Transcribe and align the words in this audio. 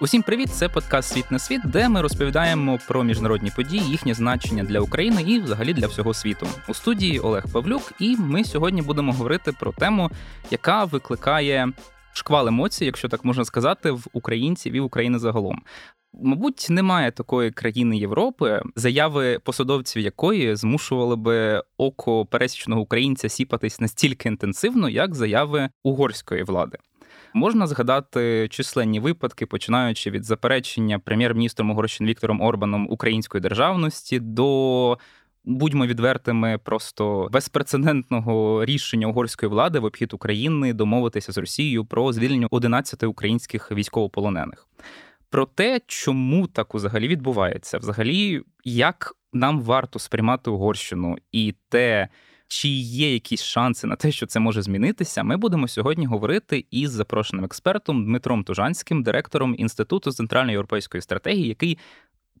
Усім 0.00 0.22
привіт! 0.22 0.48
Це 0.50 0.68
подкаст 0.68 1.12
Світ 1.12 1.30
на 1.30 1.38
світ, 1.38 1.60
де 1.64 1.88
ми 1.88 2.02
розповідаємо 2.02 2.78
про 2.88 3.04
міжнародні 3.04 3.52
події, 3.56 3.82
їхнє 3.82 4.14
значення 4.14 4.64
для 4.64 4.80
України 4.80 5.22
і 5.22 5.40
взагалі 5.40 5.74
для 5.74 5.86
всього 5.86 6.14
світу. 6.14 6.46
У 6.68 6.74
студії 6.74 7.18
Олег 7.18 7.44
Павлюк, 7.52 7.92
і 8.00 8.16
ми 8.16 8.44
сьогодні 8.44 8.82
будемо 8.82 9.12
говорити 9.12 9.52
про 9.52 9.72
тему, 9.72 10.10
яка 10.50 10.84
викликає 10.84 11.72
шквал 12.12 12.48
емоцій, 12.48 12.84
якщо 12.84 13.08
так 13.08 13.24
можна 13.24 13.44
сказати, 13.44 13.90
в 13.90 14.06
українців 14.12 14.72
і 14.72 14.80
в 14.80 14.84
України 14.84 15.18
загалом. 15.18 15.62
Мабуть, 16.12 16.66
немає 16.70 17.10
такої 17.10 17.50
країни 17.50 17.96
Європи, 17.96 18.62
заяви 18.76 19.38
посадовців 19.38 20.02
якої 20.02 20.56
змушували 20.56 21.16
би 21.16 21.62
око 21.78 22.26
пересічного 22.26 22.80
українця 22.80 23.28
сіпатись 23.28 23.80
настільки 23.80 24.28
інтенсивно, 24.28 24.88
як 24.88 25.14
заяви 25.14 25.68
угорської 25.82 26.42
влади. 26.42 26.78
Можна 27.38 27.66
згадати 27.66 28.48
численні 28.50 29.00
випадки, 29.00 29.46
починаючи 29.46 30.10
від 30.10 30.24
заперечення 30.24 30.98
прем'єр-міністром 30.98 31.70
Угорщини 31.70 32.10
Віктором 32.10 32.40
Орбаном 32.40 32.86
української 32.90 33.40
державності 33.42 34.20
до. 34.20 34.98
Будьмо 35.44 35.86
відвертими, 35.86 36.58
просто 36.64 37.28
безпрецедентного 37.32 38.64
рішення 38.64 39.06
угорської 39.06 39.50
влади 39.50 39.78
в 39.78 39.84
обхід 39.84 40.12
України 40.12 40.72
домовитися 40.72 41.32
з 41.32 41.38
Росією 41.38 41.84
про 41.84 42.12
звільнення 42.12 42.46
11 42.50 43.02
українських 43.02 43.72
військовополонених. 43.72 44.66
Про 45.30 45.46
те, 45.46 45.80
чому 45.86 46.46
так 46.46 46.74
взагалі 46.74 47.08
відбувається, 47.08 47.78
взагалі, 47.78 48.42
як 48.64 49.16
нам 49.32 49.60
варто 49.60 49.98
сприймати 49.98 50.50
Угорщину 50.50 51.16
і 51.32 51.54
те, 51.68 52.08
чи 52.48 52.68
є 52.68 53.12
якісь 53.12 53.42
шанси 53.42 53.86
на 53.86 53.96
те, 53.96 54.12
що 54.12 54.26
це 54.26 54.40
може 54.40 54.62
змінитися, 54.62 55.22
ми 55.22 55.36
будемо 55.36 55.68
сьогодні 55.68 56.06
говорити 56.06 56.64
із 56.70 56.90
запрошеним 56.90 57.44
експертом 57.44 58.04
Дмитром 58.04 58.44
Тужанським, 58.44 59.02
директором 59.02 59.54
Інституту 59.58 60.12
центральної 60.12 60.52
європейської 60.52 61.00
стратегії, 61.00 61.48
який 61.48 61.78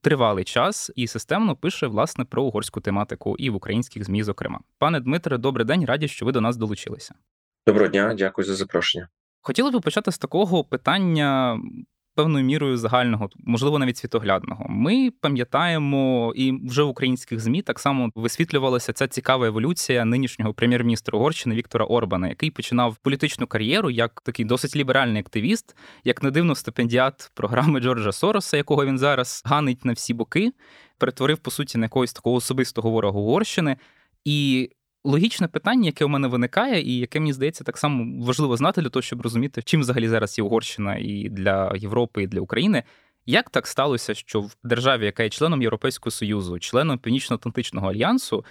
тривалий 0.00 0.44
час 0.44 0.90
і 0.96 1.06
системно 1.06 1.56
пише 1.56 1.86
власне 1.86 2.24
про 2.24 2.42
угорську 2.42 2.80
тематику 2.80 3.36
і 3.38 3.50
в 3.50 3.54
українських 3.54 4.04
змі. 4.04 4.22
Зокрема, 4.22 4.60
пане 4.78 5.00
Дмитре, 5.00 5.38
добрий 5.38 5.66
день, 5.66 5.84
раді, 5.84 6.08
що 6.08 6.26
ви 6.26 6.32
до 6.32 6.40
нас 6.40 6.56
долучилися. 6.56 7.14
Доброго 7.66 7.88
дня, 7.88 8.14
дякую 8.14 8.44
за 8.44 8.54
запрошення. 8.54 9.08
Хотіли 9.40 9.70
б 9.70 9.82
почати 9.82 10.12
з 10.12 10.18
такого 10.18 10.64
питання 10.64 11.60
певною 12.18 12.44
мірою 12.44 12.76
загального, 12.76 13.30
можливо, 13.38 13.78
навіть 13.78 13.96
світоглядного. 13.96 14.66
Ми 14.68 15.10
пам'ятаємо, 15.20 16.32
і 16.36 16.52
вже 16.66 16.82
в 16.82 16.88
українських 16.88 17.40
змі 17.40 17.62
так 17.62 17.78
само 17.78 18.10
висвітлювалася 18.14 18.92
ця 18.92 19.08
цікава 19.08 19.46
еволюція 19.46 20.04
нинішнього 20.04 20.54
прем'єр-міністра 20.54 21.18
Угорщини 21.18 21.54
Віктора 21.54 21.84
Орбана, 21.84 22.28
який 22.28 22.50
починав 22.50 22.96
політичну 22.96 23.46
кар'єру 23.46 23.90
як 23.90 24.20
такий 24.20 24.44
досить 24.44 24.76
ліберальний 24.76 25.20
активіст, 25.20 25.76
як 26.04 26.22
не 26.22 26.30
дивно 26.30 26.54
стипендіат 26.54 27.30
програми 27.34 27.80
Джорджа 27.80 28.12
Сороса, 28.12 28.56
якого 28.56 28.86
він 28.86 28.98
зараз 28.98 29.42
ганить 29.44 29.84
на 29.84 29.92
всі 29.92 30.14
боки, 30.14 30.52
перетворив 30.98 31.38
по 31.38 31.50
суті 31.50 31.78
на 31.78 31.84
якогось 31.84 32.12
такого 32.12 32.36
особистого 32.36 32.90
ворога 32.90 33.18
Угорщини. 33.18 33.76
І 34.24 34.70
логічне 35.04 35.48
питання, 35.48 35.86
яке 35.86 36.04
у 36.04 36.08
мене 36.08 36.28
виникає, 36.28 36.82
і 36.82 36.98
яке 36.98 37.20
мені 37.20 37.32
здається 37.32 37.64
так 37.64 37.78
само 37.78 38.24
важливо 38.26 38.56
знати 38.56 38.82
для 38.82 38.88
того, 38.88 39.02
щоб 39.02 39.22
розуміти, 39.22 39.62
чим 39.62 39.80
взагалі 39.80 40.08
зараз 40.08 40.38
є 40.38 40.44
Угорщина 40.44 40.96
і 40.96 41.28
для 41.28 41.72
Європи, 41.76 42.22
і 42.22 42.26
для 42.26 42.40
України. 42.40 42.82
Як 43.26 43.50
так 43.50 43.66
сталося, 43.66 44.14
що 44.14 44.40
в 44.40 44.56
державі, 44.64 45.04
яка 45.04 45.22
є 45.22 45.30
членом 45.30 45.62
Європейського 45.62 46.10
Союзу, 46.10 46.58
членом 46.58 46.98
Північно-Атлантичного 46.98 47.90
альянсу, 47.90 48.44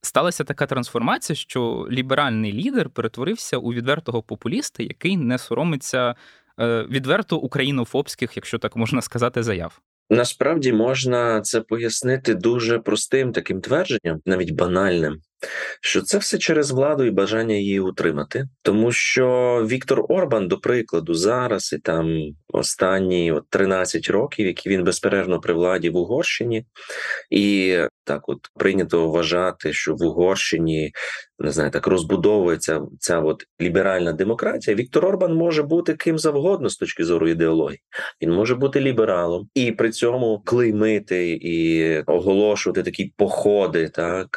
сталася 0.00 0.44
така 0.44 0.66
трансформація, 0.66 1.36
що 1.36 1.88
ліберальний 1.90 2.52
лідер 2.52 2.90
перетворився 2.90 3.56
у 3.56 3.72
відвертого 3.72 4.22
популіста, 4.22 4.82
який 4.82 5.16
не 5.16 5.38
соромиться 5.38 6.14
е, 6.60 6.86
відверто 6.90 7.36
українофобських, 7.36 8.36
якщо 8.36 8.58
так 8.58 8.76
можна 8.76 9.02
сказати, 9.02 9.42
заяв? 9.42 9.80
Насправді 10.10 10.72
можна 10.72 11.40
це 11.40 11.60
пояснити 11.60 12.34
дуже 12.34 12.78
простим 12.78 13.32
таким 13.32 13.60
твердженням, 13.60 14.20
навіть 14.26 14.50
банальним 14.50 15.20
що 15.80 16.02
це 16.02 16.18
все 16.18 16.38
через 16.38 16.70
владу 16.70 17.04
і 17.04 17.10
бажання 17.10 17.54
її 17.54 17.80
утримати, 17.80 18.48
тому 18.62 18.92
що 18.92 19.26
Віктор 19.70 20.04
Орбан, 20.08 20.48
до 20.48 20.58
прикладу, 20.58 21.14
зараз 21.14 21.72
і 21.72 21.78
там 21.78 22.18
останні 22.48 23.32
от 23.32 23.44
13 23.50 24.10
років, 24.10 24.46
які 24.46 24.68
він 24.68 24.84
безперервно 24.84 25.40
при 25.40 25.54
владі 25.54 25.90
в 25.90 25.96
Угорщині, 25.96 26.64
і 27.30 27.76
так, 28.04 28.28
от 28.28 28.38
прийнято 28.58 29.08
вважати, 29.08 29.72
що 29.72 29.94
в 29.94 30.02
Угорщині 30.02 30.92
не 31.38 31.52
знаю, 31.52 31.70
так 31.70 31.86
розбудовується 31.86 32.80
ця 32.98 33.20
от 33.20 33.44
ліберальна 33.60 34.12
демократія. 34.12 34.76
Віктор 34.76 35.06
Орбан 35.06 35.34
може 35.34 35.62
бути 35.62 35.94
ким 35.94 36.18
завгодно 36.18 36.68
з 36.68 36.76
точки 36.76 37.04
зору 37.04 37.28
ідеології. 37.28 37.80
Він 38.22 38.32
може 38.32 38.54
бути 38.54 38.80
лібералом 38.80 39.48
і 39.54 39.72
при 39.72 39.90
цьому 39.90 40.42
клеймити 40.44 41.30
і 41.42 41.98
оголошувати 42.00 42.82
такі 42.82 43.12
походи, 43.16 43.88
так 43.88 44.28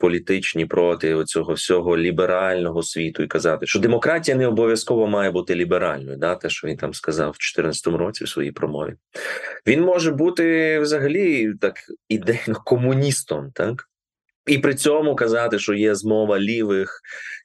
політичні 0.00 0.41
проти 0.68 1.24
цього 1.24 1.52
всього 1.52 1.96
ліберального 1.96 2.82
світу, 2.82 3.22
і 3.22 3.26
казати, 3.26 3.66
що 3.66 3.78
демократія 3.78 4.36
не 4.36 4.46
обов'язково 4.46 5.06
має 5.06 5.30
бути 5.30 5.54
ліберальною. 5.54 6.16
Да, 6.16 6.34
те, 6.34 6.48
що 6.50 6.68
він 6.68 6.76
там 6.76 6.94
сказав 6.94 7.28
в 7.28 7.38
2014 7.38 7.86
році 7.86 8.24
в 8.24 8.28
своїй 8.28 8.52
промові. 8.52 8.94
Він 9.66 9.80
може 9.80 10.10
бути 10.10 10.78
взагалі 10.78 11.54
так 11.60 11.74
ідейно 12.08 12.62
комуністом, 12.64 13.50
так 13.54 13.88
і 14.46 14.58
при 14.58 14.74
цьому 14.74 15.16
казати, 15.16 15.58
що 15.58 15.74
є 15.74 15.94
змова 15.94 16.40
лівих, 16.40 17.00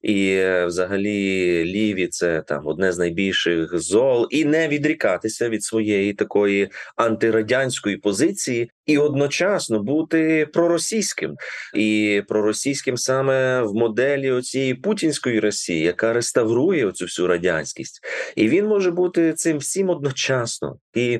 і 0.08 0.30
е, 0.30 0.66
взагалі 0.66 1.64
ліві 1.66 2.08
це 2.08 2.42
там 2.42 2.68
одне 2.68 2.92
з 2.92 2.98
найбільших 2.98 3.80
зол, 3.80 4.28
і 4.30 4.46
не 4.46 4.68
відрікатися 4.68 5.50
від 5.50 5.64
своєї 5.64 6.14
такої 6.14 6.70
антирадянської 6.96 7.98
позиції, 7.98 8.72
і 8.86 8.98
одночасно 8.98 9.84
бути 9.84 10.48
проросійським, 10.54 11.36
і 11.76 12.22
проросійським 12.28 12.98
саме 12.98 13.62
в 13.62 13.74
моделі 13.74 14.32
оцієї 14.32 14.74
путінської 14.74 15.40
Росії, 15.40 15.82
яка 15.82 16.14
реставрує 16.14 16.86
оцю 16.86 17.06
всю 17.06 17.28
радянськість, 17.28 18.00
і 18.36 18.50
він 18.50 18.66
може 18.66 18.92
бути 18.92 19.34
цим 19.34 19.58
всім 19.58 19.90
одночасно. 19.90 20.80
І 20.96 21.20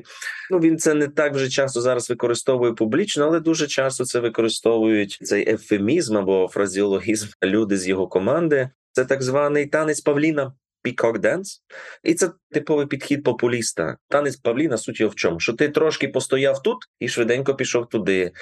ну 0.50 0.58
він 0.58 0.78
це 0.78 0.94
не 0.94 1.08
так 1.08 1.34
вже 1.34 1.48
часто 1.48 1.80
зараз 1.80 2.10
використовує 2.10 2.72
публічно, 2.72 3.24
але 3.24 3.40
дуже 3.40 3.66
часто 3.66 4.04
це 4.04 4.20
використовують 4.20 5.18
цей 5.22 5.50
ефемізм 5.50 6.16
або 6.16 6.48
фразіологізм 6.48 7.26
люди 7.42 7.76
з 7.76 7.88
його 7.88 8.08
команди. 8.08 8.70
Це 8.98 9.04
так 9.04 9.22
званий 9.22 9.66
танець 9.66 10.00
Павліна. 10.00 10.52
Dance. 10.84 11.60
і 12.02 12.14
це 12.14 12.30
типовий 12.50 12.86
підхід 12.86 13.24
популіста. 13.24 13.96
Танець 14.08 14.36
Павліна 14.36 14.76
суть 14.76 15.00
його 15.00 15.12
в 15.12 15.14
чому? 15.14 15.40
Що 15.40 15.52
ти 15.52 15.68
трошки 15.68 16.08
постояв 16.08 16.62
тут 16.62 16.76
і 17.00 17.08
швиденько 17.08 17.54
пішов 17.54 17.88
туди, 17.88 18.32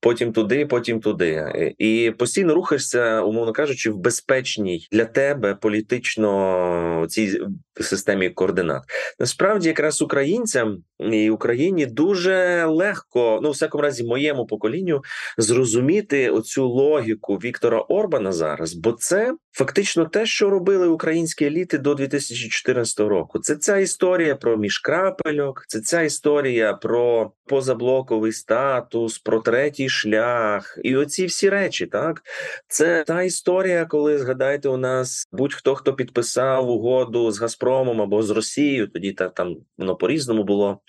потім 0.00 0.32
туди, 0.32 0.66
потім 0.66 1.00
туди, 1.00 1.74
і 1.78 2.12
постійно 2.18 2.54
рухаєшся, 2.54 3.20
умовно 3.20 3.52
кажучи, 3.52 3.90
в 3.90 3.96
безпечній 3.96 4.88
для 4.92 5.04
тебе 5.04 5.54
політично 5.54 7.06
цій 7.08 7.40
системі 7.82 8.30
координат. 8.30 8.82
Насправді, 9.18 9.68
якраз 9.68 10.02
українцям 10.02 10.78
і 10.98 11.30
Україні 11.30 11.86
дуже 11.86 12.64
легко, 12.64 13.40
ну 13.42 13.48
в 13.48 13.52
всякому 13.52 13.82
разі, 13.82 14.04
моєму 14.04 14.46
поколінню, 14.46 15.02
зрозуміти 15.38 16.30
оцю 16.30 16.68
логіку 16.68 17.36
Віктора 17.36 17.80
Орбана 17.80 18.32
зараз, 18.32 18.74
бо 18.74 18.92
це 18.92 19.34
фактично 19.52 20.04
те, 20.04 20.26
що 20.26 20.50
робили 20.50 20.86
українські 20.86 21.44
еліти 21.44 21.78
до 21.78 21.94
2014 21.94 23.00
року. 23.00 23.38
Це 23.38 23.56
ця 23.56 23.76
історія 23.76 24.36
про 24.36 24.56
міжкрапельок, 24.56 25.64
це 25.68 25.80
ця 25.80 26.02
історія 26.02 26.72
про 26.72 27.32
позаблоковий 27.46 28.32
статус, 28.32 29.18
про 29.18 29.40
третій 29.40 29.88
шлях, 29.88 30.78
і 30.84 30.96
оці 30.96 31.26
всі 31.26 31.48
речі, 31.48 31.86
так 31.86 32.22
це 32.68 33.04
та 33.06 33.22
історія, 33.22 33.84
коли 33.84 34.18
згадайте, 34.18 34.68
у 34.68 34.76
нас 34.76 35.28
будь-хто 35.32 35.74
хто 35.74 35.94
підписав 35.94 36.68
угоду 36.68 37.30
з 37.30 37.40
Газпромом 37.40 37.65
або 37.74 38.22
з 38.22 38.30
Росією, 38.30 38.88
тоді 38.88 39.12
та 39.12 39.28
там 39.28 39.56
воно 39.78 39.96
по 39.96 40.08
різному 40.08 40.44
було 40.44 40.80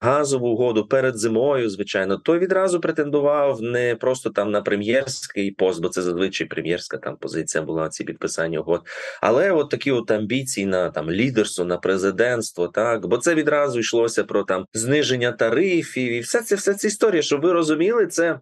газову 0.00 0.48
угоду 0.48 0.86
перед 0.86 1.18
зимою. 1.18 1.70
Звичайно, 1.70 2.16
той 2.16 2.38
відразу 2.38 2.80
претендував 2.80 3.62
не 3.62 3.94
просто 3.94 4.30
там 4.30 4.50
на 4.50 4.62
прем'єрський 4.62 5.50
пост, 5.50 5.82
бо 5.82 5.88
це 5.88 6.02
зазвичай 6.02 6.46
прем'єрська 6.46 6.96
там 6.96 7.16
позиція 7.16 7.64
була 7.64 7.88
ці 7.88 8.04
підписання 8.04 8.60
угод, 8.60 8.86
але 9.22 9.50
от 9.50 9.70
такі 9.70 9.90
от 9.90 10.10
амбіції 10.10 10.66
на 10.66 10.90
там 10.90 11.10
лідерство, 11.10 11.64
на 11.64 11.76
президентство, 11.76 12.68
так 12.68 13.06
бо 13.06 13.18
це 13.18 13.34
відразу 13.34 13.78
йшлося 13.78 14.24
про 14.24 14.44
там 14.44 14.66
зниження 14.74 15.32
тарифів 15.32 16.12
і 16.12 16.20
вся 16.20 16.40
ця 16.40 16.56
вся 16.56 16.74
ця 16.74 16.88
історія, 16.88 17.22
щоб 17.22 17.40
ви 17.40 17.52
розуміли, 17.52 18.06
це 18.06 18.40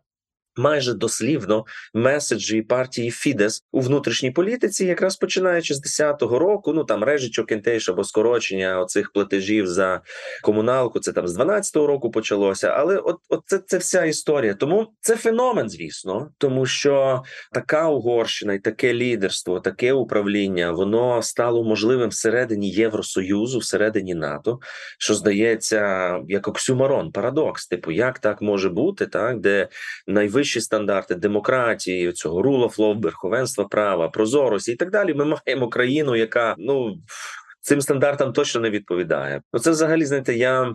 майже 0.57 0.95
дослівно 0.95 1.65
меседжі 1.95 2.63
партії 2.63 3.11
Фідес 3.11 3.65
у 3.73 3.81
внутрішній 3.81 4.31
політиці, 4.31 4.87
якраз 4.87 5.17
починаючи 5.17 5.75
з 5.75 6.01
10-го 6.01 6.39
року. 6.39 6.73
Ну 6.73 6.85
там 6.85 7.05
режичок 7.05 7.47
кентейш 7.47 7.89
або 7.89 8.05
скорочення 8.05 8.81
оцих 8.81 9.13
платежів 9.13 9.67
за 9.67 10.01
комуналку. 10.43 11.01
Це 11.01 11.13
там 11.13 11.29
з 11.29 11.39
12-го 11.39 11.87
року 11.87 12.11
почалося. 12.11 12.69
Але 12.69 12.97
от, 12.97 13.17
от 13.29 13.43
це, 13.47 13.59
це 13.59 13.79
вся 13.79 14.05
історія. 14.05 14.55
Тому 14.55 14.87
це 15.01 15.17
феномен, 15.17 15.69
звісно, 15.69 16.31
тому 16.39 16.67
що 16.67 17.23
така 17.53 17.89
Угорщина 17.89 18.55
і 18.55 18.59
таке 18.59 18.95
лідерство, 18.95 19.61
таке 19.61 19.93
управління, 19.93 20.73
воно 20.73 21.23
стало 21.23 21.65
можливим 21.65 22.09
всередині 22.09 22.71
Євросоюзу, 22.71 23.59
всередині 23.59 24.15
НАТО, 24.15 24.59
що 24.99 25.15
здається, 25.15 26.13
як 26.29 26.49
оксюмарон, 26.49 27.13
парадокс. 27.13 27.67
Типу, 27.67 27.91
як 27.91 28.19
так 28.19 28.43
може 28.43 28.69
бути, 28.69 29.07
так 29.07 29.41
де 29.41 29.69
найвищі 30.07 30.42
найвищі 30.43 30.61
стандарти 30.61 31.15
демократії, 31.15 32.13
цього 32.13 32.43
rule 32.43 32.65
of 32.65 32.77
law, 32.77 33.03
верховенства 33.03 33.65
права, 33.65 34.09
прозорості 34.09 34.73
і 34.73 34.77
так 34.77 34.91
далі. 34.91 35.15
Ми 35.15 35.25
маємо 35.25 35.69
країну, 35.69 36.17
яка 36.17 36.55
ну 36.59 36.99
цим 37.61 37.81
стандартам 37.81 38.33
точно 38.33 38.61
не 38.61 38.71
відповідає. 38.71 39.43
Ну 39.53 39.61
це 39.61 39.71
взагалі 39.71 40.05
знаєте, 40.05 40.35
я 40.35 40.75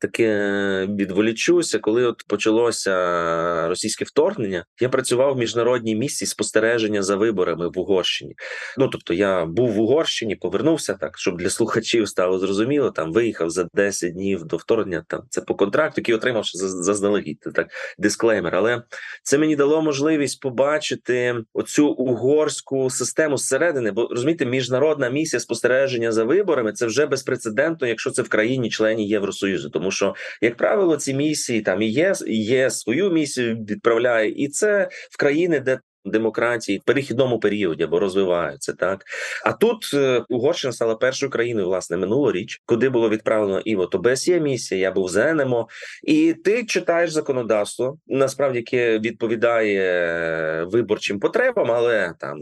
таке 0.00 0.86
відволічуся, 0.86 1.78
коли 1.78 2.04
от 2.04 2.24
почалося 2.28 3.68
російське 3.68 4.04
вторгнення. 4.04 4.64
Я 4.80 4.88
працював 4.88 5.34
в 5.34 5.38
міжнародній 5.38 5.96
місії 5.96 6.28
спостереження 6.28 7.02
за 7.02 7.16
виборами 7.16 7.68
в 7.68 7.78
Угорщині. 7.78 8.34
Ну 8.78 8.88
тобто, 8.88 9.14
я 9.14 9.46
був 9.46 9.72
в 9.72 9.80
Угорщині, 9.80 10.36
повернувся 10.36 10.94
так, 10.94 11.18
щоб 11.18 11.36
для 11.36 11.50
слухачів 11.50 12.08
стало 12.08 12.38
зрозуміло. 12.38 12.90
Там 12.90 13.12
виїхав 13.12 13.50
за 13.50 13.68
10 13.74 14.12
днів 14.12 14.44
до 14.44 14.56
вторгнення. 14.56 15.04
Там 15.08 15.22
це 15.30 15.40
по 15.40 15.54
контракту, 15.54 16.00
який 16.00 16.14
отримав 16.14 16.42
заздалегідь. 16.54 17.40
Так 17.54 17.68
дисклеймер. 17.98 18.54
Але 18.54 18.82
це 19.22 19.38
мені 19.38 19.56
дало 19.56 19.82
можливість 19.82 20.40
побачити 20.40 21.34
оцю 21.52 21.88
угорську 21.88 22.90
систему 22.90 23.36
зсередини. 23.36 23.90
Бо 23.90 24.08
розумієте, 24.10 24.46
міжнародна 24.46 25.08
місія 25.08 25.40
спостереження 25.40 26.12
за 26.12 26.24
виборами 26.24 26.72
це 26.72 26.86
вже 26.86 27.06
безпрецедентно, 27.06 27.86
якщо 27.86 28.10
це 28.10 28.22
в 28.22 28.28
країні 28.28 28.70
члені 28.70 29.08
Євросоюзу, 29.08 29.70
тому 29.70 29.87
тому 29.88 29.92
що, 29.92 30.14
як 30.42 30.56
правило, 30.56 30.96
ці 30.96 31.14
місії 31.14 31.60
там 31.60 31.82
і 31.82 31.88
є, 31.88 32.12
і 32.26 32.44
є 32.44 32.70
свою 32.70 33.10
місію 33.10 33.56
відправляє, 33.56 34.30
і 34.30 34.48
це 34.48 34.88
в 35.10 35.18
країни, 35.18 35.60
де 35.60 35.78
демократії 36.10 36.78
в 36.78 36.82
перехідному 36.82 37.40
періоді 37.40 37.82
або 37.82 37.98
розвиваються 37.98 38.72
так. 38.72 39.04
А 39.44 39.52
тут 39.52 39.90
е, 39.94 40.24
Угорщина 40.28 40.72
стала 40.72 40.94
першою 40.94 41.30
країною, 41.30 41.66
власне, 41.66 41.96
минулоріч, 41.96 42.62
куди 42.66 42.88
було 42.88 43.08
відправлено 43.08 43.60
і 43.60 43.76
от 43.76 43.94
ОБСЄ 43.94 44.40
місія, 44.40 44.80
я 44.80 44.92
був 44.92 45.08
з 45.08 45.16
ЕНЕМО, 45.16 45.68
і 46.02 46.34
ти 46.44 46.64
читаєш 46.64 47.10
законодавство, 47.10 47.98
насправді 48.06 48.58
яке 48.58 48.98
відповідає 48.98 49.80
е, 49.80 50.64
виборчим 50.64 51.20
потребам, 51.20 51.70
але 51.70 52.14
там. 52.20 52.38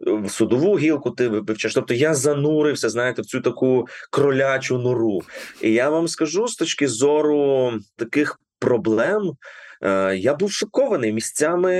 В 0.00 0.30
судову 0.30 0.78
гілку 0.78 1.10
ти 1.10 1.28
вивчаєш. 1.28 1.74
Тобто 1.74 1.94
я 1.94 2.14
занурився, 2.14 2.88
знаєте, 2.88 3.22
в 3.22 3.26
цю 3.26 3.40
таку 3.40 3.86
кролячу 4.10 4.78
нору. 4.78 5.20
І 5.62 5.72
я 5.72 5.90
вам 5.90 6.08
скажу 6.08 6.48
з 6.48 6.56
точки 6.56 6.88
зору 6.88 7.72
таких 7.96 8.40
проблем, 8.58 9.32
я 10.16 10.34
був 10.34 10.52
шокований 10.52 11.12
місцями. 11.12 11.70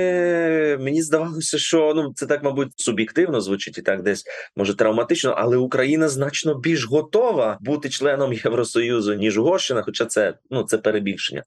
Мені 0.79 1.01
здавалося, 1.01 1.57
що 1.57 1.93
ну 1.95 2.13
це 2.15 2.25
так, 2.25 2.43
мабуть, 2.43 2.73
суб'єктивно 2.75 3.41
звучить 3.41 3.77
і 3.77 3.81
так 3.81 4.03
десь 4.03 4.23
може 4.55 4.75
травматично, 4.75 5.35
але 5.37 5.57
Україна 5.57 6.09
значно 6.09 6.55
більш 6.55 6.85
готова 6.85 7.57
бути 7.61 7.89
членом 7.89 8.33
Євросоюзу 8.45 9.13
ніж 9.13 9.37
Угорщина, 9.37 9.81
хоча 9.81 10.05
це 10.05 10.33
ну 10.49 10.63
це 10.63 10.77
перебільшення. 10.77 11.43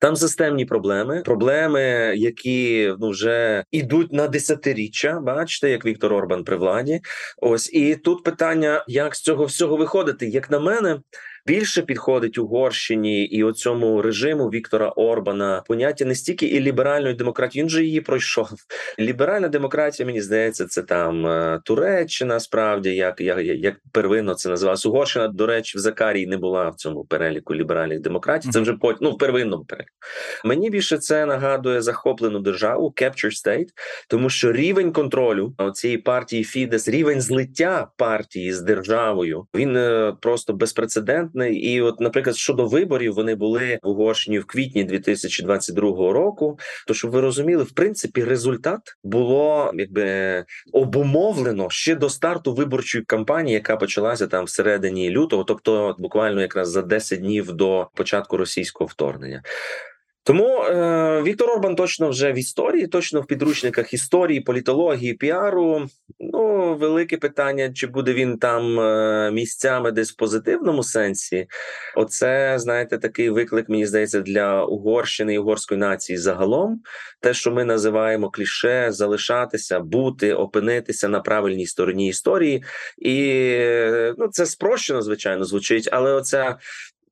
Там 0.00 0.16
системні 0.16 0.64
проблеми, 0.64 1.22
проблеми, 1.24 1.80
які 2.16 2.94
ну 3.00 3.10
вже 3.10 3.64
ідуть 3.70 4.12
на 4.12 4.28
десятиріччя. 4.28 5.20
Бачите, 5.20 5.70
як 5.70 5.84
Віктор 5.84 6.12
Орбан 6.12 6.44
при 6.44 6.56
владі. 6.56 7.00
Ось 7.36 7.72
і 7.72 7.96
тут 7.96 8.24
питання, 8.24 8.84
як 8.88 9.14
з 9.14 9.20
цього 9.20 9.44
всього 9.44 9.76
виходити, 9.76 10.26
як 10.26 10.50
на 10.50 10.58
мене 10.58 11.00
більше 11.48 11.82
підходить 11.82 12.38
Угорщині 12.38 13.24
і 13.24 13.44
оцьому 13.44 14.02
режиму 14.02 14.48
Віктора 14.48 14.88
Орбана 14.88 15.62
поняття 15.66 16.04
не 16.04 16.14
стільки 16.14 16.46
і 16.46 16.60
ліберальної 16.60 17.14
демократії. 17.14 17.62
Він 17.62 17.70
же 17.70 17.84
її 17.84 18.00
пройшов. 18.00 18.50
Ліберальна 18.98 19.48
демократія, 19.48 20.06
мені 20.06 20.20
здається, 20.20 20.66
це 20.66 20.82
там 20.82 21.26
е, 21.26 21.60
Туреччина. 21.64 22.40
Справді, 22.40 22.94
як 22.94 23.20
як, 23.20 23.38
як 23.38 23.76
первинно 23.92 24.34
це 24.34 24.48
називалося. 24.48 24.88
Угорщина, 24.88 25.28
до 25.28 25.46
речі, 25.46 25.78
в 25.78 25.80
Закарії 25.80 26.26
не 26.26 26.36
була 26.36 26.68
в 26.68 26.74
цьому 26.74 27.04
переліку 27.04 27.54
ліберальних 27.54 28.00
демократій. 28.00 28.48
Це 28.50 28.60
вже 28.60 28.72
потім 28.72 28.98
ну, 29.00 29.10
в 29.10 29.18
первинному 29.18 29.64
переліку. 29.64 29.92
Мені 30.44 30.70
більше 30.70 30.98
це 30.98 31.26
нагадує 31.26 31.82
захоплену 31.82 32.38
державу 32.38 32.94
Capture 32.96 33.46
State, 33.46 33.68
тому 34.08 34.30
що 34.30 34.52
рівень 34.52 34.92
контролю 34.92 35.54
цієї 35.74 35.98
партії 35.98 36.44
Фідес, 36.44 36.88
рівень 36.88 37.20
злиття 37.20 37.88
партії 37.96 38.52
з 38.52 38.60
державою, 38.60 39.46
він 39.54 39.76
е, 39.76 40.16
просто 40.20 40.52
безпрецедентний. 40.52 41.37
І, 41.44 41.80
от, 41.80 42.00
наприклад, 42.00 42.36
щодо 42.36 42.66
виборів, 42.66 43.14
вони 43.14 43.34
були 43.34 43.78
Угорщині 43.82 44.38
в 44.38 44.44
квітні 44.44 44.84
2022 44.84 46.12
року. 46.12 46.58
То 46.86 46.94
щоб 46.94 47.10
ви 47.10 47.20
розуміли, 47.20 47.62
в 47.62 47.70
принципі, 47.70 48.24
результат 48.24 48.80
було 49.04 49.72
якби 49.74 50.44
обумовлено 50.72 51.70
ще 51.70 51.94
до 51.94 52.10
старту 52.10 52.54
виборчої 52.54 53.04
кампанії, 53.04 53.54
яка 53.54 53.76
почалася 53.76 54.26
там 54.26 54.44
всередині 54.44 55.10
лютого, 55.10 55.44
тобто 55.44 55.96
буквально 55.98 56.40
якраз 56.40 56.70
за 56.70 56.82
10 56.82 57.20
днів 57.20 57.52
до 57.52 57.88
початку 57.94 58.36
російського 58.36 58.88
вторгнення. 58.88 59.42
Тому 60.28 60.62
е, 60.62 61.22
Віктор 61.22 61.50
Орбан 61.50 61.76
точно 61.76 62.08
вже 62.08 62.32
в 62.32 62.38
історії, 62.38 62.86
точно 62.86 63.20
в 63.20 63.26
підручниках 63.26 63.94
історії, 63.94 64.40
політології, 64.40 65.14
піару. 65.14 65.86
Ну, 66.20 66.74
велике 66.74 67.16
питання, 67.16 67.72
чи 67.72 67.86
буде 67.86 68.12
він 68.12 68.38
там 68.38 68.80
е, 68.80 69.30
місцями 69.30 69.92
десь 69.92 70.12
в 70.12 70.16
позитивному 70.16 70.82
сенсі. 70.82 71.46
Оце, 71.96 72.58
знаєте, 72.58 72.98
такий 72.98 73.30
виклик, 73.30 73.68
мені 73.68 73.86
здається, 73.86 74.20
для 74.20 74.64
Угорщини 74.64 75.34
і 75.34 75.38
угорської 75.38 75.80
нації 75.80 76.18
загалом. 76.18 76.80
Те, 77.20 77.34
що 77.34 77.50
ми 77.50 77.64
називаємо 77.64 78.30
кліше, 78.30 78.86
залишатися, 78.92 79.80
бути, 79.80 80.34
опинитися 80.34 81.08
на 81.08 81.20
правильній 81.20 81.66
стороні 81.66 82.08
історії. 82.08 82.64
І 82.98 83.42
ну, 84.18 84.28
це 84.30 84.46
спрощено, 84.46 85.02
звичайно, 85.02 85.44
звучить, 85.44 85.88
але 85.92 86.12
оця 86.12 86.58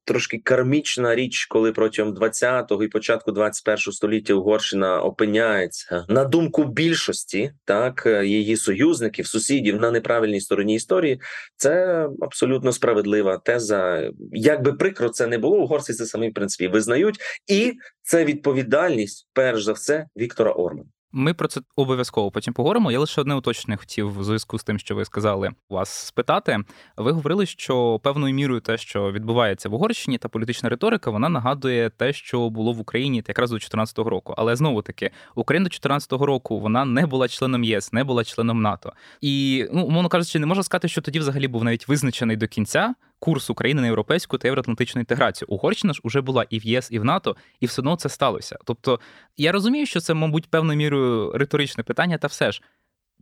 трошки 0.07 0.39
кармічна 0.39 1.15
річ, 1.15 1.47
коли 1.47 1.73
протягом 1.73 2.15
20-го 2.15 2.85
і 2.85 2.89
початку 2.89 3.31
21-го 3.31 3.93
століття 3.93 4.35
Угорщина 4.35 5.01
опиняється 5.01 6.07
на 6.09 6.25
думку 6.25 6.65
більшості, 6.65 7.53
так 7.65 8.23
її 8.25 8.57
союзників, 8.57 9.27
сусідів 9.27 9.81
на 9.81 9.91
неправильній 9.91 10.41
стороні 10.41 10.75
історії. 10.75 11.21
Це 11.57 12.07
абсолютно 12.21 12.73
справедлива 12.73 13.39
теза. 13.39 14.11
Як 14.33 14.63
би 14.63 14.73
прикро 14.73 15.09
це 15.09 15.27
не 15.27 15.39
було, 15.39 15.59
угорці 15.59 15.93
це 15.93 16.07
самі 16.07 16.31
в 16.31 16.35
принципі 16.35 16.69
визнають, 16.69 17.19
і 17.47 17.73
це 18.03 18.25
відповідальність, 18.25 19.29
перш 19.33 19.65
за 19.65 19.73
все, 19.73 20.07
Віктора 20.17 20.53
Ормана. 20.53 20.89
Ми 21.13 21.35
про 21.35 21.49
це 21.49 21.61
обов'язково 21.77 22.31
потім 22.31 22.55
поговоримо. 22.55 22.93
Я 22.93 22.99
лише 22.99 23.21
одне 23.21 23.35
уточнення 23.35 23.77
хотів 23.77 24.19
в 24.19 24.25
зв'язку 24.25 24.59
з 24.59 24.65
тим, 24.65 24.79
що 24.79 24.95
ви 24.95 25.05
сказали 25.05 25.51
вас 25.71 25.91
спитати. 25.91 26.59
Ви 26.97 27.13
говорили, 27.13 27.47
що 27.47 28.01
певною 28.03 28.35
мірою 28.35 28.61
те, 28.61 28.79
що 28.79 29.13
відбувається 29.13 29.69
в 29.69 29.75
Угорщині, 29.75 30.19
та 30.19 30.29
політична 30.29 30.69
риторика, 30.69 31.11
вона 31.11 31.29
нагадує 31.29 31.91
те, 31.91 32.13
що 32.13 32.51
було 32.51 32.73
в 32.73 32.81
Україні 32.81 33.25
якраз 33.29 33.51
до 33.51 33.55
2014 33.55 33.99
року. 33.99 34.35
Але 34.37 34.57
знову 34.57 34.83
таки, 34.83 35.11
Україна 35.35 35.65
до 35.65 35.69
2014 35.69 36.13
року 36.13 36.61
вона 36.61 36.85
не 36.85 37.07
була 37.07 37.29
членом 37.29 37.65
ЄС, 37.65 37.93
не 37.93 38.05
була 38.05 38.25
членом 38.25 38.63
НАТО. 38.63 38.93
І 39.21 39.67
ну, 39.73 39.85
умовно 39.85 40.09
кажучи, 40.09 40.39
не 40.39 40.47
можна 40.47 40.63
сказати, 40.63 40.89
що 40.89 41.01
тоді 41.01 41.19
взагалі 41.19 41.49
був 41.49 41.65
навіть 41.65 41.89
визначений 41.89 42.37
до 42.37 42.49
кінця 42.49 42.95
курс 43.27 43.51
України 43.51 43.81
на 43.81 43.87
європейську 43.87 44.39
та 44.39 44.49
євроатлантичну 44.49 45.01
інтеграцію. 45.01 45.49
Угорщина 45.51 45.93
ж 45.93 46.01
уже 46.03 46.21
була 46.21 46.47
і 46.51 46.59
в 46.59 46.67
ЄС, 46.67 46.89
і 46.93 46.99
в 46.99 47.05
НАТО, 47.05 47.37
і 47.61 47.67
все 47.67 47.81
одно 47.83 47.97
це 47.97 48.09
сталося. 48.09 48.57
Тобто 48.65 49.01
я 49.37 49.53
розумію, 49.53 49.87
що 49.87 50.01
це, 50.01 50.15
мабуть, 50.15 50.51
певною 50.51 50.79
мірою 50.79 51.33
риторичне 51.35 51.85
питання, 51.85 52.19
та 52.19 52.27
все 52.27 52.53
ж. 52.53 52.63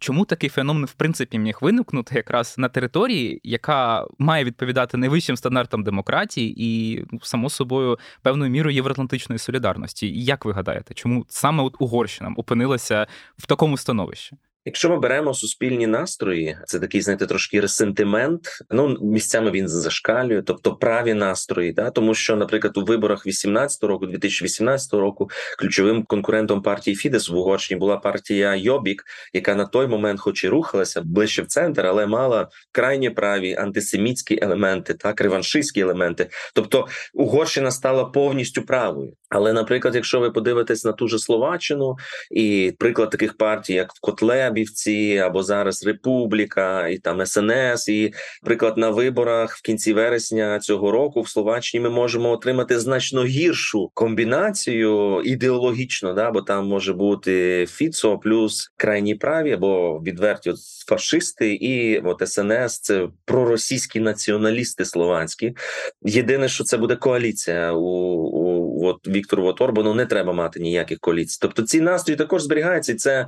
Чому 0.00 0.25
такий 0.25 0.50
феномен 0.50 0.84
в 0.84 0.92
принципі 0.92 1.38
міг 1.38 1.58
виникнути 1.61 2.14
якраз 2.14 2.54
на 2.58 2.68
території, 2.68 3.40
яка 3.44 4.06
має 4.18 4.44
відповідати 4.44 4.96
найвищим 4.96 5.37
стандартам 5.37 5.84
демократії 5.84 6.64
і 6.64 7.04
ну, 7.12 7.20
само 7.23 7.50
собою 7.50 7.99
певною 8.23 8.50
мірою 8.50 8.76
євроатлантичної 8.76 9.38
солідарності? 9.38 10.23
Як 10.23 10.44
ви 10.44 10.52
гадаєте, 10.52 10.94
чому 10.94 11.26
саме 11.28 11.62
от 11.62 11.76
Угорщина 11.78 12.34
опинилася 12.37 13.06
в 13.38 13.46
такому 13.46 13.76
становищі? 13.76 14.37
Якщо 14.66 14.90
ми 14.90 14.99
беремо 14.99 15.35
суспільні 15.35 15.87
настрої, 15.87 16.59
це 16.66 16.78
такий, 16.78 17.00
знаєте, 17.00 17.26
трошки 17.26 17.61
ресентимент. 17.61 18.40
Ну 18.71 18.99
місцями 19.02 19.50
він 19.50 19.68
зашкалює, 19.68 20.42
тобто 20.42 20.76
праві 20.76 21.14
настрої, 21.14 21.73
да 21.73 21.90
тому 21.90 22.14
що, 22.14 22.37
наприклад, 22.37 22.76
у 22.76 22.85
виборах 22.85 23.26
18 23.26 23.85
року, 23.85 24.06
2018 24.06 24.94
року, 24.94 25.30
ключовим 25.59 26.02
конкурентом 26.02 26.62
партії 26.62 26.97
Фідес 26.97 27.28
в 27.28 27.37
Угорщині 27.37 27.78
була 27.78 27.97
партія 27.97 28.54
Йобік, 28.54 29.04
яка 29.33 29.54
на 29.54 29.66
той 29.66 29.87
момент, 29.87 30.21
хоч 30.21 30.44
і 30.44 30.49
рухалася 30.49 31.02
ближче 31.02 31.42
в 31.42 31.47
центр, 31.47 31.87
але 31.87 32.06
мала 32.06 32.49
крайні 32.73 33.11
праві 33.11 33.54
антисемітські 33.54 34.38
елементи, 34.42 34.94
так 34.94 35.21
реваншистські 35.21 35.80
елементи. 35.80 36.28
Тобто 36.54 36.87
Угорщина 37.14 37.71
стала 37.71 38.04
повністю 38.04 38.62
правою. 38.62 39.12
Але, 39.34 39.52
наприклад, 39.52 39.94
якщо 39.94 40.20
ви 40.20 40.30
подивитесь 40.30 40.84
на 40.84 40.92
ту 40.92 41.08
же 41.08 41.18
Словаччину, 41.18 41.96
і 42.30 42.72
приклад 42.78 43.10
таких 43.10 43.36
партій, 43.36 43.74
як 43.74 43.92
Котлебівці, 44.00 45.22
або 45.24 45.42
зараз 45.42 45.86
Републіка, 45.86 46.88
і 46.88 46.98
там 46.98 47.26
СНС, 47.26 47.88
і 47.88 48.14
приклад 48.42 48.78
на 48.78 48.90
виборах 48.90 49.56
в 49.56 49.62
кінці 49.62 49.92
вересня 49.92 50.58
цього 50.58 50.90
року 50.90 51.20
в 51.20 51.28
Словаччині 51.28 51.84
ми 51.84 51.90
можемо 51.90 52.30
отримати 52.30 52.80
значно 52.80 53.24
гіршу 53.24 53.90
комбінацію 53.94 55.22
ідеологічно, 55.24 56.12
да, 56.12 56.30
бо 56.30 56.42
там 56.42 56.66
може 56.66 56.92
бути 56.92 57.66
Фіцо 57.70 58.18
плюс 58.18 58.72
крайні 58.76 59.14
праві, 59.14 59.52
або 59.52 60.02
відверті 60.06 60.50
от 60.50 60.56
фашисти, 60.88 61.54
і 61.54 61.98
от 61.98 62.28
СНС 62.28 62.80
це 62.80 63.08
проросійські 63.24 64.00
націоналісти 64.00 64.84
словацькі. 64.84 65.54
Єдине, 66.02 66.48
що 66.48 66.64
це 66.64 66.76
буде 66.76 66.96
коаліція 66.96 67.72
у, 67.72 68.43
Віктору 69.06 69.46
от 69.46 69.60
Орбану 69.60 69.94
не 69.94 70.06
треба 70.06 70.32
мати 70.32 70.60
ніяких 70.60 70.98
коаліцій. 70.98 71.38
Тобто 71.40 71.62
ці 71.62 71.80
настрої 71.80 72.16
також 72.16 72.42
зберігаються, 72.42 72.92
і 72.92 72.94
це 72.94 73.26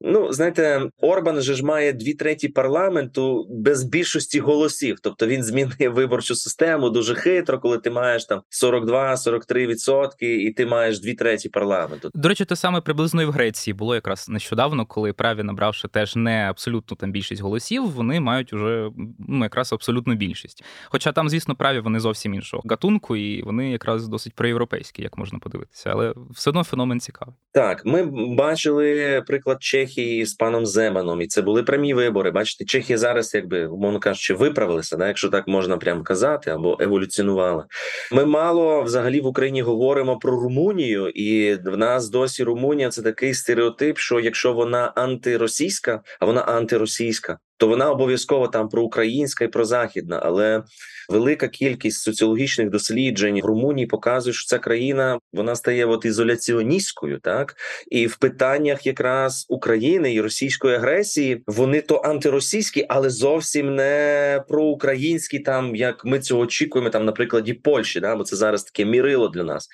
Ну, 0.00 0.32
знаєте, 0.32 0.90
Орбан 1.00 1.40
же 1.40 1.54
ж 1.54 1.64
має 1.64 1.92
дві 1.92 2.14
треті 2.14 2.48
парламенту 2.48 3.46
без 3.50 3.84
більшості 3.84 4.40
голосів. 4.40 4.96
Тобто 5.02 5.26
він 5.26 5.42
змінює 5.42 5.88
виборчу 5.88 6.34
систему 6.34 6.90
дуже 6.90 7.14
хитро, 7.14 7.58
коли 7.58 7.78
ти 7.78 7.90
маєш 7.90 8.24
там 8.24 8.42
42-43 8.62 9.66
відсотки, 9.66 10.42
і 10.42 10.52
ти 10.52 10.66
маєш 10.66 11.00
дві 11.00 11.14
треті 11.14 11.48
парламенту. 11.48 12.10
До 12.14 12.28
речі, 12.28 12.44
те 12.44 12.56
саме 12.56 12.80
приблизно 12.80 13.22
і 13.22 13.24
в 13.24 13.30
Греції 13.30 13.74
було 13.74 13.94
якраз 13.94 14.28
нещодавно, 14.28 14.86
коли 14.86 15.12
праві 15.12 15.42
набравши 15.42 15.88
теж 15.88 16.16
не 16.16 16.46
абсолютно 16.50 16.96
там 16.96 17.12
більшість 17.12 17.42
голосів, 17.42 17.90
вони 17.90 18.20
мають 18.20 18.52
уже 18.52 18.90
ну 19.28 19.44
якраз 19.44 19.72
абсолютну 19.72 20.14
більшість. 20.14 20.64
Хоча 20.84 21.12
там, 21.12 21.28
звісно, 21.28 21.54
праві 21.54 21.80
вони 21.80 22.00
зовсім 22.00 22.34
іншого 22.34 22.62
гатунку, 22.66 23.16
і 23.16 23.42
вони 23.42 23.70
якраз 23.70 24.08
досить 24.08 24.34
проєвропейські, 24.34 25.02
як 25.02 25.18
можна 25.18 25.38
подивитися, 25.38 25.90
але 25.90 26.14
все 26.30 26.50
одно 26.50 26.64
феномен 26.64 27.00
цікавий. 27.00 27.34
Так, 27.52 27.86
ми 27.86 28.04
бачили 28.36 29.22
приклад 29.26 29.62
Чехії. 29.62 29.85
Чехії 29.86 30.26
з 30.26 30.34
паном 30.34 30.66
Земаном, 30.66 31.20
і 31.20 31.26
це 31.26 31.42
були 31.42 31.62
прямі 31.62 31.94
вибори. 31.94 32.30
Бачите, 32.30 32.64
Чехія 32.64 32.98
зараз, 32.98 33.34
якби 33.34 33.66
умовно 33.66 34.00
кажучи, 34.00 34.34
виправилися, 34.34 34.96
да, 34.96 35.06
якщо 35.06 35.28
так 35.28 35.48
можна 35.48 35.76
прямо 35.76 36.02
казати, 36.02 36.50
або 36.50 36.76
еволюціонувала. 36.80 37.66
Ми 38.12 38.24
мало 38.24 38.82
взагалі 38.82 39.20
в 39.20 39.26
Україні 39.26 39.62
говоримо 39.62 40.18
про 40.18 40.40
Румунію, 40.40 41.08
і 41.08 41.54
в 41.54 41.76
нас 41.76 42.10
досі 42.10 42.44
Румунія 42.44 42.88
це 42.88 43.02
такий 43.02 43.34
стереотип, 43.34 43.98
що 43.98 44.20
якщо 44.20 44.52
вона 44.52 44.92
антиросійська, 44.96 46.00
а 46.20 46.26
вона 46.26 46.40
антиросійська, 46.40 47.38
то 47.56 47.68
вона 47.68 47.90
обов'язково 47.90 48.48
там 48.48 48.68
проукраїнська 48.68 49.44
і 49.44 49.48
прозахідна, 49.48 50.20
але 50.22 50.62
велика 51.08 51.48
кількість 51.48 52.02
соціологічних 52.02 52.70
досліджень 52.70 53.40
в 53.42 53.44
Румунії 53.44 53.86
показує, 53.86 54.34
що 54.34 54.46
ця 54.46 54.58
країна 54.58 55.18
вона 55.32 55.56
стає 55.56 55.86
от 55.86 56.04
ізоляціоністською, 56.04 57.18
так? 57.22 57.56
І 57.90 58.06
в 58.06 58.16
питаннях 58.16 58.86
якраз 58.86 59.46
України 59.48 60.14
і 60.14 60.20
російської 60.20 60.76
агресії 60.76 61.42
вони 61.46 61.80
то 61.80 61.96
антиросійські, 61.96 62.86
але 62.88 63.10
зовсім 63.10 63.74
не 63.74 64.42
проукраїнські, 64.48 65.38
там 65.38 65.76
як 65.76 66.04
ми 66.04 66.20
цього 66.20 66.40
очікуємо, 66.40 66.90
там 66.90 67.04
на 67.04 67.12
прикладі 67.12 67.54
Польщі, 67.54 68.00
да, 68.00 68.16
бо 68.16 68.24
це 68.24 68.36
зараз 68.36 68.64
таке 68.64 68.84
мірило 68.84 69.28
для 69.28 69.44
нас. 69.44 69.68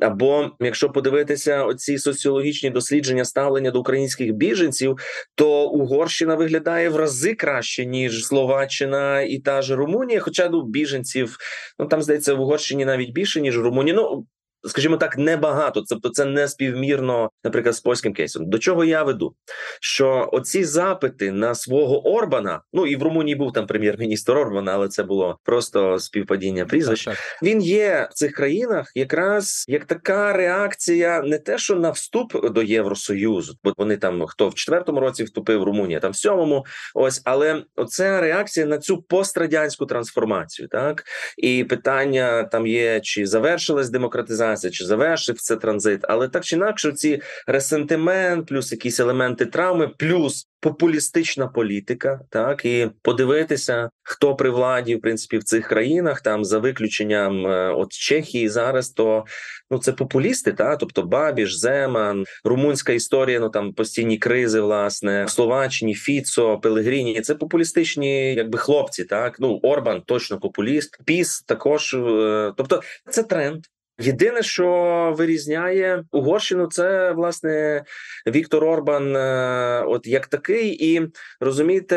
Або 0.00 0.50
якщо 0.60 0.90
подивитися 0.90 1.64
оці 1.64 1.98
соціологічні 1.98 2.70
дослідження 2.70 3.24
ставлення 3.24 3.70
до 3.70 3.80
українських 3.80 4.32
біженців, 4.32 4.96
то 5.34 5.68
Угорщина 5.68 6.34
виглядає 6.34 6.88
в 6.88 6.96
рази 6.96 7.34
краще 7.34 7.86
ніж 7.86 8.26
Словаччина 8.26 9.20
і 9.20 9.38
та 9.38 9.62
ж 9.62 9.76
Румунія. 9.76 10.20
Хоча 10.20 10.48
ну 10.48 10.62
біженців 10.62 11.36
ну 11.78 11.86
там 11.86 12.02
здається 12.02 12.34
в 12.34 12.40
Угорщині 12.40 12.84
навіть 12.84 13.10
більше 13.10 13.40
ніж 13.40 13.58
в 13.58 13.62
Румунії. 13.62 13.96
Ну 13.96 14.26
скажімо 14.66 14.96
так, 14.96 15.18
небагато. 15.18 15.84
Тобто, 15.88 16.08
це 16.08 16.24
не 16.24 16.48
співмірно, 16.48 17.30
наприклад, 17.44 17.74
з 17.74 17.80
польським 17.80 18.12
кейсом. 18.12 18.50
До 18.50 18.58
чого 18.58 18.84
я 18.84 19.02
веду? 19.02 19.34
Що 19.80 20.28
оці 20.32 20.64
запити 20.64 21.32
на 21.32 21.54
свого 21.54 22.08
Орбана, 22.08 22.60
ну 22.72 22.86
і 22.86 22.96
в 22.96 23.02
Румунії 23.02 23.34
був 23.34 23.52
там 23.52 23.66
прем'єр-міністр 23.66 24.32
Орбана, 24.32 24.72
але 24.72 24.88
це 24.88 25.02
було 25.02 25.38
просто 25.44 25.98
співпадіння 25.98 26.64
прізвища. 26.64 27.14
Він 27.42 27.62
є 27.62 28.08
в 28.10 28.14
цих 28.14 28.32
країнах 28.32 28.92
якраз 28.94 29.64
як 29.68 29.84
така 29.84 30.32
реакція, 30.32 31.22
не 31.22 31.38
те, 31.38 31.58
що 31.58 31.76
на 31.76 31.90
вступ 31.90 32.52
до 32.52 32.62
Євросоюзу, 32.62 33.54
бо 33.64 33.72
вони 33.76 33.96
там 33.96 34.26
хто 34.26 34.48
в 34.48 34.54
четвертому 34.54 35.00
році 35.00 35.24
вступив 35.24 35.62
Румунія, 35.62 36.00
там 36.00 36.12
в 36.12 36.16
сьомому. 36.16 36.66
Ось, 36.94 37.22
але 37.24 37.62
оця 37.76 38.20
реакція 38.20 38.66
на 38.66 38.78
цю 38.78 39.02
пострадянську 39.02 39.86
трансформацію, 39.86 40.68
так 40.68 41.04
і 41.38 41.64
питання 41.64 42.44
там 42.44 42.66
є: 42.66 43.00
чи 43.00 43.26
завершилась 43.26 43.90
демократизація? 43.90 44.55
Відбувається, 44.56 44.70
чи 44.70 44.84
завершив 44.84 45.40
це 45.40 45.56
транзит, 45.56 46.00
але 46.02 46.28
так 46.28 46.44
чи 46.44 46.56
інакше, 46.56 46.92
ці 46.92 47.22
ресентимент, 47.46 48.46
плюс 48.46 48.72
якісь 48.72 49.00
елементи 49.00 49.46
травми, 49.46 49.88
плюс 49.88 50.48
популістична 50.60 51.46
політика, 51.46 52.20
так 52.30 52.64
і 52.64 52.90
подивитися, 53.02 53.90
хто 54.02 54.36
при 54.36 54.50
владі 54.50 54.96
в 54.96 55.00
принципі 55.00 55.38
в 55.38 55.44
цих 55.44 55.68
країнах, 55.68 56.20
там 56.20 56.44
за 56.44 56.58
виключенням 56.58 57.46
е, 57.46 57.72
от 57.72 57.92
Чехії 57.92 58.48
зараз, 58.48 58.90
то 58.90 59.24
ну 59.70 59.78
це 59.78 59.92
популісти, 59.92 60.52
та 60.52 60.76
тобто 60.76 61.02
Бабіш, 61.02 61.54
Земан, 61.54 62.24
румунська 62.44 62.92
історія. 62.92 63.40
Ну 63.40 63.48
там 63.48 63.72
постійні 63.72 64.18
кризи, 64.18 64.60
власне, 64.60 65.26
Словаччині, 65.28 65.94
Фіцо, 65.94 66.58
Пелегріні. 66.58 67.20
Це 67.20 67.34
популістичні, 67.34 68.34
якби 68.34 68.58
хлопці. 68.58 69.04
Так 69.04 69.36
ну 69.40 69.60
Орбан 69.62 70.02
точно 70.06 70.38
популіст, 70.38 70.98
піс 71.04 71.42
також, 71.42 71.94
е, 71.94 72.52
тобто 72.56 72.82
це 73.10 73.22
тренд. 73.22 73.64
Єдине, 73.98 74.42
що 74.42 75.14
вирізняє 75.18 76.04
Угорщину, 76.12 76.66
це 76.66 77.12
власне 77.12 77.84
Віктор 78.26 78.64
Орбан, 78.64 79.16
е, 79.16 79.84
от 79.86 80.06
як 80.06 80.26
такий, 80.26 80.94
і 80.94 81.08
розумієте, 81.40 81.96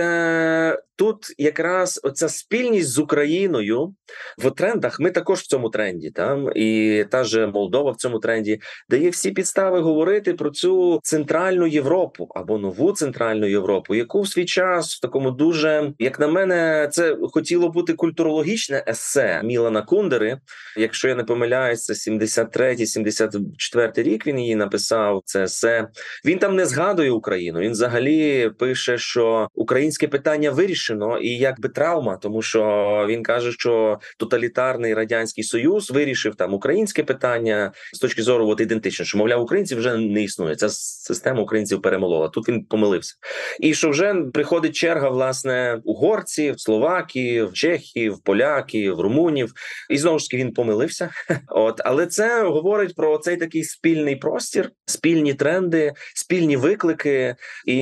тут 0.99 1.35
якраз 1.37 1.99
оця 2.03 2.29
спільність 2.29 2.89
з 2.89 2.99
Україною 2.99 3.95
в 4.37 4.51
трендах. 4.51 4.99
Ми 4.99 5.11
також 5.11 5.39
в 5.39 5.47
цьому 5.47 5.69
тренді, 5.69 6.09
там 6.09 6.49
і 6.55 7.05
та 7.11 7.23
же 7.23 7.47
Молдова 7.47 7.91
в 7.91 7.95
цьому 7.95 8.19
тренді 8.19 8.59
дає 8.89 9.09
всі 9.09 9.31
підстави 9.31 9.79
говорити 9.79 10.33
про 10.33 10.49
цю 10.49 10.99
центральну 11.03 11.67
Європу 11.67 12.27
або 12.35 12.57
нову 12.57 12.91
центральну 12.91 13.47
Європу, 13.47 13.95
яку 13.95 14.21
в 14.21 14.27
свій 14.27 14.45
час 14.45 14.95
в 14.95 14.99
такому 14.99 15.31
дуже 15.31 15.93
як 15.99 16.19
на 16.19 16.27
мене, 16.27 16.89
це 16.91 17.17
хотіло 17.33 17.69
бути 17.69 17.93
культурологічне 17.93 18.83
есе 18.87 19.41
Мілана 19.43 19.81
Кундери. 19.81 20.37
Якщо 20.77 21.07
я 21.07 21.15
не 21.15 21.23
помиляюся, 21.23 21.93
73-74 21.93 24.03
рік 24.03 24.27
він 24.27 24.39
її 24.39 24.55
написав. 24.55 25.21
Це 25.25 25.43
есе. 25.43 25.87
Він 26.25 26.39
там 26.39 26.55
не 26.55 26.65
згадує 26.65 27.11
Україну. 27.11 27.59
Він 27.59 27.71
взагалі 27.71 28.51
пише, 28.59 28.97
що 28.97 29.47
українське 29.53 30.07
питання 30.07 30.51
вирішено 30.51 30.88
вирішено 30.89 31.19
і 31.19 31.37
якби 31.37 31.69
травма, 31.69 32.17
тому 32.17 32.41
що 32.41 33.05
він 33.09 33.23
каже, 33.23 33.51
що 33.51 33.99
тоталітарний 34.17 34.93
радянський 34.93 35.43
союз 35.43 35.91
вирішив 35.91 36.35
там 36.35 36.53
українське 36.53 37.03
питання 37.03 37.71
з 37.93 37.99
точки 37.99 38.23
зору 38.23 38.47
от 38.47 38.61
ідентично, 38.61 39.05
що 39.05 39.17
мовляв, 39.17 39.41
українців 39.41 39.77
вже 39.77 39.97
не 39.97 40.23
існує. 40.23 40.55
Ця 40.55 40.69
система 40.69 41.41
українців 41.41 41.81
перемолола. 41.81 42.29
Тут 42.29 42.49
він 42.49 42.65
помилився, 42.65 43.15
і 43.59 43.73
що 43.73 43.89
вже 43.89 44.15
приходить 44.33 44.75
черга 44.75 45.09
власне 45.09 45.81
угорців, 45.83 46.59
словаків, 46.59 47.53
чехів, 47.53 48.19
поляків, 48.23 48.99
румунів, 48.99 49.53
і 49.89 49.97
знову 49.97 50.19
ж 50.19 50.29
таки 50.29 50.43
він 50.43 50.53
помилився. 50.53 51.09
От 51.47 51.81
але 51.85 52.07
це 52.07 52.43
говорить 52.43 52.95
про 52.95 53.17
цей 53.17 53.37
такий 53.37 53.63
спільний 53.63 54.15
простір, 54.15 54.71
спільні 54.85 55.33
тренди, 55.33 55.93
спільні 56.15 56.57
виклики, 56.57 57.35
і 57.65 57.77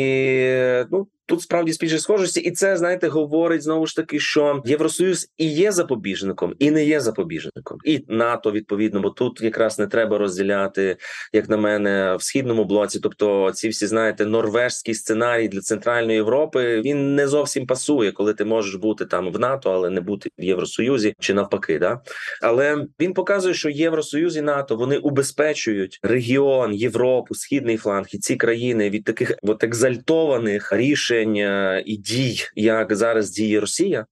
ну 0.91 1.07
Тут 1.27 1.41
справді 1.41 1.73
спільні 1.73 1.97
схожості, 1.97 2.39
і 2.39 2.51
це 2.51 2.77
знаєте, 2.77 3.07
говорить 3.07 3.63
знову 3.63 3.87
ж 3.87 3.95
таки, 3.95 4.19
що 4.19 4.61
Євросоюз 4.65 5.29
і 5.37 5.51
є 5.51 5.71
запобіжником, 5.71 6.53
і 6.59 6.71
не 6.71 6.85
є 6.85 6.99
запобіжником, 6.99 7.77
і 7.85 8.05
НАТО 8.07 8.51
відповідно, 8.51 8.99
бо 8.99 9.09
тут 9.09 9.41
якраз 9.41 9.79
не 9.79 9.87
треба 9.87 10.17
розділяти, 10.17 10.97
як 11.33 11.49
на 11.49 11.57
мене, 11.57 12.15
в 12.19 12.23
східному 12.23 12.65
блоці. 12.65 12.99
Тобто, 12.99 13.51
ці 13.53 13.69
всі 13.69 13.87
знаєте, 13.87 14.25
норвежський 14.25 14.93
сценарій 14.93 15.47
для 15.47 15.59
центральної 15.59 16.15
Європи 16.15 16.81
він 16.81 17.15
не 17.15 17.27
зовсім 17.27 17.67
пасує, 17.67 18.11
коли 18.11 18.33
ти 18.33 18.45
можеш 18.45 18.75
бути 18.75 19.05
там 19.05 19.31
в 19.31 19.39
НАТО, 19.39 19.71
але 19.71 19.89
не 19.89 20.01
бути 20.01 20.29
в 20.39 20.43
Євросоюзі 20.43 21.13
чи 21.19 21.33
навпаки. 21.33 21.79
Да? 21.79 22.01
Але 22.41 22.85
він 22.99 23.13
показує, 23.13 23.53
що 23.53 23.69
Євросоюз 23.69 24.37
і 24.37 24.41
НАТО 24.41 24.75
вони 24.75 24.97
убезпечують 24.97 25.99
регіон 26.03 26.73
Європу, 26.73 27.35
східний 27.35 27.77
фланг 27.77 28.07
і 28.11 28.17
ці 28.17 28.35
країни 28.35 28.89
від 28.89 29.03
таких 29.03 29.35
от 29.43 29.63
екзальтованих 29.63 30.73
рішень 30.73 31.16
рішень 31.17 31.83
і 31.85 31.97
дій, 31.97 32.39
як 32.55 32.95
зараз 32.95 33.31
діє 33.31 33.59
Росія. 33.59 34.05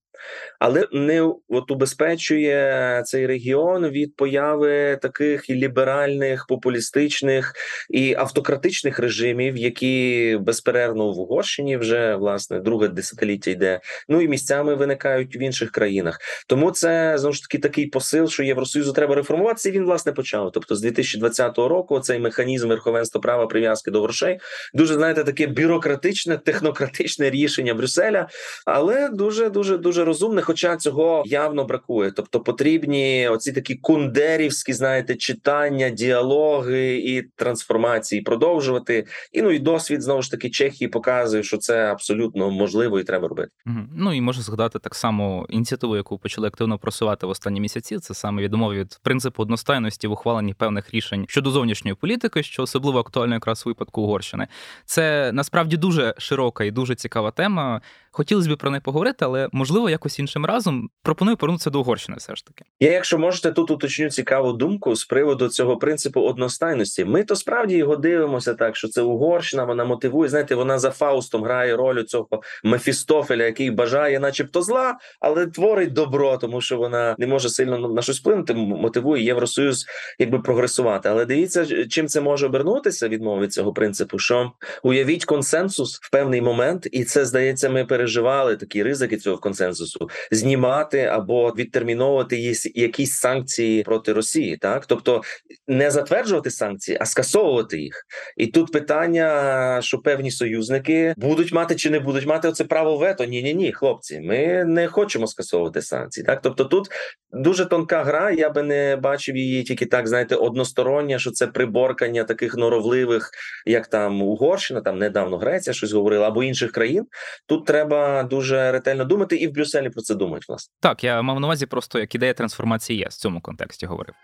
Але 0.58 0.86
не 0.92 1.22
от 1.48 1.70
убезпечує 1.70 3.02
цей 3.06 3.26
регіон 3.26 3.86
від 3.86 4.16
появи 4.16 4.98
таких 5.02 5.50
і 5.50 5.54
ліберальних, 5.54 6.46
популістичних 6.48 7.52
і 7.90 8.14
автократичних 8.14 8.98
режимів, 8.98 9.56
які 9.56 10.38
безперервно 10.40 11.12
в 11.12 11.18
Угорщині 11.18 11.76
вже 11.76 12.16
власне 12.16 12.60
друге 12.60 12.88
десятиліття 12.88 13.50
йде. 13.50 13.80
Ну 14.08 14.20
і 14.20 14.28
місцями 14.28 14.74
виникають 14.74 15.36
в 15.36 15.42
інших 15.42 15.70
країнах. 15.70 16.18
Тому 16.46 16.70
це 16.70 17.18
знову 17.18 17.32
ж 17.32 17.42
таки 17.42 17.58
такий 17.58 17.86
посил, 17.86 18.28
що 18.28 18.42
Євросоюзу 18.42 18.92
треба 18.92 19.14
реформуватися. 19.14 19.68
і 19.68 19.72
Він 19.72 19.84
власне 19.84 20.12
почав. 20.12 20.50
Тобто, 20.52 20.76
з 20.76 20.80
2020 20.80 21.58
року 21.58 22.00
цей 22.00 22.18
механізм 22.18 22.68
верховенства 22.68 23.20
права 23.20 23.46
прив'язки 23.46 23.90
до 23.90 24.02
грошей 24.02 24.40
дуже 24.74 24.94
знаєте, 24.94 25.24
таке 25.24 25.46
бюрократичне, 25.46 26.38
технократичне 26.38 27.30
рішення 27.30 27.74
Брюсселя, 27.74 28.28
але 28.64 29.08
дуже 29.08 29.50
дуже 29.50 29.78
дуже 29.78 30.04
розумне. 30.06 30.42
Хоча 30.42 30.76
цього 30.76 31.22
явно 31.26 31.64
бракує. 31.64 32.10
Тобто 32.10 32.40
потрібні 32.40 33.28
оці 33.28 33.52
такі 33.52 33.74
кундерівські, 33.74 34.72
знаєте, 34.72 35.16
читання, 35.16 35.90
діалоги 35.90 36.96
і 36.96 37.22
трансформації 37.22 38.22
продовжувати. 38.22 39.06
І 39.32 39.42
ну 39.42 39.50
і 39.50 39.58
досвід 39.58 40.02
знову 40.02 40.22
ж 40.22 40.30
таки 40.30 40.50
Чехії 40.50 40.88
показує, 40.88 41.42
що 41.42 41.56
це 41.56 41.92
абсолютно 41.92 42.50
можливо 42.50 43.00
і 43.00 43.04
треба 43.04 43.28
робити. 43.28 43.50
Ну 43.96 44.12
і 44.12 44.20
можу 44.20 44.42
згадати 44.42 44.78
так 44.78 44.94
само 44.94 45.46
ініціативу, 45.48 45.96
яку 45.96 46.18
почали 46.18 46.48
активно 46.48 46.78
просувати 46.78 47.26
в 47.26 47.30
останні 47.30 47.60
місяці. 47.60 47.98
Це 47.98 48.14
саме 48.14 48.42
відмови 48.42 48.74
від 48.74 48.98
принципу 49.02 49.42
одностайності 49.42 50.06
в 50.06 50.12
ухваленні 50.12 50.54
певних 50.54 50.94
рішень 50.94 51.24
щодо 51.28 51.50
зовнішньої 51.50 51.94
політики, 51.94 52.42
що 52.42 52.62
особливо 52.62 52.98
актуально 52.98 53.34
якраз 53.34 53.66
у 53.66 53.70
випадку 53.70 54.02
Угорщини. 54.02 54.46
Це 54.84 55.32
насправді 55.32 55.76
дуже 55.76 56.14
широка 56.18 56.64
і 56.64 56.70
дуже 56.70 56.94
цікава 56.94 57.30
тема. 57.30 57.80
Хотілося 58.16 58.54
б 58.54 58.58
про 58.58 58.70
неї 58.70 58.80
поговорити, 58.80 59.24
але 59.24 59.48
можливо 59.52 59.90
якось 59.90 60.18
іншим 60.18 60.46
разом 60.46 60.88
пропоную 61.02 61.36
повернутися 61.36 61.70
до 61.70 61.80
Угорщини. 61.80 62.18
Все 62.18 62.36
ж 62.36 62.46
таки, 62.46 62.64
я, 62.80 62.92
якщо 62.92 63.18
можете, 63.18 63.52
тут 63.52 63.70
уточню 63.70 64.10
цікаву 64.10 64.52
думку 64.52 64.94
з 64.94 65.04
приводу 65.04 65.48
цього 65.48 65.76
принципу 65.76 66.20
одностайності. 66.20 67.04
Ми 67.04 67.24
то 67.24 67.36
справді 67.36 67.76
його 67.76 67.96
дивимося, 67.96 68.54
так 68.54 68.76
що 68.76 68.88
це 68.88 69.02
Угорщина. 69.02 69.64
Вона 69.64 69.84
мотивує. 69.84 70.28
Знаєте, 70.28 70.54
вона 70.54 70.78
за 70.78 70.90
Фаустом 70.90 71.44
грає 71.44 71.76
роль 71.76 72.02
цього 72.02 72.28
Мефістофеля, 72.64 73.44
який 73.44 73.70
бажає, 73.70 74.20
начебто, 74.20 74.62
зла, 74.62 74.98
але 75.20 75.46
творить 75.46 75.92
добро, 75.92 76.36
тому 76.36 76.60
що 76.60 76.76
вона 76.76 77.16
не 77.18 77.26
може 77.26 77.48
сильно 77.48 77.78
на 77.78 78.02
щось 78.02 78.20
вплинути. 78.20 78.54
Мотивує 78.54 79.24
Євросоюз, 79.24 79.86
якби 80.18 80.38
прогресувати. 80.38 81.08
Але 81.08 81.24
дивіться, 81.24 81.86
чим 81.88 82.08
це 82.08 82.20
може 82.20 82.46
обернутися 82.46 83.08
відмови 83.08 83.42
від 83.42 83.52
цього 83.52 83.72
принципу. 83.72 84.18
Що 84.18 84.52
уявіть 84.82 85.24
консенсус 85.24 85.98
в 86.02 86.10
певний 86.10 86.42
момент, 86.42 86.88
і 86.92 87.04
це 87.04 87.24
здається, 87.24 87.70
ми 87.70 87.84
переживаємо 87.84 88.05
переживали 88.06 88.56
такі 88.56 88.82
ризики 88.82 89.16
цього 89.16 89.38
консенсусу, 89.38 90.08
знімати 90.30 91.00
або 91.00 91.50
відтерміновувати 91.50 92.54
якісь 92.74 93.12
санкції 93.12 93.82
проти 93.82 94.12
Росії, 94.12 94.56
так 94.56 94.86
тобто 94.86 95.22
не 95.66 95.90
затверджувати 95.90 96.50
санкції, 96.50 96.98
а 97.00 97.06
скасовувати 97.06 97.80
їх. 97.80 98.02
І 98.36 98.46
тут 98.46 98.72
питання, 98.72 99.78
що 99.82 99.98
певні 99.98 100.30
союзники 100.30 101.14
будуть 101.16 101.52
мати 101.52 101.74
чи 101.74 101.90
не 101.90 102.00
будуть 102.00 102.26
мати 102.26 102.48
оце 102.48 102.64
право 102.64 102.96
вето. 102.96 103.24
Ні, 103.24 103.42
ні, 103.42 103.54
ні, 103.54 103.72
хлопці, 103.72 104.20
ми 104.20 104.64
не 104.64 104.86
хочемо 104.86 105.26
скасовувати 105.26 105.82
санкції. 105.82 106.26
Так, 106.26 106.40
тобто, 106.42 106.64
тут 106.64 106.88
дуже 107.32 107.64
тонка 107.64 108.04
гра. 108.04 108.30
Я 108.30 108.50
би 108.50 108.62
не 108.62 108.96
бачив 108.96 109.36
її 109.36 109.62
тільки 109.62 109.86
так, 109.86 110.08
знаєте, 110.08 110.34
одностороння, 110.34 111.18
що 111.18 111.30
це 111.30 111.46
приборкання 111.46 112.24
таких 112.24 112.56
норовливих, 112.56 113.30
як 113.66 113.86
там 113.86 114.22
Угорщина, 114.22 114.80
там 114.80 114.98
недавно 114.98 115.38
Греція 115.38 115.74
щось 115.74 115.92
говорила, 115.92 116.28
або 116.28 116.42
інших 116.42 116.72
країн. 116.72 117.04
Тут 117.46 117.66
треба 117.66 117.95
треба 117.96 118.22
дуже 118.22 118.72
ретельно 118.72 119.04
думати, 119.04 119.36
і 119.36 119.46
в 119.46 119.52
Брюсселі 119.52 119.90
про 119.90 120.02
це 120.02 120.14
думають. 120.14 120.48
Власне 120.48 120.72
так, 120.80 121.04
я 121.04 121.22
мав 121.22 121.40
на 121.40 121.46
увазі 121.46 121.66
просто 121.66 121.98
як 121.98 122.14
ідея 122.14 122.34
трансформації 122.34 122.98
є 122.98 123.06
в 123.06 123.12
цьому 123.12 123.40
контексті 123.40 123.86
говорив. 123.86 124.14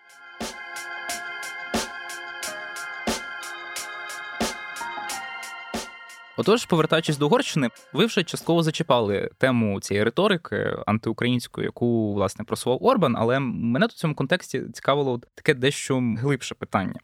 Отож, 6.37 6.65
повертаючись 6.65 7.19
до 7.19 7.27
Угорщини, 7.27 7.69
ви 7.93 8.07
вже 8.07 8.23
частково 8.23 8.63
зачіпали 8.63 9.31
тему 9.39 9.81
цієї 9.81 10.05
риторики 10.05 10.77
антиукраїнської, 10.87 11.65
яку 11.65 12.15
власне 12.15 12.45
просував 12.45 12.85
Орбан. 12.85 13.17
Але 13.19 13.39
мене 13.41 13.87
тут 13.87 13.97
в 13.97 13.99
цьому 13.99 14.15
контексті 14.15 14.63
цікавило 14.73 15.21
таке 15.35 15.55
дещо 15.55 16.03
глибше 16.19 16.55
питання. 16.55 16.95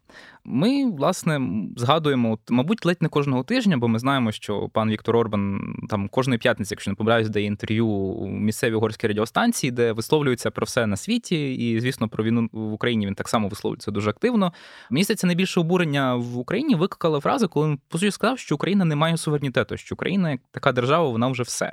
Ми, 0.45 0.91
власне, 0.91 1.41
згадуємо, 1.77 2.39
мабуть, 2.49 2.87
ледь 2.87 3.03
не 3.03 3.09
кожного 3.09 3.43
тижня, 3.43 3.77
бо 3.77 3.89
ми 3.89 3.99
знаємо, 3.99 4.33
що 4.33 4.69
пан 4.69 4.91
Віктор 4.91 5.17
Орбан 5.17 5.75
там 5.91 6.09
кожної 6.09 6.39
п'ятниці, 6.39 6.75
якщо 6.75 6.91
не 6.91 6.95
помиляюсь, 6.95 7.29
дає 7.29 7.47
інтерв'ю 7.47 7.87
у 7.87 8.29
місцевій 8.29 8.75
угорській 8.75 9.07
радіостанції, 9.07 9.71
де 9.71 9.93
висловлюється 9.93 10.51
про 10.51 10.65
все 10.65 10.87
на 10.87 10.97
світі, 10.97 11.55
і, 11.55 11.81
звісно, 11.81 12.09
про 12.09 12.25
війну 12.25 12.49
в 12.53 12.73
Україні 12.73 13.07
він 13.07 13.15
так 13.15 13.29
само 13.29 13.49
висловлюється 13.49 13.91
дуже 13.91 14.11
активно. 14.11 14.53
Мені 14.91 15.07
найбільше 15.25 15.61
обурення 15.61 16.15
в 16.15 16.39
Україні 16.39 16.75
викликала 16.75 17.21
фраза, 17.21 17.47
коли 17.47 17.69
він 17.69 17.79
по 17.89 17.99
суті 17.99 18.11
сказав, 18.11 18.39
що 18.39 18.55
Україна 18.55 18.85
не 18.85 18.97
має 18.97 19.18
суверенітету, 19.19 19.77
що 19.77 19.95
Україна 19.95 20.31
як 20.31 20.41
така 20.51 20.73
держава, 20.73 21.09
вона 21.09 21.29
вже 21.29 21.43
все. 21.43 21.73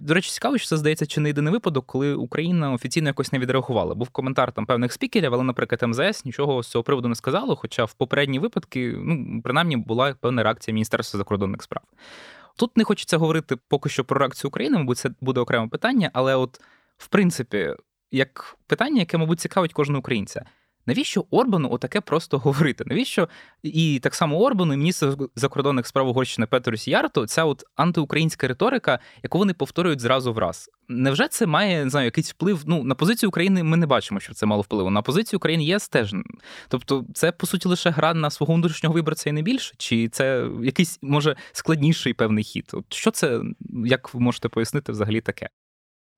До 0.00 0.14
речі, 0.14 0.30
цікаво, 0.30 0.58
що 0.58 0.68
це 0.68 0.76
здається 0.76 1.06
чи 1.06 1.20
не 1.20 1.28
єдиний 1.28 1.52
випадок, 1.52 1.86
коли 1.86 2.14
Україна 2.14 2.72
офіційно 2.72 3.08
якось 3.08 3.32
не 3.32 3.38
відреагувала. 3.38 3.94
Був 3.94 4.08
коментар 4.08 4.52
там 4.52 4.66
певних 4.66 4.92
спікерів, 4.92 5.34
але, 5.34 5.42
наприклад, 5.42 5.82
МЗС 5.82 6.24
нічого 6.24 6.62
з 6.62 6.68
цього 6.68 6.82
приводу 6.82 7.08
не 7.08 7.14
сказало. 7.14 7.56
Хоча 7.56 7.84
в 7.84 7.94
попередні 7.94 8.38
випадки, 8.38 8.94
ну 8.98 9.40
принаймні, 9.44 9.76
була 9.76 10.14
певна 10.20 10.42
реакція 10.42 10.74
Міністерства 10.74 11.18
закордонних 11.18 11.62
справ. 11.62 11.84
Тут 12.56 12.76
не 12.76 12.84
хочеться 12.84 13.16
говорити 13.18 13.56
поки 13.68 13.88
що 13.88 14.04
про 14.04 14.18
реакцію 14.18 14.48
України, 14.48 14.78
мабуть, 14.78 14.98
це 14.98 15.10
буде 15.20 15.40
окреме 15.40 15.68
питання, 15.68 16.10
але 16.12 16.34
от 16.34 16.60
в 16.96 17.08
принципі, 17.08 17.74
як 18.10 18.56
питання, 18.66 19.00
яке, 19.00 19.18
мабуть, 19.18 19.40
цікавить 19.40 19.72
кожного 19.72 19.98
українця. 19.98 20.44
Навіщо 20.86 21.24
Орбану 21.30 21.72
отаке 21.72 22.00
просто 22.00 22.38
говорити? 22.38 22.84
Навіщо 22.86 23.28
і 23.62 24.00
так 24.02 24.14
само 24.14 24.40
Орбану, 24.40 24.74
і 24.74 24.76
міністр 24.76 25.16
закордонних 25.36 25.86
справ 25.86 26.08
Угорщини 26.08 26.46
Петру 26.46 26.76
Сіярто, 26.76 27.26
ця 27.26 27.44
от 27.44 27.64
антиукраїнська 27.76 28.48
риторика, 28.48 28.98
яку 29.22 29.38
вони 29.38 29.54
повторюють 29.54 30.00
зразу 30.00 30.32
в 30.32 30.38
раз? 30.38 30.70
Невже 30.88 31.28
це 31.28 31.46
має 31.46 31.84
не 31.84 31.90
знаю, 31.90 32.04
якийсь 32.04 32.30
вплив? 32.30 32.62
Ну 32.66 32.84
на 32.84 32.94
позицію 32.94 33.28
України 33.28 33.62
ми 33.62 33.76
не 33.76 33.86
бачимо, 33.86 34.20
що 34.20 34.34
це 34.34 34.46
мало 34.46 34.62
впливу. 34.62 34.90
На 34.90 35.02
позицію 35.02 35.38
України 35.38 35.64
є 35.64 35.78
теж. 35.78 36.14
Тобто, 36.68 37.04
це 37.14 37.32
по 37.32 37.46
суті 37.46 37.68
лише 37.68 37.90
гра 37.90 38.14
на 38.14 38.30
свого 38.30 38.54
внутрішнього 38.54 38.94
виборця 38.94 39.30
і 39.30 39.32
не 39.32 39.42
більше? 39.42 39.74
Чи 39.78 40.08
це 40.08 40.48
якийсь 40.62 40.98
може 41.02 41.36
складніший 41.52 42.14
певний 42.14 42.44
хід? 42.44 42.70
От 42.72 42.94
що 42.94 43.10
це 43.10 43.40
як 43.84 44.14
ви 44.14 44.20
можете 44.20 44.48
пояснити 44.48 44.92
взагалі 44.92 45.20
таке? 45.20 45.48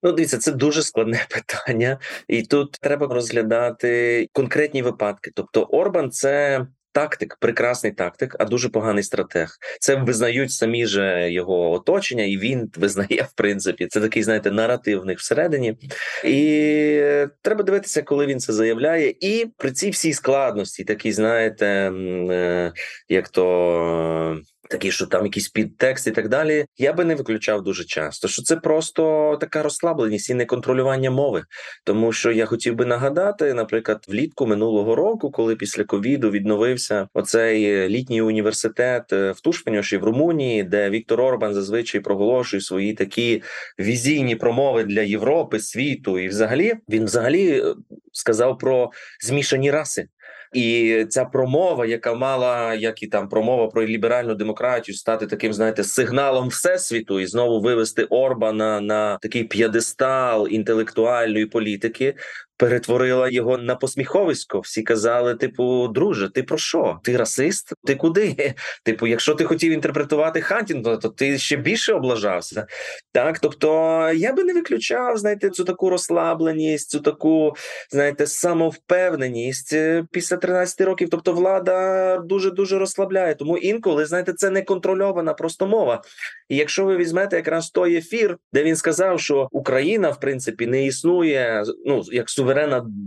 Ну, 0.02 0.12
дивіться, 0.12 0.38
це 0.38 0.52
дуже 0.52 0.82
складне 0.82 1.26
питання, 1.30 1.98
і 2.28 2.42
тут 2.42 2.72
треба 2.72 3.06
розглядати 3.06 4.28
конкретні 4.32 4.82
випадки. 4.82 5.30
Тобто, 5.34 5.62
Орбан 5.62 6.10
це. 6.10 6.66
Тактик, 6.92 7.36
прекрасний 7.40 7.92
тактик, 7.92 8.36
а 8.38 8.44
дуже 8.44 8.68
поганий 8.68 9.02
стратег. 9.02 9.56
Це 9.80 9.94
визнають 9.94 10.52
самі 10.52 10.86
же 10.86 11.32
його 11.32 11.70
оточення, 11.70 12.24
і 12.24 12.36
він 12.36 12.70
визнає, 12.76 13.22
в 13.22 13.32
принципі, 13.34 13.86
це 13.86 14.00
такий, 14.00 14.22
знаєте, 14.22 14.50
наративник 14.50 15.18
всередині. 15.18 15.76
І 16.24 17.00
треба 17.42 17.62
дивитися, 17.62 18.02
коли 18.02 18.26
він 18.26 18.40
це 18.40 18.52
заявляє. 18.52 19.14
І 19.20 19.46
при 19.56 19.72
цій 19.72 19.90
всій 19.90 20.12
складності, 20.12 20.84
такий, 20.84 21.12
знаєте, 21.12 21.66
е, 21.66 22.72
як 23.08 23.28
то 23.28 24.38
такі, 24.70 24.90
що 24.90 25.06
там 25.06 25.24
якийсь 25.24 25.48
підтекст 25.48 26.06
і 26.06 26.10
так 26.10 26.28
далі, 26.28 26.66
я 26.76 26.92
би 26.92 27.04
не 27.04 27.14
виключав 27.14 27.62
дуже 27.62 27.84
часто, 27.84 28.28
що 28.28 28.42
це 28.42 28.56
просто 28.56 29.36
така 29.40 29.62
розслабленість 29.62 30.30
і 30.30 30.34
неконтролювання 30.34 31.10
мови. 31.10 31.44
Тому 31.84 32.12
що 32.12 32.32
я 32.32 32.46
хотів 32.46 32.74
би 32.74 32.84
нагадати, 32.86 33.54
наприклад, 33.54 34.04
влітку 34.08 34.46
минулого 34.46 34.94
року, 34.94 35.30
коли 35.30 35.56
після 35.56 35.84
ковіду 35.84 36.30
відновився 36.30 37.08
оцей 37.14 37.88
літній 37.88 38.22
університет 38.22 39.12
е, 39.12 39.32
в 39.32 39.40
Тушпеньоші 39.40 39.96
в 39.96 40.04
Румунії, 40.04 40.62
де 40.62 40.90
Віктор 40.90 41.20
Орбан 41.20 41.54
зазвичай 41.54 42.00
проголошує 42.00 42.60
свої 42.60 42.94
такі 42.94 43.42
візійні 43.78 44.36
промови 44.36 44.84
для 44.84 45.00
Європи, 45.00 45.60
світу, 45.60 46.18
і 46.18 46.28
взагалі 46.28 46.74
він 46.88 47.04
взагалі 47.04 47.60
е, 47.60 47.74
сказав 48.12 48.58
про 48.58 48.90
змішані 49.20 49.70
раси. 49.70 50.08
І 50.52 51.04
ця 51.08 51.24
промова, 51.24 51.86
яка 51.86 52.14
мала 52.14 52.74
як 52.74 53.02
і 53.02 53.06
там 53.06 53.28
промова 53.28 53.66
про 53.66 53.86
ліберальну 53.86 54.34
демократію, 54.34 54.96
стати 54.96 55.26
таким, 55.26 55.52
знаєте, 55.52 55.84
сигналом 55.84 56.48
всесвіту 56.48 57.20
і 57.20 57.26
знову 57.26 57.60
вивести 57.60 58.04
Орбана 58.04 58.80
на 58.80 59.18
такий 59.18 59.44
п'єдестал 59.44 60.48
інтелектуальної 60.50 61.46
політики. 61.46 62.14
Перетворила 62.56 63.28
його 63.28 63.58
на 63.58 63.74
посміховисько. 63.74 64.60
Всі 64.60 64.82
казали: 64.82 65.34
типу, 65.34 65.88
друже, 65.88 66.28
ти 66.28 66.42
про 66.42 66.58
що? 66.58 67.00
Ти 67.02 67.16
расист? 67.16 67.72
Ти 67.86 67.94
куди? 67.94 68.54
Типу, 68.84 69.06
якщо 69.06 69.34
ти 69.34 69.44
хотів 69.44 69.72
інтерпретувати 69.72 70.40
Хантінгтона, 70.40 70.96
то 70.96 71.08
ти 71.08 71.38
ще 71.38 71.56
більше 71.56 71.92
облажався. 71.92 72.66
Так, 73.12 73.38
тобто 73.38 73.68
я 74.14 74.32
би 74.32 74.44
не 74.44 74.52
виключав, 74.52 75.16
знаєте, 75.18 75.50
цю 75.50 75.64
таку 75.64 75.90
розслабленість, 75.90 76.90
цю 76.90 77.00
таку, 77.00 77.54
знаєте, 77.90 78.26
самовпевненість 78.26 79.72
е, 79.72 80.04
після 80.10 80.36
13 80.36 80.80
років. 80.80 81.08
Тобто, 81.10 81.32
влада 81.32 82.18
дуже 82.18 82.50
дуже 82.50 82.78
розслабляє. 82.78 83.34
Тому 83.34 83.58
інколи 83.58 84.06
знаєте, 84.06 84.32
це 84.32 84.50
не 84.50 84.62
контрольована 84.62 85.34
просто 85.34 85.66
мова. 85.66 86.02
І 86.48 86.56
якщо 86.56 86.84
ви 86.84 86.96
візьмете 86.96 87.36
якраз 87.36 87.70
той 87.70 87.96
ефір, 87.96 88.38
де 88.52 88.62
він 88.62 88.76
сказав, 88.76 89.20
що 89.20 89.48
Україна 89.52 90.10
в 90.10 90.20
принципі 90.20 90.66
не 90.66 90.86
існує 90.86 91.64
ну 91.84 92.02
як 92.12 92.30
суверенна 92.30 92.45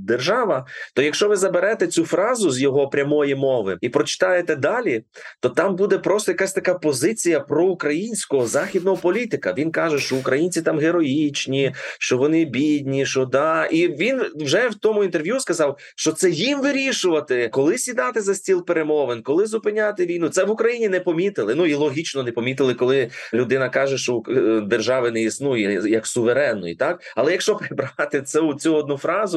держава, 0.10 0.65
то 0.93 1.02
якщо 1.02 1.30
ви 1.30 1.36
заберете 1.36 1.88
цю 1.88 2.06
фразу 2.06 2.52
з 2.52 2.62
його 2.62 2.88
прямої 2.88 3.36
мови 3.36 3.78
і 3.82 3.89
прочитаєте 3.89 4.56
далі, 4.56 5.04
то 5.39 5.49
там 5.49 5.75
буде 5.75 5.97
просто 5.97 6.32
якась 6.32 6.54
така 6.54 6.73
позиція 6.73 7.39
проукраїнського 7.39 8.47
західного 8.47 8.97
політика. 8.97 9.54
Він 9.58 9.71
каже, 9.71 9.99
що 9.99 10.15
українці 10.15 10.62
там 10.62 10.80
героїчні, 10.80 11.73
що 11.99 12.17
вони 12.17 12.45
бідні, 12.45 13.06
що 13.06 13.25
да, 13.25 13.65
і 13.65 13.88
він 13.88 14.21
вже 14.36 14.67
в 14.67 14.75
тому 14.75 15.04
інтерв'ю 15.04 15.39
сказав, 15.39 15.78
що 15.95 16.12
це 16.12 16.30
їм 16.30 16.62
вирішувати, 16.62 17.49
коли 17.52 17.78
сідати 17.78 18.21
за 18.21 18.36
стіл 18.36 18.65
перемовин, 18.65 19.21
коли 19.21 19.45
зупиняти 19.45 20.06
війну. 20.06 20.30
Це 20.30 20.43
в 20.43 20.52
Україні 20.52 20.89
не 20.89 20.99
помітили. 20.99 21.56
Ну 21.56 21.65
і 21.65 21.73
логічно 21.73 22.23
не 22.23 22.32
помітили, 22.32 22.73
коли 22.73 23.10
людина 23.34 23.69
каже, 23.69 23.97
що 23.97 24.23
е, 24.30 24.62
держави 24.62 25.12
не 25.12 25.21
існує 25.21 25.82
як 25.86 26.08
суверенної, 26.08 26.75
так 26.75 27.02
але 27.15 27.32
якщо 27.32 27.56
прибрати 27.56 28.21
цю 28.21 28.54
цю 28.54 28.75
одну 28.75 28.97
фразу, 28.97 29.28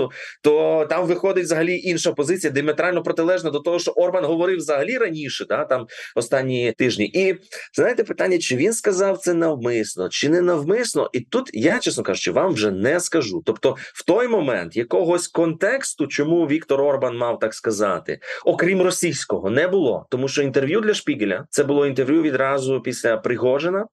то 0.42 0.86
там 0.90 1.06
виходить 1.06 1.44
взагалі 1.44 1.78
інша 1.78 2.12
позиція, 2.12 2.52
диаметрально 2.52 3.02
протилежна 3.02 3.50
до 3.50 3.60
того, 3.60 3.78
що 3.78 3.90
Орбан 3.90 4.24
говорив 4.24 4.58
взагалі 4.58 4.98
раніше, 4.98 5.44
да 5.48 5.64
там 5.64 5.86
останні 6.14 6.72
тижні. 6.72 7.04
І 7.04 7.36
знаєте, 7.74 8.04
питання, 8.04 8.38
чи 8.38 8.56
він 8.56 8.72
сказав 8.72 9.18
це 9.18 9.34
навмисно, 9.34 10.08
чи 10.08 10.28
не 10.28 10.40
навмисно, 10.40 11.10
і 11.12 11.20
тут 11.20 11.50
я 11.52 11.78
чесно 11.78 12.02
кажучи, 12.02 12.32
вам 12.32 12.52
вже 12.52 12.70
не 12.70 13.00
скажу. 13.00 13.42
Тобто, 13.46 13.76
в 13.94 14.04
той 14.04 14.28
момент 14.28 14.76
якогось 14.76 15.28
контексту, 15.28 16.06
чому 16.06 16.46
Віктор 16.46 16.80
Орбан 16.80 17.16
мав 17.16 17.38
так 17.38 17.54
сказати, 17.54 18.18
окрім 18.44 18.82
російського, 18.82 19.50
не 19.50 19.68
було, 19.68 20.06
тому 20.10 20.28
що 20.28 20.42
інтерв'ю 20.42 20.80
для 20.80 20.94
Шпігеля 20.94 21.46
це 21.50 21.64
було 21.64 21.86
інтерв'ю 21.86 22.22
відразу 22.22 22.80
після 22.80 23.16
Пригожина. 23.16 23.86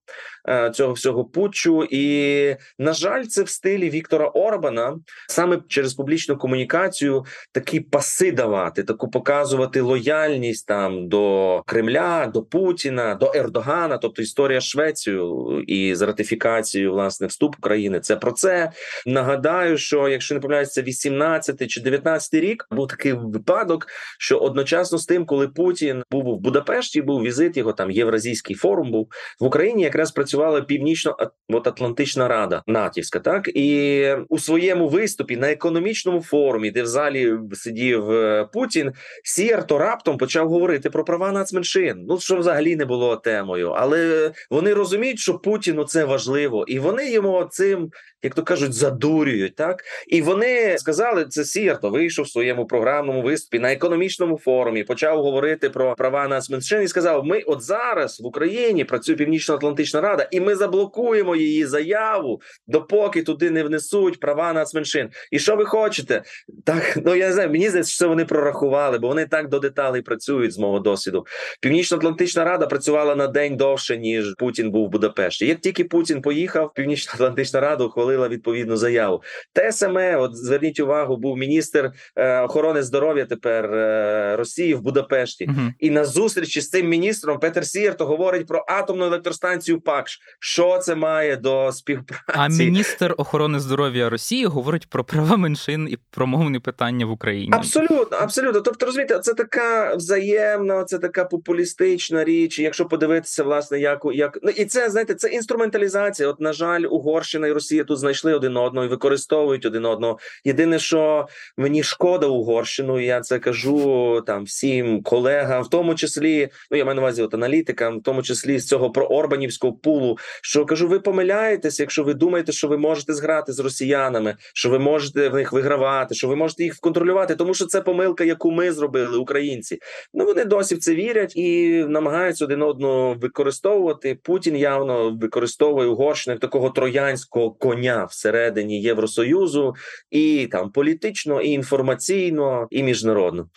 Е, 0.48 0.72
цього 0.72 0.94
всього 0.94 1.26
путчу. 1.26 1.88
І 1.92 2.56
на 2.80 2.94
жаль, 2.94 3.24
це 3.24 3.44
в 3.44 3.50
стилі 3.50 3.90
Віктора 3.90 4.28
Орбана 4.28 4.98
саме 5.28 5.60
через 5.68 5.94
публічну 5.94 6.38
комунікацію 6.38 7.26
такі 7.52 7.80
паси 7.80 8.32
давати, 8.32 8.84
таку 8.84 9.10
показувати 9.10 9.82
лояльність 9.82 10.68
там 10.68 11.08
до 11.08 11.64
Кремля, 11.66 12.32
до 12.34 12.44
Путіна, 12.44 13.16
до 13.16 13.32
Ердогана, 13.36 13.98
тобто 13.98 14.22
історія 14.22 14.62
Швецію 14.62 15.60
і 15.68 15.96
з 15.96 16.02
ратифікацією 16.02 16.92
власне 16.92 17.28
вступ 17.28 17.56
України. 17.58 18.00
Це 18.00 18.16
про 18.16 18.32
це 18.32 18.72
нагадаю, 19.06 19.78
що 19.78 20.10
якщо 20.10 20.36
не 20.36 20.42
помиляюся, 20.42 20.82
18 20.82 21.68
чи 21.68 21.82
19 21.82 22.34
рік 22.34 22.68
був 22.72 22.88
такий 22.88 23.14
випадок, 23.14 23.88
що 24.20 24.38
одночасно 24.38 24.98
з 24.98 25.06
тим, 25.06 25.26
коли 25.26 25.48
Путін 25.48 26.04
був 26.12 26.38
в 26.38 26.40
Будапешті, 26.40 27.02
був 27.02 27.24
візит 27.24 27.58
його 27.58 27.74
там 27.74 27.92
євразійський 27.92 28.56
форум 28.56 28.92
був 28.92 29.08
в 29.40 29.46
Україні, 29.46 29.84
якраз 29.84 30.12
працював 30.12 30.29
працювала 30.30 30.62
Північно-Атлантична 30.62 32.28
Рада 32.28 32.64
натівська, 32.68 33.20
так? 33.20 33.48
І 33.48 34.08
у 34.30 34.40
своєму 34.40 34.88
виступі 34.88 35.38
на 35.38 35.52
економічному 35.52 36.22
форумі, 36.22 36.72
де 36.72 36.84
в 36.84 36.88
залі 36.88 37.38
сидів 37.54 38.12
е, 38.12 38.50
Путін, 38.54 38.92
Сієрто 39.24 39.78
раптом 39.78 40.18
почав 40.18 40.50
говорити 40.50 40.90
про 40.90 41.06
права 41.06 41.32
нацменшин. 41.32 42.06
Ну 42.08 42.20
що 42.20 42.38
взагалі 42.38 42.76
не 42.76 42.86
було 42.86 43.16
темою, 43.16 43.70
але 43.70 44.32
вони 44.50 44.74
розуміють, 44.74 45.20
що 45.20 45.40
Путіну 45.40 45.84
це 45.84 46.06
важливо, 46.06 46.66
і 46.68 46.80
вони 46.80 47.12
йому 47.12 47.48
цим 47.52 47.92
як 48.24 48.36
то 48.36 48.44
кажуть, 48.44 48.74
задурюють 48.74 49.56
так. 49.56 49.84
І 50.08 50.22
вони 50.22 50.78
сказали, 50.78 51.26
це 51.26 51.46
Сірто 51.46 51.90
вийшов 51.90 52.26
в 52.26 52.30
своєму 52.30 52.66
програмному 52.66 53.22
виступі 53.22 53.60
на 53.60 53.74
економічному 53.74 54.38
форумі, 54.38 54.84
почав 54.84 55.24
говорити 55.24 55.70
про 55.70 55.96
права 55.96 56.28
нацменшин 56.28 56.82
і 56.82 56.88
сказав: 56.88 57.26
Ми 57.26 57.42
от 57.42 57.62
зараз 57.62 58.20
в 58.20 58.26
Україні 58.26 58.84
працює 58.84 59.16
Північно-Атлантична 59.16 60.02
Рада, 60.02 60.28
і 60.32 60.40
ми 60.40 60.56
заблокуємо 60.56 61.36
її 61.36 61.66
заяву, 61.66 62.42
допоки 62.68 63.24
туди 63.24 63.52
не 63.52 63.64
внесуть 63.64 64.20
права 64.20 64.54
нацменшин. 64.54 65.10
І 65.32 65.40
що 65.40 65.56
ви 65.56 65.66
хочете? 65.66 66.24
Так 66.66 66.98
ну 67.06 67.16
я 67.16 67.28
не 67.28 67.34
знаю, 67.34 67.50
мені 67.50 67.70
здається, 67.70 67.94
що 67.94 68.10
вони 68.10 68.26
прорахували, 68.26 68.98
бо 68.98 69.08
вони 69.08 69.26
так 69.26 69.50
до 69.50 69.60
деталей 69.60 70.02
працюють 70.02 70.54
з 70.54 70.58
мого 70.58 70.80
досвіду. 70.80 71.26
Північно-Атлантична 71.62 72.44
Рада 72.44 72.68
працювала 72.68 73.16
на 73.16 73.28
день 73.28 73.58
довше 73.58 73.98
ніж 73.98 74.34
Путін 74.38 74.72
був 74.72 74.88
в 74.88 74.90
Будапешті. 74.90 75.48
Як 75.48 75.60
тільки 75.60 75.84
Путін 75.84 76.22
поїхав, 76.22 76.74
Північно-Атлантична 76.74 77.60
Рада 77.60 77.84
ухвалила 77.84 78.09
ухвалила 78.10 78.28
відповідну 78.28 78.78
заяву. 78.78 79.22
Те 79.54 79.72
саме, 79.72 80.18
от 80.18 80.36
зверніть 80.36 80.80
увагу, 80.80 81.18
був 81.18 81.38
міністр 81.38 81.92
е, 82.16 82.42
охорони 82.42 82.84
здоров'я 82.84 83.26
тепер 83.26 83.66
е, 83.66 84.36
Росії 84.38 84.74
в 84.74 84.82
Будапешті, 84.82 85.46
угу. 85.46 85.72
і 85.80 85.90
на 85.90 86.06
зустрічі 86.06 86.62
з 86.62 86.70
цим 86.70 86.88
міністром 86.88 87.40
Петер 87.40 87.66
Сірто 87.66 88.06
говорить 88.06 88.48
про 88.48 88.66
атомну 88.68 89.06
електростанцію 89.06 89.82
ПАКШ. 89.82 90.20
Що 90.40 90.78
це 90.78 90.96
має 90.96 91.38
до 91.38 91.72
співпраці? 91.72 92.24
А 92.28 92.48
міністр 92.48 93.16
охорони 93.18 93.60
здоров'я 93.60 94.10
Росії 94.10 94.46
говорить 94.46 94.90
про 94.90 95.04
права 95.04 95.38
меншин 95.38 95.88
і 95.92 95.98
про 96.12 96.28
мовні 96.28 96.60
питання 96.60 97.06
в 97.06 97.12
Україні. 97.12 97.50
Абсолютно, 97.54 98.18
абсолютно. 98.18 98.62
Тобто, 98.62 98.86
розумієте, 98.86 99.20
це 99.20 99.34
така 99.34 99.96
взаємна, 99.96 100.84
це 100.84 101.00
така 101.00 101.26
популістична 101.26 102.24
річ. 102.24 102.60
Якщо 102.60 102.86
подивитися, 102.86 103.44
власне, 103.44 103.80
як 103.80 104.02
як 104.14 104.40
ну 104.42 104.50
і 104.50 104.66
це 104.66 104.90
знаєте, 104.90 105.16
це 105.16 105.28
інструменталізація. 105.28 106.30
От 106.30 106.40
на 106.40 106.54
жаль, 106.54 106.84
Угорщина 106.90 107.48
і 107.48 107.52
Росія 107.52 107.84
тут 107.84 107.99
знайшли 108.00 108.34
один 108.34 108.58
одного 108.58 108.86
і 108.86 108.90
використовують 108.90 109.66
один 109.66 109.86
одного. 109.86 110.20
Єдине, 110.46 110.80
що 110.80 111.28
мені 111.58 111.84
шкода 111.84 112.28
Угорщину, 112.28 113.00
і 113.00 113.06
я 113.06 113.22
це 113.22 113.40
кажу 113.40 114.24
там 114.28 114.44
всім 114.44 115.04
колегам, 115.04 115.64
в 115.64 115.70
тому 115.70 115.96
числі, 115.96 116.50
ну 116.72 116.78
я 116.78 116.86
маю 116.86 116.96
на 116.96 117.02
увазі 117.02 117.22
от 117.22 117.34
аналітикам, 117.34 118.00
в 118.00 118.04
тому 118.04 118.24
числі 118.24 118.60
з 118.60 118.68
цього 118.68 118.92
про 118.92 119.06
Орбанівського 119.06 119.74
пулу. 119.74 120.18
Що 120.42 120.66
кажу, 120.66 120.88
ви 120.88 121.00
помиляєтесь, 121.00 121.80
якщо 121.80 122.04
ви 122.04 122.14
думаєте, 122.14 122.52
що 122.52 122.68
ви 122.68 122.78
можете 122.78 123.14
зграти 123.14 123.54
з 123.54 123.60
росіянами, 123.60 124.36
що 124.54 124.70
ви 124.70 124.80
можете 124.80 125.30
в 125.30 125.34
них 125.36 125.52
вигравати, 125.52 126.16
що 126.16 126.28
ви 126.28 126.36
можете 126.36 126.64
їх 126.64 126.76
контролювати, 126.76 127.36
тому 127.36 127.54
що 127.54 127.66
це 127.66 127.82
помилка, 127.82 128.24
яку 128.24 128.52
ми 128.52 128.72
зробили, 128.72 129.18
українці. 129.18 129.80
Ну 130.14 130.26
вони 130.26 130.46
досі 130.46 130.76
в 130.76 130.80
це 130.80 130.96
вірять 130.96 131.36
і 131.36 131.70
намагаються 131.88 132.46
один 132.46 132.62
одного 132.62 133.14
використовувати. 133.14 134.18
Путін 134.24 134.56
явно 134.56 135.18
використовує 135.22 135.88
Угорщину 135.88 136.34
як 136.34 136.42
такого 136.42 136.70
троянського 136.70 137.52
коня 137.52 137.89
коня 137.90 138.06
всередині 138.06 138.82
Євросоюзу, 138.82 139.76
і 140.12 140.48
там 140.52 140.72
політично, 140.72 141.42
і 141.42 141.50
інформаційно, 141.50 142.68
і 142.72 142.84
міжнародно. 142.84 143.50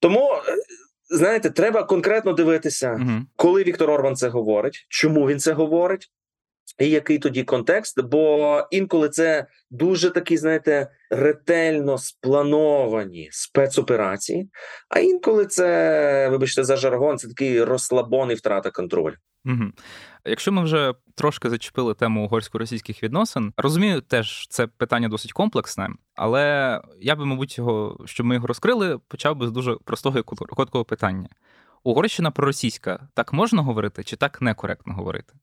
Тому. 0.00 0.32
Е, 0.48 0.56
знаєте, 1.14 1.50
треба 1.50 1.82
конкретно 1.82 2.32
дивитися, 2.32 2.98
угу. 3.00 3.10
коли 3.36 3.62
Віктор 3.62 3.90
Орбан 3.90 4.16
це 4.16 4.28
говорить, 4.28 4.86
чому 4.88 5.28
він 5.28 5.38
це 5.38 5.52
говорить, 5.52 6.10
і 6.78 6.90
який 6.90 7.18
тоді 7.18 7.44
контекст? 7.44 8.02
Бо 8.04 8.62
інколи 8.70 9.08
це 9.08 9.46
дуже 9.70 10.10
такі, 10.10 10.36
знаєте, 10.36 10.90
ретельно 11.10 11.98
сплановані 11.98 13.28
спецоперації, 13.32 14.50
а 14.88 14.98
інколи 14.98 15.46
це, 15.46 16.28
вибачте, 16.28 16.64
за 16.64 16.76
жаргон, 16.76 17.18
це 17.18 17.28
такий 17.28 17.64
розслабон 17.64 18.30
і 18.30 18.34
втрата 18.34 18.70
контролю. 18.70 19.14
Угу. 19.44 19.64
Якщо 20.24 20.52
ми 20.52 20.62
вже 20.62 20.94
трошки 21.14 21.50
зачепили 21.50 21.94
тему 21.94 22.24
угорсько-російських 22.24 23.02
відносин, 23.02 23.52
розумію, 23.56 24.00
теж 24.00 24.46
це 24.48 24.66
питання 24.66 25.08
досить 25.08 25.32
комплексне, 25.32 25.88
але 26.14 26.80
я 27.00 27.16
би, 27.16 27.24
мабуть, 27.24 27.58
його, 27.58 28.00
щоб 28.04 28.26
ми 28.26 28.34
його 28.34 28.46
розкрили, 28.46 28.98
почав 29.08 29.36
би 29.36 29.48
з 29.48 29.50
дуже 29.50 29.76
простого 29.84 30.18
і 30.18 30.22
короткого 30.22 30.84
питання: 30.84 31.28
Угорщина 31.84 32.30
проросійська 32.30 33.08
так 33.14 33.32
можна 33.32 33.62
говорити 33.62 34.04
чи 34.04 34.16
так 34.16 34.42
некоректно 34.42 34.94
говорити? 34.94 35.34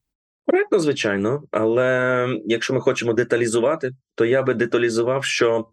Коректно, 0.46 0.78
звичайно, 0.78 1.42
але 1.50 2.28
якщо 2.46 2.74
ми 2.74 2.80
хочемо 2.80 3.12
деталізувати, 3.12 3.92
то 4.14 4.24
я 4.24 4.42
би 4.42 4.54
деталізував, 4.54 5.24
що 5.24 5.66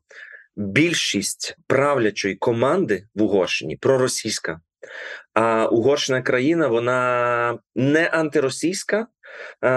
більшість 0.56 1.58
правлячої 1.68 2.36
команди 2.36 3.04
в 3.16 3.22
Угорщині 3.22 3.78
проросійська. 3.78 4.62
А 5.34 5.68
Угорщина 5.68 6.22
країна 6.22 6.68
вона 6.68 7.60
не 7.76 8.08
антиросійська, 8.08 9.08
а 9.62 9.68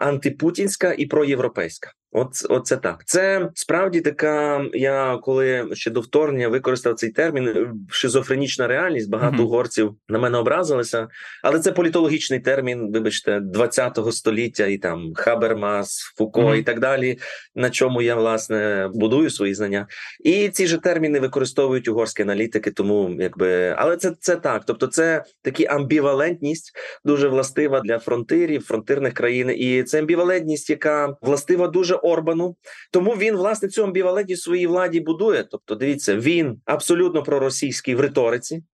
антипутінська 0.00 0.94
і 0.98 1.06
проєвропейська. 1.06 1.92
От, 2.12 2.28
Оце 2.48 2.76
так. 2.76 3.02
Це 3.06 3.50
справді 3.54 4.00
така. 4.00 4.64
Я 4.72 5.18
коли 5.22 5.68
ще 5.72 5.90
до 5.90 6.00
вторгнення 6.00 6.48
використав 6.48 6.94
цей 6.94 7.10
термін 7.10 7.48
е, 7.48 7.72
шизофренічна 7.90 8.66
реальність. 8.66 9.10
Багато 9.10 9.36
mm-hmm. 9.36 9.42
угорців 9.44 9.94
на 10.08 10.18
мене 10.18 10.38
образилися, 10.38 11.08
але 11.42 11.60
це 11.60 11.72
політологічний 11.72 12.40
термін, 12.40 12.92
вибачте, 12.92 13.38
20-го 13.38 14.12
століття 14.12 14.66
і 14.66 14.78
там 14.78 15.12
Хабермас, 15.14 16.12
Фуко 16.18 16.40
mm-hmm. 16.40 16.56
і 16.56 16.62
так 16.62 16.80
далі. 16.80 17.18
На 17.54 17.70
чому 17.70 18.02
я 18.02 18.14
власне 18.14 18.90
будую 18.94 19.30
свої 19.30 19.54
знання, 19.54 19.86
і 20.24 20.48
ці 20.48 20.66
ж 20.66 20.76
терміни 20.76 21.20
використовують 21.20 21.88
угорські 21.88 22.22
аналітики. 22.22 22.70
Тому 22.70 23.16
якби, 23.18 23.74
але 23.78 23.96
це 23.96 24.12
це 24.20 24.36
так. 24.36 24.62
Тобто, 24.66 24.86
це 24.86 25.24
такі 25.42 25.66
амбівалентність 25.66 26.72
дуже 27.04 27.28
властива 27.28 27.80
для 27.80 27.98
фронтирів, 27.98 28.62
фронтирних 28.62 29.14
країн, 29.14 29.50
і 29.56 29.82
це 29.82 29.98
амбівалентність, 29.98 30.70
яка 30.70 31.16
властива 31.20 31.68
дуже. 31.68 31.95
Орбану. 31.96 32.56
Тому 32.90 33.10
він 33.10 33.36
власне 33.36 33.68
цю 33.68 33.84
амбівалентність 33.84 34.42
своїй 34.42 34.66
владі 34.66 35.00
будує. 35.00 35.44
Тобто, 35.50 35.74
дивіться, 35.74 36.16
він 36.16 36.60
абсолютно 36.64 37.22
проросійський 37.22 37.94
в 37.94 38.00
риториці, 38.00 38.64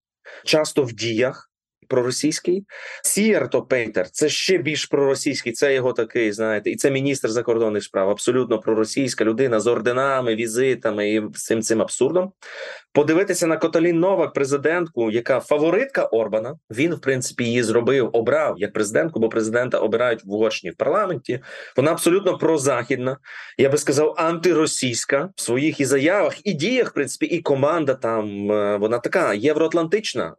часто 0.45 0.83
в 0.83 0.93
діях 0.93 1.53
проросійський. 1.93 2.67
Сієрто 3.03 3.63
Пейтер 3.63 4.11
це 4.11 4.29
ще 4.29 4.59
більш 4.59 4.87
проросійський. 4.87 5.53
Це 5.53 5.75
його 5.75 5.93
такий, 5.93 6.33
знаєте, 6.33 6.71
і 6.71 6.77
це 6.77 6.91
міністр 6.91 7.29
закордонних 7.29 7.85
справ. 7.85 8.11
Абсолютно 8.11 8.59
проросійська 8.59 9.25
людина 9.25 9.61
з 9.61 9.67
орденами, 9.67 10.35
візитами 10.35 11.11
і 11.11 11.27
всім 11.27 11.63
цим 11.63 11.83
абсурдом. 11.83 12.33
Подивитися 12.95 13.47
на 13.47 13.57
Коталін 13.57 13.99
Новак, 13.99 14.33
президентку, 14.33 15.11
яка 15.11 15.41
фаворитка 15.41 16.05
Орбана. 16.05 16.55
Він, 16.71 16.95
в 16.95 17.01
принципі, 17.01 17.45
її 17.45 17.63
зробив, 17.63 18.11
обрав 18.13 18.55
як 18.59 18.73
президентку, 18.73 19.21
бо 19.21 19.29
президента 19.29 19.79
обирають 19.79 20.25
в 20.25 20.33
Угорщині 20.33 20.71
в 20.71 20.77
парламенті. 20.77 21.41
Вона 21.77 21.91
абсолютно 21.91 22.39
прозахідна. 22.39 23.17
Я 23.59 23.69
би 23.69 23.79
сказав, 23.79 24.15
антиросійська 24.17 25.31
в 25.37 25.41
своїх 25.41 25.81
і 25.81 25.85
заявах 25.85 26.47
і 26.47 26.53
діях, 26.53 26.91
в 26.91 26.95
принципі, 26.95 27.27
і 27.27 27.41
команда 27.41 27.95
там 27.95 28.53
е, 28.53 28.77
вона 28.77 28.99
така 28.99 29.35
євроатлантична 29.35 30.25
е, 30.25 30.33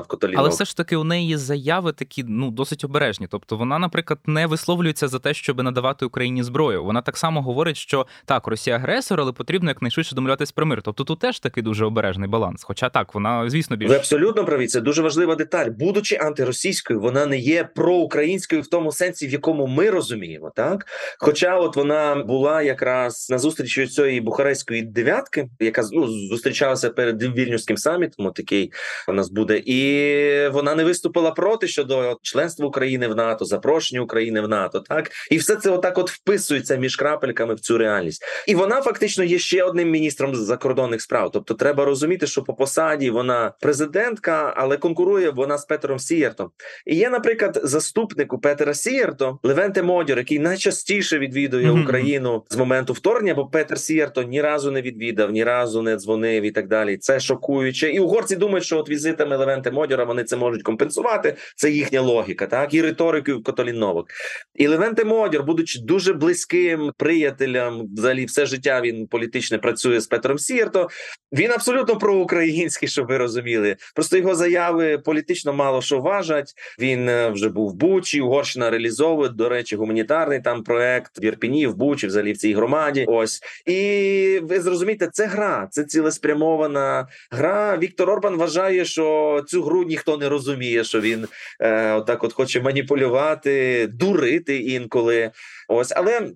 в 0.00 0.04
Коталін. 0.06 0.38
Але 0.38 0.48
все 0.48 0.64
ж 0.64 0.76
таки 0.76 0.96
у 0.96 1.04
неї 1.04 1.36
заяви 1.36 1.92
такі 1.92 2.24
ну 2.28 2.50
досить 2.50 2.84
обережні. 2.84 3.26
Тобто 3.30 3.56
вона, 3.56 3.78
наприклад, 3.78 4.20
не 4.26 4.46
висловлюється 4.46 5.08
за 5.08 5.18
те, 5.18 5.34
щоб 5.34 5.62
надавати 5.62 6.06
Україні 6.06 6.42
зброю. 6.42 6.84
Вона 6.84 7.02
так 7.02 7.16
само 7.16 7.42
говорить, 7.42 7.76
що 7.76 8.06
так, 8.24 8.46
Росія 8.46 8.76
агресор, 8.76 9.20
але 9.20 9.32
потрібно 9.32 9.70
якнайшвидше 9.70 10.14
домовлятися 10.14 10.52
про 10.56 10.66
мир. 10.66 10.82
Тобто 10.82 11.04
тут 11.04 11.18
теж 11.18 11.40
такий 11.40 11.65
дуже 11.66 11.84
обережний 11.84 12.28
баланс. 12.28 12.64
Хоча 12.64 12.88
так, 12.88 13.14
вона 13.14 13.50
звісно 13.50 13.76
більш 13.76 13.90
Ви 13.90 13.96
абсолютно 13.96 14.44
праві. 14.44 14.66
Це 14.66 14.80
дуже 14.80 15.02
важлива 15.02 15.34
деталь. 15.34 15.66
Будучи 15.66 16.16
антиросійською, 16.16 17.00
вона 17.00 17.26
не 17.26 17.38
є 17.38 17.68
проукраїнською 17.74 18.62
в 18.62 18.66
тому 18.66 18.92
сенсі, 18.92 19.26
в 19.26 19.30
якому 19.30 19.66
ми 19.66 19.90
розуміємо, 19.90 20.52
так 20.56 20.86
хоча, 21.18 21.56
от 21.56 21.76
вона 21.76 22.14
була 22.14 22.62
якраз 22.62 23.30
на 23.30 23.38
зустрічі 23.38 23.86
цієї 23.86 24.20
бухарестської 24.20 24.82
дев'ятки, 24.82 25.48
яка 25.60 25.82
ну 25.92 26.08
зустрічалася 26.08 26.90
перед 26.90 27.22
вільнюським 27.22 27.76
самітом. 27.76 28.32
Такий 28.32 28.72
у 29.08 29.12
нас 29.12 29.30
буде 29.30 29.62
і 29.66 30.48
вона 30.48 30.74
не 30.74 30.84
виступила 30.84 31.30
проти 31.30 31.68
щодо 31.68 32.18
членства 32.22 32.66
України 32.66 33.08
в 33.08 33.16
НАТО, 33.16 33.44
запрошення 33.44 34.00
України 34.00 34.40
в 34.40 34.48
НАТО, 34.48 34.80
так 34.80 35.10
і 35.30 35.36
все 35.36 35.56
це 35.56 35.70
отак, 35.70 35.98
от 35.98 36.10
вписується 36.10 36.76
між 36.76 36.96
крапельками 36.96 37.54
в 37.54 37.60
цю 37.60 37.78
реальність, 37.78 38.24
і 38.46 38.54
вона 38.54 38.82
фактично 38.82 39.24
є 39.24 39.38
ще 39.38 39.62
одним 39.62 39.90
міністром 39.90 40.34
закордонних 40.34 41.02
справ. 41.02 41.30
Тобто, 41.32 41.54
треба 41.56 41.84
розуміти, 41.84 42.26
що 42.26 42.42
по 42.42 42.54
посаді 42.54 43.10
вона 43.10 43.52
президентка, 43.60 44.54
але 44.56 44.76
конкурує 44.76 45.30
вона 45.30 45.58
з 45.58 45.64
Петером 45.64 45.98
Сієртом. 45.98 46.50
І 46.86 46.96
є, 46.96 47.10
наприклад, 47.10 47.60
заступник 47.62 48.32
у 48.32 48.38
Петера 48.38 48.74
Сієрто 48.74 49.38
Левенте 49.42 49.82
Модір, 49.82 50.18
який 50.18 50.38
найчастіше 50.38 51.18
відвідує 51.18 51.70
mm-hmm. 51.70 51.82
Україну 51.82 52.44
з 52.48 52.56
моменту 52.56 52.92
вторгнення, 52.92 53.34
бо 53.34 53.46
Петер 53.46 53.78
Сієрто 53.78 54.22
ні 54.22 54.42
разу 54.42 54.70
не 54.70 54.82
відвідав, 54.82 55.30
ні 55.30 55.44
разу 55.44 55.82
не 55.82 55.96
дзвонив 55.96 56.42
і 56.42 56.50
так 56.50 56.68
далі. 56.68 56.96
Це 56.96 57.20
шокуюче. 57.20 57.90
І 57.90 57.98
угорці 57.98 58.36
думають, 58.36 58.64
що 58.64 58.78
от 58.78 58.90
візитами 58.90 59.36
Левенте 59.36 59.70
Модіра 59.70 60.04
вони 60.04 60.24
це 60.24 60.36
можуть 60.36 60.62
компенсувати. 60.62 61.36
Це 61.56 61.70
їхня 61.70 62.00
логіка, 62.00 62.46
так 62.46 62.74
і 62.74 62.82
риторикою 62.82 63.42
Котоліновок. 63.42 64.06
І 64.54 64.66
Левенте 64.66 65.04
Модір, 65.04 65.42
будучи 65.42 65.80
дуже 65.80 66.12
близьким 66.12 66.92
приятелем, 66.96 67.88
взагалі 67.96 68.24
все 68.24 68.46
життя 68.46 68.80
він 68.80 69.06
політично 69.06 69.58
працює 69.58 70.00
з 70.00 70.06
Петром 70.06 70.38
Сірто. 70.38 70.88
Він 71.36 71.52
абсолютно 71.52 71.98
проукраїнський, 71.98 72.88
щоб 72.88 73.06
ви 73.06 73.16
розуміли. 73.16 73.76
Просто 73.94 74.16
його 74.16 74.34
заяви 74.34 74.98
політично 74.98 75.52
мало 75.52 75.82
що 75.82 75.98
важать. 75.98 76.54
Він 76.80 77.08
е, 77.08 77.30
вже 77.30 77.48
був 77.48 77.70
в 77.70 77.74
Бучі, 77.74 78.20
Угорщина 78.20 78.70
реалізовує, 78.70 79.28
до 79.28 79.48
речі, 79.48 79.76
гуманітарний 79.76 80.40
там 80.40 80.62
проект 80.62 81.22
в 81.22 81.24
Ірпіні, 81.24 81.66
в 81.66 81.76
Бучі, 81.76 82.06
взагалі 82.06 82.32
в 82.32 82.36
цій 82.36 82.54
громаді. 82.54 83.04
Ось 83.08 83.40
і 83.66 84.40
ви 84.42 84.60
зрозумієте, 84.60 85.08
це 85.12 85.26
гра, 85.26 85.68
це 85.70 85.84
цілеспрямована 85.84 87.08
гра. 87.30 87.78
Віктор 87.78 88.10
Орбан 88.10 88.36
вважає, 88.36 88.84
що 88.84 89.44
цю 89.46 89.62
гру 89.62 89.84
ніхто 89.84 90.16
не 90.16 90.28
розуміє, 90.28 90.84
що 90.84 91.00
він 91.00 91.26
е, 91.60 91.92
отак, 91.92 92.24
от 92.24 92.32
хоче 92.32 92.60
маніпулювати, 92.60 93.86
дурити 93.86 94.58
інколи. 94.58 95.30
Ось, 95.68 95.92
але 95.96 96.30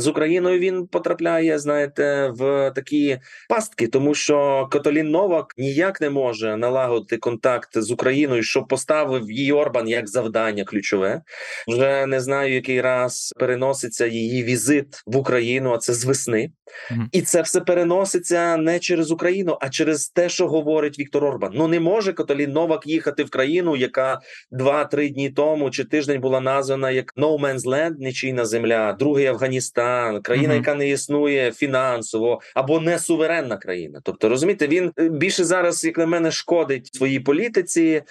з 0.00 0.06
Україною 0.06 0.58
він 0.58 0.86
потрапляє, 0.86 1.58
знаєте, 1.58 2.32
в 2.34 2.70
такі 2.74 3.18
пастки, 3.48 3.88
тому 3.88 4.14
що 4.14 4.68
Католін 4.70 5.10
Новак 5.10 5.54
ніяк 5.58 6.00
не 6.00 6.10
може 6.10 6.56
налагодити 6.56 7.16
контакт 7.16 7.78
з 7.78 7.90
Україною, 7.90 8.42
що 8.42 8.62
поставив 8.62 9.30
її 9.30 9.52
Орбан 9.52 9.88
як 9.88 10.08
завдання 10.08 10.64
ключове. 10.64 11.22
Вже 11.68 12.06
не 12.06 12.20
знаю, 12.20 12.54
який 12.54 12.80
раз 12.80 13.32
переноситься 13.38 14.06
її 14.06 14.44
візит 14.44 15.02
в 15.06 15.16
Україну, 15.16 15.72
а 15.72 15.78
це 15.78 15.94
з 15.94 16.04
весни, 16.04 16.52
mm-hmm. 16.92 17.06
і 17.12 17.22
це 17.22 17.42
все 17.42 17.60
переноситься 17.60 18.56
не 18.56 18.78
через 18.78 19.10
Україну, 19.10 19.58
а 19.60 19.68
через 19.68 20.08
те, 20.08 20.28
що 20.28 20.48
говорить 20.48 20.98
Віктор 20.98 21.24
Орбан. 21.24 21.52
Ну 21.54 21.68
не 21.68 21.80
може 21.80 22.12
Католін 22.12 22.52
Новак 22.52 22.86
їхати 22.86 23.24
в 23.24 23.30
країну, 23.30 23.76
яка 23.76 24.20
два-три 24.50 25.08
дні 25.08 25.30
тому 25.30 25.70
чи 25.70 25.84
тиждень 25.84 26.20
була 26.20 26.40
названа 26.40 26.90
як 26.90 27.12
No 27.16 27.40
Man's 27.40 27.64
Land, 27.64 27.94
нічийна 27.98 28.44
земля, 28.44 28.96
другий 28.98 29.26
Афганістан. 29.26 29.89
Країна, 30.22 30.54
яка 30.54 30.74
не 30.74 30.88
існує 30.88 31.52
фінансово 31.52 32.40
або 32.54 32.80
не 32.80 32.98
суверенна 32.98 33.56
країна. 33.56 34.00
Тобто, 34.04 34.28
розумієте, 34.28 34.66
він 34.66 34.92
е, 34.98 35.08
більше 35.08 35.44
зараз, 35.44 35.84
як 35.84 35.98
на 35.98 36.06
мене, 36.06 36.30
шкодить 36.30 36.94
своїй 36.94 37.20
політиці. 37.20 38.02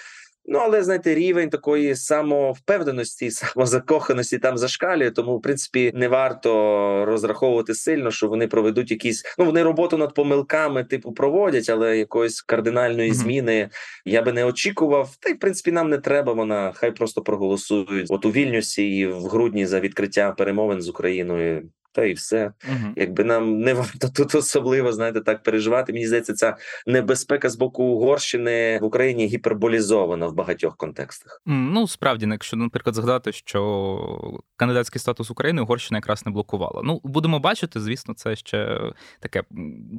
Ну, 0.46 0.58
але 0.58 0.82
знаєте, 0.82 1.14
рівень 1.14 1.50
такої 1.50 1.96
самовпевненості, 1.96 3.30
самозакоханості 3.30 4.38
там 4.38 4.58
зашкалює. 4.58 5.10
Тому, 5.10 5.38
в 5.38 5.42
принципі, 5.42 5.92
не 5.94 6.08
варто 6.08 7.04
розраховувати 7.04 7.74
сильно, 7.74 8.10
що 8.10 8.28
вони 8.28 8.46
проведуть 8.46 8.90
якісь. 8.90 9.24
Ну 9.38 9.44
вони 9.44 9.62
роботу 9.62 9.96
над 9.96 10.14
помилками, 10.14 10.84
типу, 10.84 11.12
проводять, 11.12 11.68
але 11.68 11.98
якоїсь 11.98 12.42
кардинальної 12.42 13.12
зміни 13.12 13.70
я 14.04 14.22
би 14.22 14.32
не 14.32 14.44
очікував. 14.44 15.16
Та 15.20 15.30
й 15.30 15.32
в 15.32 15.38
принципі 15.38 15.72
нам 15.72 15.90
не 15.90 15.98
треба. 15.98 16.32
Вона 16.32 16.72
хай 16.74 16.90
просто 16.90 17.22
проголосують. 17.22 18.06
От 18.10 18.26
у 18.26 18.30
Вільнюсі 18.30 18.96
і 18.96 19.06
в 19.06 19.24
грудні 19.24 19.66
за 19.66 19.80
відкриття 19.80 20.32
перемовин 20.32 20.82
з 20.82 20.88
Україною. 20.88 21.68
Та 21.92 22.04
і 22.04 22.12
все, 22.12 22.52
uh 22.70 22.92
якби 22.96 23.24
нам 23.24 23.60
не 23.60 23.74
варто 23.80 24.08
тут 24.08 24.34
особливо 24.34 24.92
знаєте, 24.92 25.20
так 25.20 25.42
переживати. 25.42 25.92
Мені 25.92 26.06
здається, 26.06 26.34
ця 26.34 26.56
небезпека 26.86 27.48
з 27.48 27.56
боку 27.56 27.84
Угорщини 27.84 28.78
в 28.78 28.84
Україні 28.84 29.26
гіперболізована 29.26 30.26
в 30.26 30.34
багатьох 30.34 30.76
контекстах. 30.76 31.42
Ну 31.46 31.88
справді, 31.88 32.26
якщо 32.30 32.56
наприклад 32.56 32.94
згадати, 32.94 33.32
що 33.32 34.40
кандидатський 34.56 35.00
статус 35.00 35.30
України 35.30 35.62
Угорщина 35.62 35.98
якраз 35.98 36.26
не 36.26 36.32
блокувала. 36.32 36.82
Ну 36.84 37.00
будемо 37.04 37.38
бачити, 37.38 37.80
звісно, 37.80 38.14
це 38.14 38.36
ще 38.36 38.80
таке. 39.20 39.42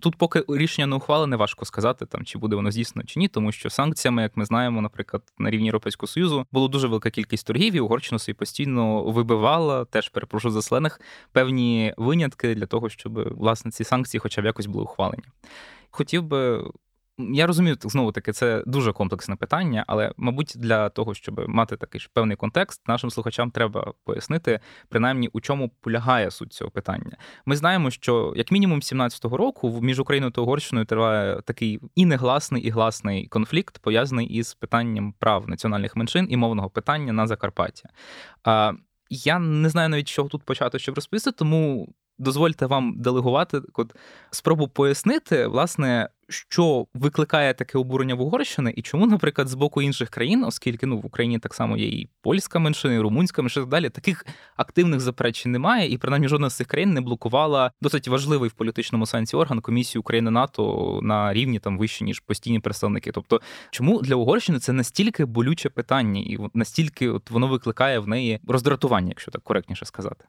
Тут, 0.01 0.15
поки 0.15 0.43
рішення 0.49 0.87
не 0.87 0.95
ухвалене, 0.95 1.35
важко 1.35 1.65
сказати 1.65 2.05
там, 2.05 2.25
чи 2.25 2.37
буде 2.37 2.55
воно 2.55 2.71
здійснено 2.71 3.05
чи 3.05 3.19
ні, 3.19 3.27
тому 3.27 3.51
що 3.51 3.69
санкціями, 3.69 4.21
як 4.21 4.37
ми 4.37 4.45
знаємо, 4.45 4.81
наприклад, 4.81 5.23
на 5.37 5.49
рівні 5.49 5.65
Європейського 5.65 6.07
союзу 6.07 6.45
було 6.51 6.67
дуже 6.67 6.87
велика 6.87 7.09
кількість 7.09 7.47
торгів, 7.47 7.75
і 7.75 7.79
Угорщина 7.79 8.19
собі 8.19 8.33
постійно 8.33 9.03
вибивала, 9.03 9.85
теж 9.85 10.09
перепрошую 10.09 10.51
за 10.51 10.61
слених, 10.61 11.01
певні 11.31 11.80
винятки 11.97 12.55
для 12.55 12.65
того, 12.65 12.89
щоб 12.89 13.35
власне 13.37 13.71
ці 13.71 13.83
санкції, 13.83 14.19
хоча 14.19 14.41
б 14.41 14.45
якось 14.45 14.65
були 14.65 14.83
ухвалені. 14.83 15.23
Хотів 15.91 16.23
би. 16.23 16.71
Я 17.17 17.47
розумію, 17.47 17.77
знову 17.81 18.11
таки, 18.11 18.31
це 18.31 18.63
дуже 18.65 18.93
комплексне 18.93 19.35
питання, 19.35 19.83
але, 19.87 20.11
мабуть, 20.17 20.53
для 20.55 20.89
того, 20.89 21.13
щоб 21.13 21.49
мати 21.49 21.77
такий 21.77 22.01
ж 22.01 22.09
певний 22.13 22.37
контекст, 22.37 22.87
нашим 22.87 23.11
слухачам 23.11 23.51
треба 23.51 23.93
пояснити, 24.05 24.59
принаймні, 24.89 25.29
у 25.33 25.41
чому 25.41 25.71
полягає 25.81 26.31
суть 26.31 26.53
цього 26.53 26.71
питання. 26.71 27.17
Ми 27.45 27.55
знаємо, 27.55 27.91
що 27.91 28.33
як 28.35 28.51
мінімум 28.51 28.79
17-го 28.79 29.37
року 29.37 29.79
між 29.81 29.99
Україною 29.99 30.31
та 30.31 30.41
Угорщиною 30.41 30.85
триває 30.85 31.41
такий 31.45 31.79
і 31.95 32.05
негласний, 32.05 32.63
і 32.63 32.69
гласний 32.69 33.27
конфлікт, 33.27 33.79
пов'язаний 33.79 34.27
із 34.27 34.53
питанням 34.53 35.13
прав 35.19 35.49
національних 35.49 35.95
меншин 35.95 36.27
і 36.29 36.37
мовного 36.37 36.69
питання 36.69 37.13
на 37.13 37.27
Закарпаття. 37.27 37.89
Я 39.13 39.39
не 39.39 39.69
знаю 39.69 39.89
навіть, 39.89 40.07
чого 40.07 40.29
тут 40.29 40.43
почати, 40.43 40.79
щоб 40.79 40.95
розповісти, 40.95 41.31
тому 41.31 41.93
дозвольте 42.17 42.65
вам 42.65 42.93
делегувати 42.97 43.61
от, 43.73 43.95
спробу 44.31 44.67
пояснити, 44.67 45.47
власне, 45.47 46.09
що 46.31 46.85
викликає 46.93 47.53
таке 47.53 47.77
обурення 47.77 48.15
в 48.15 48.21
Угорщини, 48.21 48.73
і 48.75 48.81
чому, 48.81 49.07
наприклад, 49.07 49.47
з 49.47 49.53
боку 49.53 49.81
інших 49.81 50.09
країн, 50.09 50.43
оскільки 50.43 50.85
ну 50.85 50.97
в 50.97 51.05
Україні 51.05 51.39
так 51.39 51.53
само 51.53 51.77
є 51.77 51.87
і 51.87 52.09
польська 52.21 52.59
меншина, 52.59 52.93
і 52.93 52.99
румунська 52.99 53.41
меншина, 53.41 53.63
і 53.63 53.65
так 53.65 53.71
далі, 53.71 53.89
таких 53.89 54.25
активних 54.55 54.99
заперечень 54.99 55.51
немає, 55.51 55.91
і 55.91 55.97
принаймні 55.97 56.27
жодна 56.27 56.49
з 56.49 56.55
цих 56.55 56.67
країн 56.67 56.93
не 56.93 57.01
блокувала 57.01 57.71
досить 57.81 58.07
важливий 58.07 58.49
в 58.49 58.53
політичному 58.53 59.05
сенсі 59.05 59.35
орган 59.35 59.61
комісії 59.61 59.99
України 59.99 60.31
НАТО 60.31 60.99
на 61.03 61.33
рівні 61.33 61.59
там 61.59 61.77
вище 61.77 62.05
ніж 62.05 62.19
постійні 62.19 62.59
представники. 62.59 63.11
Тобто, 63.11 63.41
чому 63.71 64.01
для 64.01 64.15
Угорщини 64.15 64.59
це 64.59 64.73
настільки 64.73 65.25
болюче 65.25 65.69
питання, 65.69 66.21
і 66.21 66.37
настільки 66.53 67.09
от 67.09 67.31
воно 67.31 67.47
викликає 67.47 67.99
в 67.99 68.07
неї 68.07 68.39
роздратування, 68.47 69.09
якщо 69.09 69.31
так 69.31 69.43
коректніше 69.43 69.85
сказати. 69.85 70.25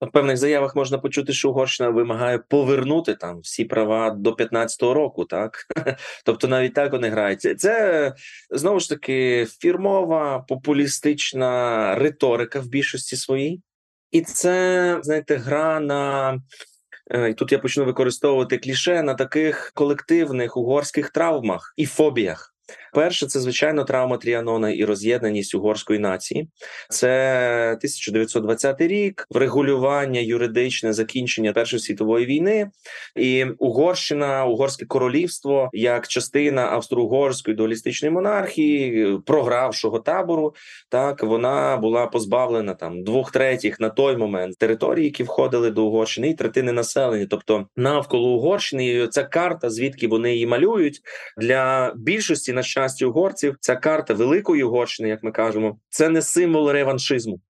В 0.00 0.10
певних 0.10 0.36
заявах 0.36 0.76
можна 0.76 0.98
почути, 0.98 1.32
що 1.32 1.50
Угорщина 1.50 1.90
вимагає 1.90 2.38
повернути 2.38 3.14
там 3.14 3.40
всі 3.40 3.64
права 3.64 4.10
до 4.10 4.30
15-го 4.30 4.94
року, 4.94 5.24
так 5.24 5.66
тобто 6.24 6.48
навіть 6.48 6.74
так 6.74 6.92
вони 6.92 7.08
грають. 7.08 7.60
Це 7.60 8.14
знову 8.50 8.80
ж 8.80 8.88
таки 8.88 9.46
фірмова 9.60 10.44
популістична 10.48 11.94
риторика 11.94 12.60
в 12.60 12.66
більшості 12.66 13.16
своїй, 13.16 13.62
і 14.10 14.20
це 14.20 14.98
знаєте, 15.02 15.36
гра 15.36 15.80
на 15.80 16.34
е, 17.10 17.30
і 17.30 17.34
тут 17.34 17.52
я 17.52 17.58
почну 17.58 17.84
використовувати 17.84 18.58
кліше 18.58 19.02
на 19.02 19.14
таких 19.14 19.72
колективних 19.74 20.56
угорських 20.56 21.10
травмах 21.10 21.74
і 21.76 21.86
фобіях. 21.86 22.54
Перше, 22.94 23.26
це 23.26 23.40
звичайно 23.40 23.84
травма 23.84 24.16
Тріанона 24.16 24.70
і 24.70 24.84
роз'єднаність 24.84 25.54
угорської 25.54 25.98
нації. 25.98 26.48
Це 26.88 27.08
1920 27.76 28.80
рік, 28.80 29.26
врегулювання 29.30 30.20
юридичне 30.20 30.92
закінчення 30.92 31.52
Першої 31.52 31.80
світової 31.80 32.26
війни, 32.26 32.70
і 33.16 33.44
Угорщина, 33.44 34.44
Угорське 34.44 34.86
королівство 34.86 35.70
як 35.72 36.08
частина 36.08 36.62
австро-угорської 36.62 37.56
дуалістичної 37.56 38.14
монархії, 38.14 39.18
програвшого 39.26 39.98
табору. 39.98 40.54
Так 40.88 41.22
вона 41.22 41.76
була 41.76 42.06
позбавлена 42.06 42.74
там 42.74 43.04
двох 43.04 43.32
третіх 43.32 43.80
на 43.80 43.88
той 43.88 44.16
момент 44.16 44.58
території, 44.58 45.04
які 45.04 45.22
входили 45.22 45.70
до 45.70 45.84
Угорщини, 45.84 46.28
і 46.28 46.34
третини 46.34 46.72
населення, 46.72 47.26
тобто 47.30 47.66
навколо 47.76 48.28
Угорщини. 48.28 49.08
Ця 49.08 49.24
карта, 49.24 49.70
звідки 49.70 50.08
вони 50.08 50.32
її 50.32 50.46
малюють 50.46 51.00
для 51.36 51.92
більшості 51.96 52.52
на 52.60 52.64
щастя 52.64 53.06
угорців, 53.06 53.56
ця 53.60 53.76
карта 53.76 54.14
Великої 54.14 54.62
Угорщини, 54.62 55.08
як 55.08 55.22
ми 55.22 55.32
кажемо, 55.32 55.78
це 55.88 56.08
не 56.08 56.22
символ 56.22 56.70
реваншизму. 56.70 57.40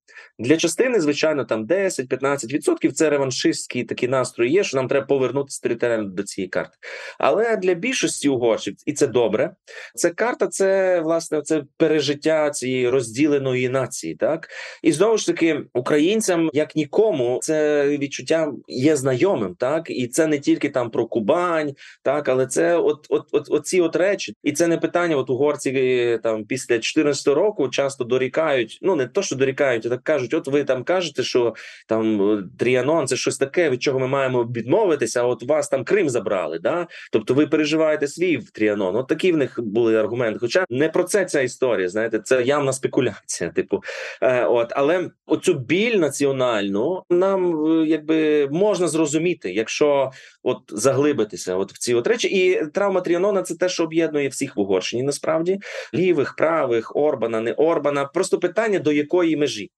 Для 0.41 0.57
частини, 0.57 1.01
звичайно, 1.01 1.45
там 1.45 1.67
10-15% 1.67 2.93
це 2.93 3.11
реваншистські 3.11 3.85
такі 3.85 4.09
настрої 4.09 4.53
є, 4.53 4.65
що 4.65 4.77
нам 4.77 4.89
треба 4.89 5.07
повернутися 5.07 5.61
територіально 5.63 6.09
до 6.09 6.23
цієї 6.23 6.49
карти. 6.49 6.77
Але 7.19 7.57
для 7.57 7.75
більшості 7.75 8.29
угорців, 8.29 8.75
і 8.87 8.93
це 8.93 9.07
добре. 9.07 9.51
Це 9.95 10.11
карта, 10.11 10.47
це 10.47 11.01
власне 11.01 11.43
це 11.43 11.63
пережиття 11.77 12.51
цієї 12.51 12.89
розділеної 12.89 13.69
нації. 13.69 14.15
Так 14.15 14.49
і 14.83 14.93
знову 14.93 15.17
ж 15.17 15.27
таки, 15.27 15.61
українцям, 15.75 16.51
як 16.53 16.77
нікому, 16.77 17.39
це 17.43 17.89
відчуття 17.89 18.53
є 18.69 18.97
знайомим, 18.97 19.55
так 19.55 19.91
і 19.91 20.09
це 20.09 20.27
не 20.27 20.39
тільки 20.39 20.69
там 20.69 20.91
про 20.91 21.07
Кубань, 21.07 21.75
так 22.03 22.29
але 22.29 22.47
це 22.47 22.77
от, 22.77 23.07
от, 23.09 23.29
от, 23.33 23.47
от 23.51 23.67
ці 23.67 23.81
от 23.81 23.97
речі, 23.97 24.35
і 24.43 24.53
це 24.53 24.67
не 24.67 24.79
питання. 24.79 25.17
От 25.17 25.31
угорці 25.31 25.71
е, 25.71 26.19
там 26.19 26.45
після 26.45 26.79
14 26.79 27.27
року 27.27 27.69
часто 27.69 28.05
дорікають. 28.05 28.79
Ну 28.83 28.97
не 28.97 29.07
то, 29.07 29.23
що 29.23 29.37
дорікають, 29.37 29.87
а 29.87 29.89
так 29.89 30.03
кажуть: 30.03 30.30
от 30.35 30.49
ви 30.49 30.65
там 30.65 30.85
кажете, 30.85 31.23
що 31.23 31.55
там 31.87 32.33
е, 32.33 32.45
Тріанон 32.59 33.07
це 33.07 33.17
щось 33.17 33.39
таке, 33.39 33.71
від 33.71 33.83
чого 33.83 33.99
ми 33.99 34.07
маємо 34.07 34.45
відмовитися. 34.45 35.21
А 35.21 35.25
от 35.25 35.43
вас 35.43 35.69
там 35.69 35.85
Крим 35.85 36.11
забрали. 36.11 36.59
Да? 36.59 36.87
Тобто 37.13 37.35
ви 37.35 37.47
переживаєте 37.47 38.09
свій 38.09 38.37
в 38.37 38.51
Тріанон. 38.51 38.97
От 38.97 39.09
такі 39.09 39.33
в 39.33 39.37
них 39.37 39.61
були 39.63 39.97
аргументи. 39.97 40.39
Хоча 40.41 40.65
не 40.71 40.89
про 40.89 41.05
це 41.05 41.25
ця 41.25 41.41
історія. 41.41 41.89
Знаєте, 41.89 42.21
це 42.25 42.43
явна 42.43 42.73
спекуляція. 42.73 43.51
Типу, 43.55 43.83
е, 44.23 44.45
от 44.45 44.73
але 44.77 45.11
оцю 45.27 45.55
біль 45.55 45.97
національну 45.97 47.03
нам 47.11 47.67
е, 47.67 47.87
якби 47.87 48.49
можна 48.49 48.89
зрозуміти, 48.89 49.53
якщо 49.53 50.11
от 50.43 50.59
заглибитися, 50.69 51.57
от 51.57 51.73
в 51.73 51.79
ці 51.79 51.95
от 51.95 52.07
речі, 52.07 52.29
і 52.29 52.67
травма 52.67 53.01
Тріанона 53.01 53.43
це 53.43 53.55
те, 53.55 53.69
що 53.69 53.85
об'єднує 53.85 54.29
всіх 54.29 54.57
в 54.57 54.61
Угорщині. 54.61 55.03
Насправді 55.03 55.59
лівих, 55.95 56.37
правих, 56.37 56.97
Орбана, 56.97 57.41
не 57.41 57.53
Орбана. 57.53 58.05
Просто 58.05 58.39
питання 58.39 58.79
до 58.79 58.93
якої 58.93 59.37
межі. 59.37 59.71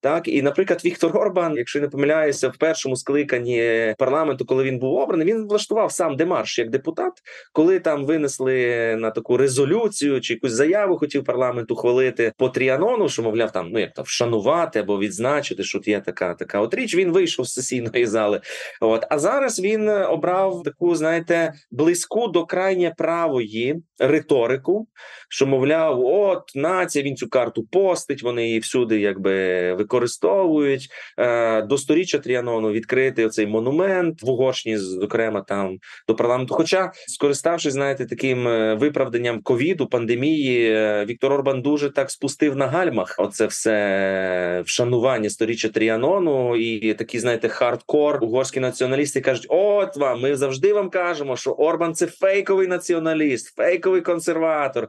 Так 0.00 0.28
і, 0.28 0.42
наприклад, 0.42 0.84
Віктор 0.84 1.16
Орбан, 1.16 1.56
якщо 1.56 1.80
не 1.80 1.88
помиляюся, 1.88 2.48
в 2.48 2.56
першому 2.56 2.96
скликанні 2.96 3.94
парламенту, 3.98 4.44
коли 4.44 4.64
він 4.64 4.78
був 4.78 4.94
обраний, 4.94 5.26
він 5.26 5.48
влаштував 5.48 5.92
сам 5.92 6.16
демарш 6.16 6.58
як 6.58 6.70
депутат, 6.70 7.12
коли 7.52 7.80
там 7.80 8.06
винесли 8.06 8.96
на 8.98 9.10
таку 9.10 9.36
резолюцію 9.36 10.20
чи 10.20 10.34
якусь 10.34 10.52
заяву, 10.52 10.98
хотів 10.98 11.24
парламент 11.24 11.70
ухвалити 11.70 12.32
по 12.36 12.48
Тріанону, 12.48 13.08
що 13.08 13.22
мовляв, 13.22 13.52
там 13.52 13.70
ну 13.72 13.78
як 13.78 13.92
там 13.92 14.04
вшанувати 14.04 14.78
або 14.78 14.98
відзначити, 14.98 15.62
що 15.62 15.80
є 15.84 16.00
така 16.00 16.34
така 16.34 16.60
от 16.60 16.74
річ. 16.74 16.96
Він 16.96 17.12
вийшов 17.12 17.46
з 17.46 17.52
сесійної 17.52 18.06
зали. 18.06 18.40
От 18.80 19.06
а 19.10 19.18
зараз 19.18 19.60
він 19.60 19.88
обрав 20.08 20.62
таку, 20.62 20.94
знаєте, 20.94 21.52
близьку 21.70 22.28
до 22.28 22.46
крайнє 22.46 22.94
правої 22.98 23.76
риторику, 23.98 24.88
що 25.28 25.46
мовляв, 25.46 26.00
от 26.04 26.42
нація 26.54 27.04
він 27.04 27.16
цю 27.16 27.28
карту 27.28 27.66
постить. 27.72 28.22
Вони 28.22 28.46
її 28.46 28.58
всюди, 28.58 29.00
якби 29.00 29.74
використовують 29.74 30.88
е, 31.18 31.62
до 31.62 31.78
сторіччя 31.78 32.18
Тріанону 32.18 32.70
відкрити 32.70 33.26
оцей 33.26 33.46
монумент 33.46 34.22
в 34.22 34.30
Угорщині, 34.30 34.76
зокрема 34.76 35.40
там 35.40 35.78
до 36.08 36.14
парламенту. 36.14 36.54
Хоча, 36.54 36.92
скориставшись, 37.06 37.72
знаєте, 37.72 38.06
таким 38.06 38.48
е, 38.48 38.74
виправданням 38.74 39.42
ковіду, 39.42 39.86
пандемії, 39.86 40.72
е, 40.72 41.04
Віктор 41.04 41.32
Орбан 41.32 41.62
дуже 41.62 41.90
так 41.90 42.10
спустив 42.10 42.56
на 42.56 42.66
гальмах. 42.66 43.14
Оце 43.18 43.46
все 43.46 44.62
вшанування 44.66 45.30
сторіччя 45.30 45.68
Тріанону, 45.68 46.56
і 46.56 46.94
такі, 46.94 47.18
знаєте, 47.18 47.48
хардкор 47.48 48.24
угорські 48.24 48.60
націоналісти 48.60 49.20
кажуть: 49.20 49.46
от 49.48 49.96
вам, 49.98 50.20
ми 50.20 50.36
завжди 50.36 50.72
вам 50.72 50.90
кажемо, 50.90 51.36
що 51.36 51.50
Орбан 51.50 51.94
це 51.94 52.06
фейковий 52.06 52.66
націоналіст, 52.66 53.56
фейковий 53.56 54.00
консерватор. 54.00 54.88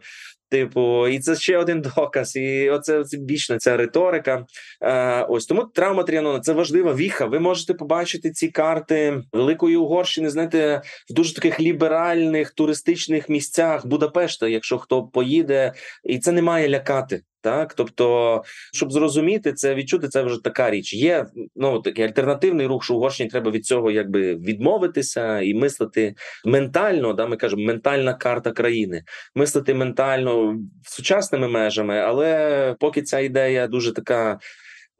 Типу, 0.49 1.07
і 1.07 1.19
це 1.19 1.35
ще 1.35 1.57
один 1.57 1.81
доказ, 1.81 2.35
і 2.35 2.69
оце 2.69 3.03
бічна 3.13 3.57
ця 3.57 3.77
риторика. 3.77 4.45
Е, 4.81 5.23
Ось 5.23 5.45
тому 5.45 5.63
травма 5.63 6.03
Тріанона 6.03 6.39
це 6.39 6.53
важлива 6.53 6.93
віха. 6.93 7.25
Ви 7.25 7.39
можете 7.39 7.73
побачити 7.73 8.31
ці 8.31 8.47
карти 8.47 9.21
Великої 9.33 9.75
Угорщини, 9.75 10.29
знаєте, 10.29 10.81
в 11.09 11.13
дуже 11.13 11.35
таких 11.35 11.59
ліберальних 11.59 12.51
туристичних 12.51 13.29
місцях 13.29 13.85
Будапешта, 13.85 14.47
якщо 14.47 14.77
хто 14.77 15.03
поїде, 15.03 15.73
і 16.03 16.19
це 16.19 16.31
не 16.31 16.41
має 16.41 16.69
лякати. 16.69 17.21
Так, 17.41 17.73
тобто, 17.73 18.43
щоб 18.73 18.91
зрозуміти 18.91 19.54
це, 19.54 19.75
відчути 19.75 20.08
це 20.08 20.23
вже 20.23 20.43
така 20.43 20.71
річ. 20.71 20.93
Є 20.93 21.25
ну 21.56 21.80
такий 21.80 22.06
альтернативний 22.06 22.67
рух, 22.67 22.84
що 22.84 22.95
Угорщині 22.95 23.30
треба 23.30 23.52
від 23.52 23.65
цього 23.65 23.91
якби 23.91 24.36
відмовитися 24.36 25.41
і 25.41 25.54
мислити 25.54 26.15
ментально. 26.45 27.13
Да, 27.13 27.28
ми 27.28 27.38
кажемо, 27.38 27.65
ментальна 27.65 28.13
карта 28.13 28.52
країни, 28.52 29.04
мислити 29.36 29.73
ментально 29.73 30.58
сучасними 30.84 31.47
межами, 31.47 31.99
але 31.99 32.75
поки 32.80 33.02
ця 33.02 33.19
ідея 33.19 33.67
дуже 33.67 33.93
така. 33.93 34.39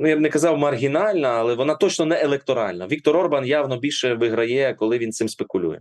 Ну, 0.02 0.08
я 0.08 0.16
б 0.16 0.20
не 0.20 0.30
казав 0.30 0.58
маргінальна, 0.58 1.30
але 1.30 1.56
вона 1.56 1.76
точно 1.76 2.06
не 2.06 2.22
електоральна. 2.22 2.88
Віктор 2.88 3.18
Орбан 3.18 3.46
явно 3.46 3.80
більше 3.80 4.14
виграє, 4.14 4.74
коли 4.74 4.98
він 4.98 5.12
цим 5.12 5.30
спекулює. 5.30 5.80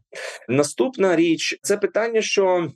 Наступна 0.49 1.17
річ 1.17 1.59
це 1.63 1.77
питання, 1.77 2.23
що 2.23 2.71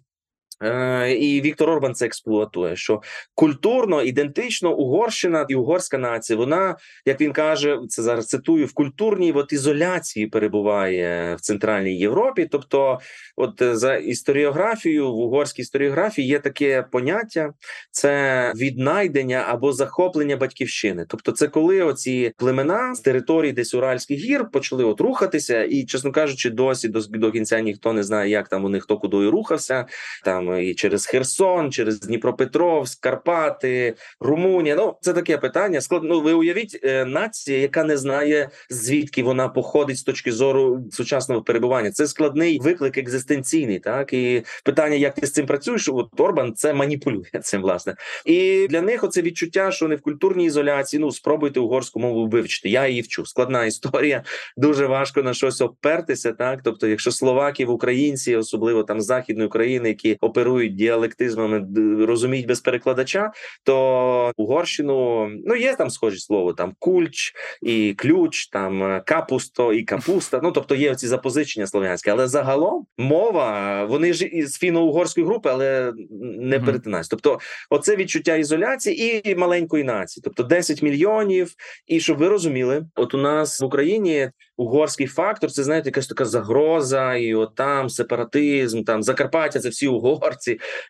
і 1.19 1.41
Віктор 1.41 1.71
Орбан 1.71 1.95
це 1.95 2.07
експлуатує. 2.07 2.77
Що 2.77 3.03
культурно 3.35 4.03
ідентично 4.03 4.77
Угорщина 4.77 5.47
і 5.49 5.55
угорська 5.55 5.99
нація, 5.99 6.37
вона, 6.37 6.77
як 7.07 7.21
він 7.21 7.33
каже, 7.33 7.79
це 7.89 8.03
зараз 8.03 8.27
цитую, 8.27 8.67
в 8.67 8.73
культурній 8.73 9.33
от 9.33 9.53
ізоляції 9.53 10.27
перебуває 10.27 11.35
в 11.35 11.41
Центральній 11.41 11.99
Європі. 11.99 12.49
Тобто, 12.51 12.99
от 13.37 13.63
е, 13.63 13.77
за 13.77 13.95
історіографією 13.95 15.13
в 15.13 15.19
угорській 15.19 15.63
історіографії 15.63 16.29
є 16.29 16.39
таке 16.39 16.85
поняття: 16.91 17.53
це 17.91 18.53
віднайдення 18.57 19.45
або 19.49 19.73
захоплення 19.73 20.37
батьківщини. 20.37 21.07
Тобто, 21.09 21.33
це 21.33 21.49
коли 21.49 21.83
оці 21.83 22.33
племена 22.37 22.95
з 22.95 23.01
території 23.01 23.53
десь 23.53 23.75
Уральських 23.75 24.19
гір 24.19 24.51
почали 24.51 24.85
от 24.85 25.01
рухатися, 25.01 25.65
і, 25.65 25.85
чесно 25.85 26.13
кажучи, 26.13 26.51
досі 26.51 26.89
до, 26.89 27.01
до 27.01 27.33
кінця 27.33 27.61
ніхто 27.61 27.93
не 27.93 28.03
знає, 28.03 28.31
як 28.31 28.49
там 28.49 28.73
них 28.73 28.83
хто 28.83 28.99
кудою 28.99 29.31
рухався 29.31 29.87
там 30.25 30.52
і 30.59 30.75
через 30.75 31.07
Херсон, 31.07 31.73
через 31.73 32.01
Дніпропетровськ, 32.01 33.01
Карпати, 33.01 33.95
Румунія. 34.21 34.77
Ну 34.77 34.97
це 35.01 35.13
таке 35.13 35.39
питання. 35.39 35.81
Складно. 35.81 36.09
Ну, 36.09 36.21
ви 36.21 36.33
уявіть 36.33 36.81
е, 36.85 37.05
нація, 37.05 37.59
яка 37.59 37.85
не 37.85 37.97
знає 37.97 38.51
звідки 38.71 39.23
вона 39.23 39.49
походить 39.49 39.97
з 39.97 40.03
точки 40.03 40.33
зору 40.33 40.85
сучасного 40.91 41.43
перебування. 41.43 41.91
Це 41.91 42.07
складний 42.07 42.59
виклик 42.59 42.99
екзистенційний. 42.99 43.79
Так 43.79 44.13
і 44.13 44.43
питання, 44.65 44.97
як 44.97 45.15
ти 45.15 45.27
з 45.27 45.33
цим 45.33 45.47
працюєш, 45.47 45.89
от 45.89 46.21
Орбан 46.21 46.55
це 46.55 46.75
маніпулює 46.75 47.41
цим 47.43 47.63
власне, 47.63 47.97
і 48.25 48.67
для 48.71 48.81
них 48.81 49.05
оце 49.05 49.23
відчуття, 49.23 49.71
що 49.71 49.85
вони 49.85 49.97
в 49.97 50.01
культурній 50.01 50.47
ізоляції. 50.47 51.01
Ну 51.01 51.13
спробуйте 51.13 51.61
угорську 51.61 52.01
мову 52.01 52.29
вивчити. 52.29 52.69
Я 52.69 52.89
її 52.89 53.01
вчу. 53.01 53.27
Складна 53.27 53.65
історія. 53.65 54.25
Дуже 54.57 54.87
важко 54.87 55.23
на 55.23 55.35
щось 55.35 55.61
опертися. 55.61 56.33
Так, 56.33 56.61
тобто, 56.65 56.87
якщо 56.87 57.11
словаків, 57.11 57.71
українці, 57.71 58.37
особливо 58.37 58.83
там 58.83 59.01
західної 59.01 59.47
України, 59.47 59.89
які 59.89 60.19
оперують 60.43 60.75
діалектизмами, 60.75 61.67
розуміють 62.07 62.47
без 62.47 62.61
перекладача, 62.61 63.33
то 63.65 64.33
угорщину 64.37 65.29
ну 65.47 65.55
є 65.55 65.77
там 65.77 65.91
схожі 65.91 66.19
слово, 66.19 66.53
там 66.53 66.75
кульч 66.79 67.33
і 67.63 67.95
ключ, 67.95 68.47
там 68.47 69.03
капусто 69.07 69.73
і 69.73 69.83
капуста. 69.83 70.41
Ну 70.43 70.53
тобто 70.53 70.75
є 70.75 70.95
ці 70.95 71.09
запозичення 71.09 71.67
слов'янські, 71.67 72.11
але 72.11 72.29
загалом 72.29 72.87
мова 72.99 73.85
вони 73.85 74.13
ж 74.13 74.25
із 74.25 74.59
фіно-угорської 74.59 75.27
групи, 75.27 75.51
але 75.53 75.93
не 76.21 76.57
mm-hmm. 76.57 76.65
перетинаються. 76.65 77.11
Тобто, 77.11 77.39
оце 77.71 77.97
відчуття 77.97 78.37
ізоляції 78.37 79.31
і 79.31 79.35
маленької 79.35 79.85
нації, 79.85 80.23
тобто 80.25 80.43
10 80.43 80.83
мільйонів. 80.83 81.53
І 81.87 82.01
щоб 82.01 82.19
ви 82.19 82.29
розуміли, 82.29 82.87
от 82.95 83.15
у 83.15 83.19
нас 83.19 83.61
в 83.61 83.65
Україні 83.65 84.31
угорський 84.57 85.07
фактор 85.07 85.51
це 85.51 85.65
знаєте, 85.65 85.89
якась 85.89 86.07
така 86.07 86.25
загроза, 86.25 87.15
і 87.15 87.35
от 87.35 87.55
там 87.55 87.89
сепаратизм, 87.89 88.83
там 88.83 89.03
Закарпаття, 89.03 89.61
це 89.61 89.69
всі 89.69 89.89
угорці 89.89 90.22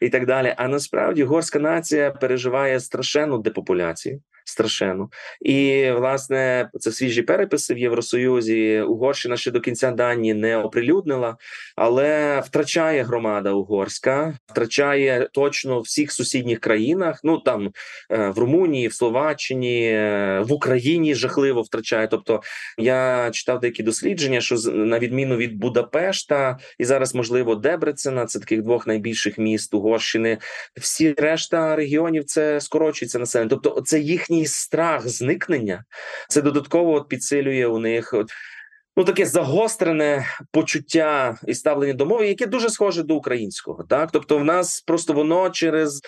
і 0.00 0.08
так 0.08 0.26
далі. 0.26 0.54
А 0.56 0.68
насправді 0.68 1.24
горська 1.24 1.58
нація 1.58 2.10
переживає 2.10 2.80
страшенну 2.80 3.38
депопуляцію 3.38 4.20
страшенно. 4.44 5.08
І 5.40 5.90
власне 5.90 6.70
це 6.80 6.92
свіжі 6.92 7.22
переписи 7.22 7.74
в 7.74 7.78
Євросоюзі. 7.78 8.80
Угорщина 8.80 9.36
ще 9.36 9.50
до 9.50 9.60
кінця 9.60 9.90
дані 9.90 10.34
не 10.34 10.56
оприлюднила, 10.56 11.36
але 11.76 12.40
втрачає 12.40 13.02
громада 13.02 13.50
угорська, 13.50 14.38
втрачає 14.46 15.28
точно 15.32 15.78
в 15.78 15.82
всіх 15.82 16.12
сусідніх 16.12 16.60
країнах. 16.60 17.20
Ну 17.24 17.38
там 17.38 17.70
е, 18.10 18.28
в 18.28 18.38
Румунії, 18.38 18.88
в 18.88 18.94
Словаччині, 18.94 19.84
е, 19.84 20.40
в 20.40 20.52
Україні 20.52 21.14
жахливо 21.14 21.62
втрачає. 21.62 22.06
Тобто 22.06 22.42
я 22.78 23.30
читав 23.32 23.60
деякі 23.60 23.82
дослідження, 23.82 24.40
що 24.40 24.56
на 24.72 24.98
відміну 24.98 25.36
від 25.36 25.56
Будапешта 25.56 26.58
і 26.78 26.84
зараз, 26.84 27.14
можливо, 27.14 27.54
Дебрецена, 27.54 28.26
це 28.26 28.38
таких 28.38 28.62
двох 28.62 28.86
найбільших 28.86 29.38
міст 29.38 29.74
Угорщини. 29.74 30.38
Всі 30.80 31.14
решта 31.18 31.76
регіонів 31.76 32.24
це 32.24 32.60
скорочується 32.60 33.18
населення. 33.18 33.50
Тобто, 33.50 33.80
це 33.80 34.00
їхні 34.00 34.31
їхній 34.32 34.46
страх 34.46 35.08
зникнення 35.08 35.84
це 36.28 36.42
додатково 36.42 36.92
от 36.92 37.08
підсилює 37.08 37.66
у 37.66 37.78
них. 37.78 38.14
От, 38.14 38.30
Ну, 38.96 39.04
таке 39.04 39.26
загострене 39.26 40.26
почуття 40.50 41.38
і 41.46 41.54
ставлення 41.54 41.92
до 41.92 42.06
мови, 42.06 42.28
яке 42.28 42.46
дуже 42.46 42.70
схоже 42.70 43.02
до 43.02 43.14
українського, 43.14 43.84
так 43.88 44.10
тобто, 44.12 44.38
в 44.38 44.44
нас 44.44 44.80
просто 44.80 45.12
воно 45.12 45.50
через 45.50 46.00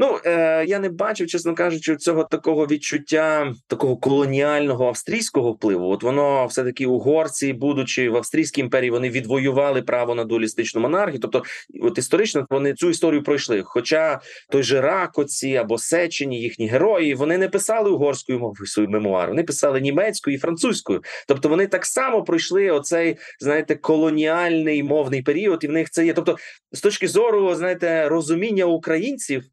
Ну 0.00 0.18
е, 0.24 0.64
я 0.68 0.78
не 0.78 0.88
бачив, 0.88 1.26
чесно 1.26 1.54
кажучи, 1.54 1.96
цього 1.96 2.24
такого 2.24 2.66
відчуття 2.66 3.54
такого 3.66 3.96
колоніального 3.96 4.86
австрійського 4.88 5.52
впливу. 5.52 5.90
От 5.90 6.02
воно 6.02 6.46
все 6.46 6.64
таки 6.64 6.86
угорці, 6.86 7.52
будучи 7.52 8.10
в 8.10 8.16
австрійській 8.16 8.60
імперії, 8.60 8.90
вони 8.90 9.10
відвоювали 9.10 9.82
право 9.82 10.14
на 10.14 10.24
дуалістичну 10.24 10.80
монархію. 10.80 11.20
Тобто, 11.20 11.42
от 11.82 11.98
історично 11.98 12.46
вони 12.50 12.74
цю 12.74 12.90
історію 12.90 13.22
пройшли. 13.22 13.62
Хоча 13.64 14.20
той 14.50 14.62
же 14.62 14.80
Ракоці 14.80 15.56
або 15.56 15.78
Сечені, 15.78 16.40
їхні 16.40 16.68
герої, 16.68 17.14
вони 17.14 17.38
не 17.38 17.48
писали 17.48 17.90
угорською 17.90 18.38
мовою 18.38 18.66
свої 18.66 18.88
мемуари, 18.88 19.28
вони 19.28 19.42
писали 19.42 19.80
німецькою 19.80 20.36
і 20.36 20.40
французькою. 20.40 21.02
Тобто 21.28 21.48
вони 21.48 21.66
так 21.66 21.86
само 21.86 22.22
пройшли 22.22 22.70
оцей, 22.70 23.16
знаєте, 23.40 23.74
колоніальний 23.74 24.82
мовний 24.82 25.22
період, 25.22 25.64
і 25.64 25.66
в 25.66 25.72
них 25.72 25.90
це 25.90 26.06
є. 26.06 26.12
Тобто, 26.12 26.36
з 26.72 26.80
точки 26.80 27.08
зору, 27.08 27.54
знаєте, 27.54 28.08
розуміння 28.08 28.64
українців 28.64 29.44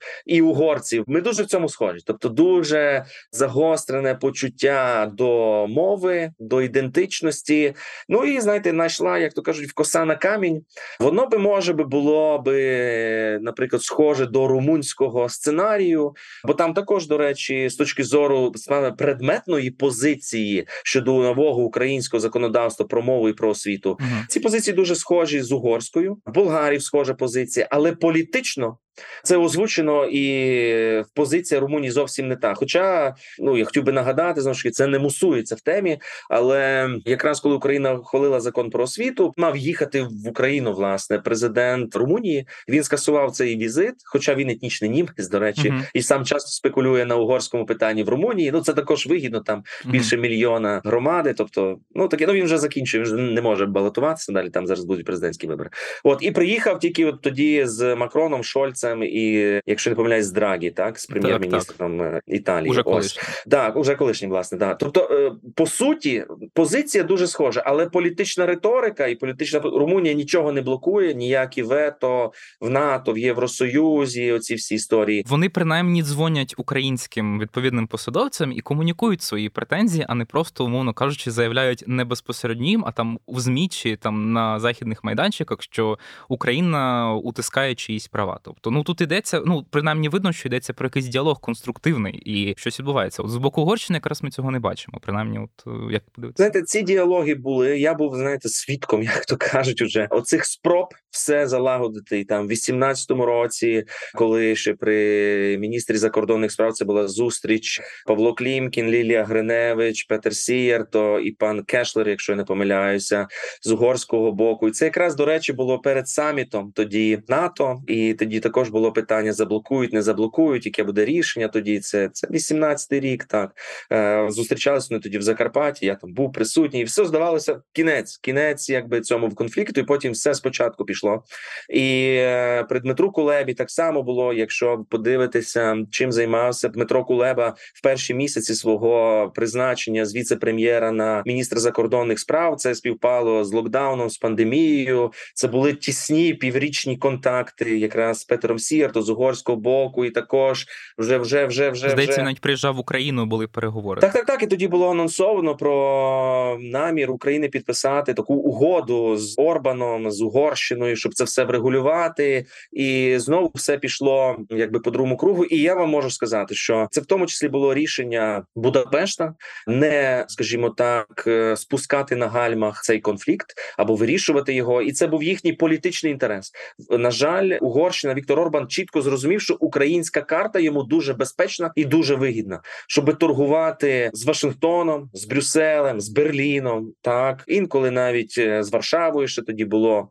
угорців. 0.41 1.03
Ми 1.07 1.21
дуже 1.21 1.43
в 1.43 1.45
цьому 1.45 1.69
схожі, 1.69 1.99
тобто 2.05 2.29
дуже 2.29 3.05
загострене 3.31 4.15
почуття 4.15 5.11
до 5.13 5.65
мови, 5.67 6.31
до 6.39 6.61
ідентичності. 6.61 7.73
Ну 8.09 8.23
і 8.23 8.41
знаєте, 8.41 8.71
знайшла, 8.71 9.17
як 9.17 9.33
то 9.33 9.41
кажуть, 9.41 9.69
в 9.69 9.73
коса 9.73 10.05
на 10.05 10.15
камінь. 10.15 10.61
Воно 10.99 11.27
би 11.27 11.37
може 11.37 11.73
би 11.73 11.83
було 11.83 12.39
би, 12.39 13.39
наприклад, 13.41 13.83
схоже 13.83 14.25
до 14.25 14.47
румунського 14.47 15.29
сценарію, 15.29 16.13
бо 16.43 16.53
там 16.53 16.73
також, 16.73 17.07
до 17.07 17.17
речі, 17.17 17.69
з 17.69 17.75
точки 17.75 18.03
зору 18.03 18.51
саме 18.55 18.91
предметної 18.91 19.71
позиції 19.71 20.67
щодо 20.83 21.11
нового 21.11 21.63
українського 21.63 22.21
законодавства 22.21 22.85
про 22.85 23.01
мову 23.01 23.29
і 23.29 23.33
про 23.33 23.49
освіту, 23.49 23.89
угу. 23.89 24.09
ці 24.29 24.39
позиції 24.39 24.75
дуже 24.75 24.95
схожі 24.95 25.41
з 25.41 25.51
угорською, 25.51 26.17
в 26.25 26.33
Болгарії 26.33 26.79
схожа 26.79 27.13
позиція, 27.13 27.67
але 27.71 27.91
політично 27.91 28.77
це 29.23 29.37
озвучено 29.37 30.05
і 30.11 31.03
позиція 31.13 31.59
Румунії 31.61 31.91
зовсім 31.91 32.27
не 32.27 32.35
та. 32.35 32.53
Хоча 32.53 33.15
ну 33.39 33.57
я 33.57 33.65
хотів 33.65 33.83
би 33.83 33.91
нагадати 33.91 34.41
знову 34.41 34.55
ж 34.55 34.63
таки, 34.63 34.71
це 34.71 34.87
не 34.87 34.99
мусується 34.99 35.55
в 35.55 35.61
темі. 35.61 35.99
Але 36.29 36.89
якраз 37.05 37.39
коли 37.39 37.55
Україна 37.55 37.93
ухвалила 37.93 38.39
закон 38.39 38.69
про 38.69 38.83
освіту, 38.83 39.33
мав 39.37 39.57
їхати 39.57 40.01
в 40.01 40.27
Україну. 40.27 40.73
Власне, 40.73 41.19
президент 41.19 41.95
Румунії 41.95 42.47
він 42.69 42.83
скасував 42.83 43.31
цей 43.31 43.57
візит, 43.57 43.95
хоча 44.05 44.35
він 44.35 44.49
етнічний 44.49 44.89
німець, 44.89 45.29
до 45.29 45.39
речі, 45.39 45.69
uh-huh. 45.69 45.89
і 45.93 46.01
сам 46.01 46.25
часто 46.25 46.49
спекулює 46.49 47.05
на 47.05 47.15
угорському 47.15 47.65
питанні 47.65 48.03
в 48.03 48.09
Румунії. 48.09 48.51
Ну 48.51 48.61
це 48.61 48.73
також 48.73 49.07
вигідно. 49.07 49.39
Там 49.39 49.59
uh-huh. 49.59 49.91
більше 49.91 50.17
мільйона 50.17 50.81
громади. 50.85 51.33
Тобто, 51.37 51.77
ну 51.95 52.07
таке 52.07 52.27
ну 52.27 52.33
він 52.33 52.45
вже 52.45 52.57
закінчує. 52.57 53.03
Він 53.03 53.11
вже 53.11 53.21
не 53.21 53.41
може 53.41 53.65
балотуватися. 53.65 54.31
Далі 54.31 54.49
там 54.49 54.67
зараз 54.67 54.85
будуть 54.85 55.05
президентські 55.05 55.47
вибори. 55.47 55.69
От 56.03 56.19
і 56.21 56.31
приїхав 56.31 56.79
тільки 56.79 57.05
от 57.05 57.21
тоді 57.21 57.65
з 57.65 57.95
Макроном 57.95 58.43
Шольцем 58.43 58.84
Фінансам 58.85 59.03
і, 59.03 59.61
якщо 59.65 59.89
не 59.89 59.95
помиляюсь, 59.95 60.25
з 60.25 60.31
Драгі, 60.31 60.71
так 60.71 60.99
з 60.99 61.05
прем'єр-міністром 61.05 61.97
так, 61.99 62.13
так. 62.13 62.23
Е, 62.27 62.35
Італії. 62.35 62.69
Уже 62.69 62.83
колишній. 62.83 63.21
Так, 63.49 63.75
уже 63.75 63.95
колишній, 63.95 64.27
власне, 64.27 64.57
так. 64.57 64.77
Тобто, 64.77 65.09
е, 65.11 65.31
по 65.55 65.67
суті, 65.67 66.25
позиція 66.53 67.03
дуже 67.03 67.27
схожа, 67.27 67.63
але 67.65 67.85
політична 67.85 68.45
риторика 68.45 69.07
і 69.07 69.15
політична 69.15 69.59
Румунія 69.59 70.13
нічого 70.13 70.51
не 70.51 70.61
блокує, 70.61 71.13
ніякі 71.13 71.63
вето 71.63 72.31
в 72.61 72.69
НАТО, 72.69 73.13
в 73.13 73.17
Євросоюзі. 73.17 74.31
Оці 74.31 74.55
всі 74.55 74.75
історії. 74.75 75.25
Вони 75.27 75.49
принаймні 75.49 76.03
дзвонять 76.03 76.53
українським 76.57 77.39
відповідним 77.39 77.87
посадовцям 77.87 78.51
і 78.51 78.59
комунікують 78.59 79.21
свої 79.21 79.49
претензії, 79.49 80.05
а 80.09 80.15
не 80.15 80.25
просто, 80.25 80.65
умовно 80.65 80.93
кажучи, 80.93 81.31
заявляють 81.31 81.83
не 81.87 82.05
безпосередньо 82.05 82.65
їм, 82.65 82.83
а 82.87 82.91
там 82.91 83.19
в 83.27 83.39
ЗМІ 83.39 83.67
чи 83.67 83.95
там 83.95 84.33
на 84.33 84.59
західних 84.59 85.03
майданчиках, 85.03 85.61
що 85.61 85.97
Україна 86.29 87.13
утискає 87.13 87.75
чиїсь 87.75 88.07
права. 88.07 88.39
Тобто 88.43 88.71
ну 88.75 88.83
тут 88.83 89.01
йдеться, 89.01 89.41
ну 89.45 89.65
принаймні 89.69 90.09
видно, 90.09 90.31
що 90.31 90.49
йдеться 90.49 90.73
про 90.73 90.85
якийсь 90.85 91.05
діалог 91.05 91.39
конструктивний 91.39 92.13
і 92.13 92.53
щось 92.57 92.79
відбувається. 92.79 93.23
От 93.23 93.29
з 93.29 93.37
боку 93.37 93.61
Угорщини 93.61 93.97
якраз 93.97 94.23
ми 94.23 94.29
цього 94.29 94.51
не 94.51 94.59
бачимо. 94.59 94.99
Принаймні, 95.01 95.39
от 95.39 95.67
е, 95.67 95.93
як 95.93 96.03
подивитися. 96.09 96.37
Знаєте, 96.37 96.61
ці 96.61 96.81
діалоги 96.81 97.35
були. 97.35 97.79
Я 97.79 97.93
був 97.93 98.15
знаєте 98.15 98.49
свідком, 98.49 99.03
як 99.15 99.25
то 99.25 99.37
кажуть, 99.37 99.81
уже 99.81 100.07
оцих 100.09 100.45
спроб 100.45 100.87
все 101.09 101.47
залагодити 101.47 102.19
і 102.19 102.25
там 102.25 102.47
в 102.47 102.51
18-му 102.51 103.25
році, 103.25 103.83
коли 104.15 104.55
ще 104.55 104.73
при 104.73 105.57
міністрі 105.57 105.97
закордонних 105.97 106.51
справ 106.51 106.73
це 106.73 106.85
була 106.85 107.07
зустріч 107.07 107.81
Павло 108.07 108.33
Клімкін, 108.33 108.87
Лілія 108.87 109.23
Гриневич, 109.23 110.03
Петер 110.03 110.35
Сієр, 110.35 110.85
то 110.91 111.19
і 111.19 111.31
пан 111.31 111.63
Кешлер, 111.63 112.09
якщо 112.09 112.31
я 112.31 112.35
не 112.35 112.43
помиляюся, 112.43 113.27
з 113.61 113.71
угорського 113.71 114.31
боку. 114.31 114.67
І 114.67 114.71
це 114.71 114.85
якраз 114.85 115.15
до 115.15 115.25
речі 115.25 115.53
було 115.53 115.79
перед 115.79 116.07
самітом 116.07 116.71
тоді 116.75 117.19
НАТО, 117.27 117.81
і 117.87 118.13
тоді 118.13 118.39
також 118.39 118.64
також 118.65 118.71
було 118.71 118.91
питання: 118.91 119.33
заблокують, 119.33 119.93
не 119.93 120.01
заблокують, 120.01 120.65
яке 120.65 120.83
буде 120.83 121.05
рішення. 121.05 121.47
Тоді 121.47 121.79
це 121.79 122.09
це 122.13 122.27
18-й 122.27 122.99
рік. 122.99 123.25
Так 123.25 123.51
е, 123.91 124.27
зустрічалися 124.29 124.87
вони 124.91 125.01
тоді 125.01 125.17
в 125.17 125.21
Закарпатті. 125.21 125.85
Я 125.85 125.95
там 125.95 126.13
був 126.13 126.31
присутній, 126.31 126.81
і 126.81 126.83
все 126.83 127.05
здавалося. 127.05 127.61
Кінець, 127.73 128.17
кінець, 128.17 128.69
якби 128.69 129.01
цьому 129.01 129.27
в 129.27 129.35
конфлікту, 129.35 129.81
і 129.81 129.83
потім 129.83 130.11
все 130.11 130.33
спочатку 130.33 130.85
пішло. 130.85 131.23
І 131.69 132.15
е, 132.17 132.65
при 132.69 132.79
Дмитру 132.79 133.11
Кулебі 133.11 133.53
так 133.53 133.71
само 133.71 134.03
було. 134.03 134.33
Якщо 134.33 134.85
подивитися, 134.89 135.77
чим 135.91 136.11
займався 136.11 136.69
Дмитро 136.69 137.05
Кулеба 137.05 137.55
в 137.73 137.83
перші 137.83 138.13
місяці 138.13 138.55
свого 138.55 139.31
призначення 139.35 140.05
з 140.05 140.15
віце-прем'єра 140.15 140.91
на 140.91 141.23
міністра 141.25 141.59
закордонних 141.59 142.19
справ, 142.19 142.55
це 142.55 142.75
співпало 142.75 143.43
з 143.43 143.53
локдауном, 143.53 144.09
з 144.09 144.17
пандемією. 144.17 145.11
Це 145.33 145.47
були 145.47 145.73
тісні 145.73 146.33
піврічні 146.33 146.97
контакти, 146.97 147.77
якраз 147.79 148.19
з 148.19 148.23
Петром 148.23 148.54
Фром 148.55 148.59
Сір, 148.59 148.91
то 148.91 149.01
з 149.01 149.09
угорського 149.09 149.57
боку, 149.57 150.05
і 150.05 150.09
також 150.09 150.65
вже 150.97 151.17
вже 151.17 151.45
вже 151.45 151.69
вже 151.69 151.89
здається, 151.89 152.15
вже... 152.15 152.23
навіть 152.23 152.41
приїжджав 152.41 152.75
в 152.75 152.79
Україну. 152.79 153.25
Були 153.25 153.47
переговори. 153.47 154.01
Так, 154.01 154.13
так, 154.13 154.25
так. 154.25 154.43
І 154.43 154.47
тоді 154.47 154.67
було 154.67 154.91
анонсовано 154.91 155.55
про 155.55 156.57
намір 156.61 157.11
України 157.11 157.49
підписати 157.49 158.13
таку 158.13 158.33
угоду 158.33 159.17
з 159.17 159.35
Орбаном, 159.37 160.11
з 160.11 160.21
Угорщиною, 160.21 160.95
щоб 160.95 161.13
це 161.13 161.23
все 161.23 161.43
врегулювати, 161.43 162.45
і 162.73 163.15
знову 163.17 163.51
все 163.55 163.77
пішло 163.77 164.37
якби 164.49 164.79
по 164.79 164.91
другому 164.91 165.17
кругу. 165.17 165.45
І 165.45 165.57
я 165.57 165.75
вам 165.75 165.89
можу 165.89 166.09
сказати, 166.09 166.55
що 166.55 166.87
це 166.91 167.01
в 167.01 167.05
тому 167.05 167.25
числі 167.25 167.47
було 167.47 167.73
рішення 167.73 168.43
Будапешта, 168.55 169.33
не 169.67 170.25
скажімо 170.27 170.69
так, 170.69 171.23
е, 171.27 171.57
спускати 171.57 172.15
на 172.15 172.27
гальмах 172.27 172.81
цей 172.83 172.99
конфлікт 172.99 173.53
або 173.77 173.95
вирішувати 173.95 174.53
його. 174.53 174.81
І 174.81 174.91
це 174.91 175.07
був 175.07 175.23
їхній 175.23 175.53
політичний 175.53 176.13
інтерес. 176.13 176.51
На 176.89 177.11
жаль, 177.11 177.57
Угорщина 177.61 178.13
Віктор 178.13 178.34
Орбан 178.39 178.67
чітко 178.67 179.01
зрозумів, 179.01 179.41
що 179.41 179.57
українська 179.59 180.21
карта 180.21 180.59
йому 180.59 180.83
дуже 180.83 181.13
безпечна 181.13 181.71
і 181.75 181.85
дуже 181.85 182.15
вигідна, 182.15 182.61
щоб 182.87 183.17
торгувати 183.17 184.09
з 184.13 184.25
Вашингтоном, 184.25 185.09
з 185.13 185.25
Брюсселем, 185.25 186.01
з 186.01 186.09
Берліном, 186.09 186.93
так 187.01 187.43
інколи 187.47 187.91
навіть 187.91 188.35
е, 188.37 188.63
з 188.63 188.71
Варшавою 188.71 189.27
ще 189.27 189.41
тоді 189.41 189.65
було. 189.65 190.09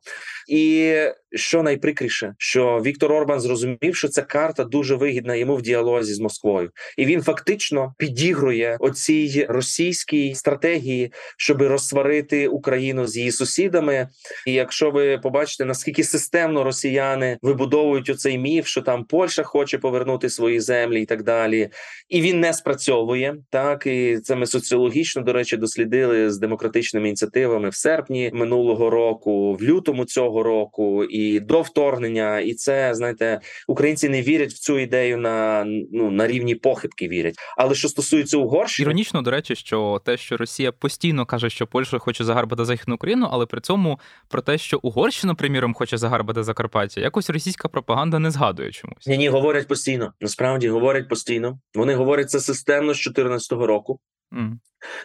І 0.49 0.95
що 1.33 1.63
найприкріше, 1.63 2.35
що 2.39 2.83
Віктор 2.85 3.13
Орбан 3.13 3.41
зрозумів, 3.41 3.97
що 3.97 4.09
ця 4.09 4.23
карта 4.23 4.65
дуже 4.65 4.95
вигідна 4.95 5.35
йому 5.35 5.57
в 5.57 5.63
діалозі 5.63 6.15
з 6.15 6.21
Москвою, 6.21 6.71
і 6.99 7.07
він 7.07 7.23
фактично 7.23 7.95
підігрує 7.99 8.77
оцій 8.81 9.47
російській 9.49 10.35
стратегії, 10.35 11.13
щоб 11.39 11.63
розсварити 11.63 12.49
Україну 12.49 13.07
з 13.07 13.17
її 13.17 13.33
сусідами. 13.33 14.09
І 14.47 14.53
якщо 14.53 14.91
ви 14.91 15.19
побачите 15.19 15.65
наскільки 15.65 16.05
системно 16.05 16.65
росіяни 16.65 17.39
вибудовують 17.43 18.09
оцей 18.15 18.39
міф, 18.39 18.67
що 18.67 18.83
там 18.83 19.05
Польща 19.05 19.43
хоче 19.43 19.79
повернути 19.79 20.31
свої 20.31 20.61
землі 20.61 21.03
і 21.03 21.07
так 21.07 21.23
далі, 21.23 21.69
і 22.09 22.21
він 22.21 22.41
не 22.41 22.53
спрацьовує 22.53 23.37
так. 23.51 23.87
І 23.87 24.19
це 24.19 24.37
ми 24.37 24.47
соціологічно 24.47 25.23
до 25.23 25.33
речі 25.33 25.57
дослідили 25.57 26.31
з 26.31 26.39
демократичними 26.39 27.09
ініціативами 27.09 27.69
в 27.69 27.75
серпні 27.75 28.31
минулого 28.35 28.91
року, 28.91 29.55
в 29.55 29.63
лютому 29.63 30.05
цього 30.05 30.43
року 30.43 31.05
і 31.05 31.41
до 31.41 31.63
вторгнення. 31.63 32.41
І 32.41 32.55
це 32.55 32.95
знаєте, 32.95 33.41
українці 33.69 34.09
не 34.09 34.23
вірять 34.23 34.53
в 34.53 34.59
цю 34.59 34.79
ідею 34.79 35.19
на 35.19 35.65
ну 35.93 36.11
на 36.11 36.27
рівні 36.27 36.55
похибки. 36.55 37.09
Вірять, 37.09 37.35
але 37.57 37.75
що 37.75 37.89
стосується 37.89 38.39
Угорщини... 38.39 38.85
іронічно, 38.87 39.23
до 39.23 39.31
речі, 39.31 39.57
що 39.57 40.01
те, 40.05 40.17
що 40.17 40.37
Росія 40.37 40.73
постійно 40.73 41.27
каже, 41.27 41.51
що 41.51 41.67
Польща 41.67 41.99
хоче 41.99 42.25
загарбати 42.25 42.65
західну 42.65 42.95
Україну, 42.95 43.29
але 43.33 43.47
при 43.47 43.61
цьому 43.61 44.01
про 44.29 44.43
те, 44.43 44.59
що 44.59 44.79
Угорщина, 44.83 45.35
приміром, 45.35 45.75
хоче 45.75 45.99
загарбати 45.99 46.43
Закарпаття, 46.43 47.01
якось 47.01 47.31
російська 47.31 47.69
пропаганда 47.69 48.04
не 48.19 48.31
згадує 48.31 48.73
чомусь. 48.73 49.07
Ні, 49.07 49.19
ні, 49.19 49.29
говорять 49.29 49.69
постійно. 49.69 50.13
Насправді 50.21 50.69
говорять 50.69 51.09
постійно. 51.09 51.59
Вони 51.75 51.95
говорять 51.95 52.31
це 52.31 52.41
системно 52.41 52.95
з 52.95 53.05
2014 53.05 53.53
року. 53.53 54.01
Mm. 54.33 54.53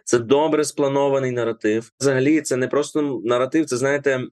Це 0.04 0.20
добре 0.20 0.64
спланований 0.64 1.32
наратив. 1.32 1.92
Взагалі, 2.00 2.42
це 2.42 2.56
не 2.56 2.68
просто 2.68 3.22
наратив. 3.24 3.66
Це 3.66 3.78
знаєте, 3.78 4.24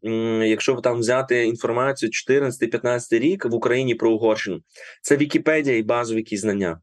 якщо 0.43 0.75
там 0.75 0.99
взяти 0.99 1.45
інформацію 1.45 2.11
14-15 2.29 3.19
рік 3.19 3.45
в 3.45 3.53
Україні 3.53 3.95
про 3.95 4.11
Угорщину, 4.11 4.59
це 5.01 5.17
Вікіпедія 5.17 5.77
і 5.77 5.83
базові 5.83 6.17
якісь 6.17 6.41
знання. 6.41 6.79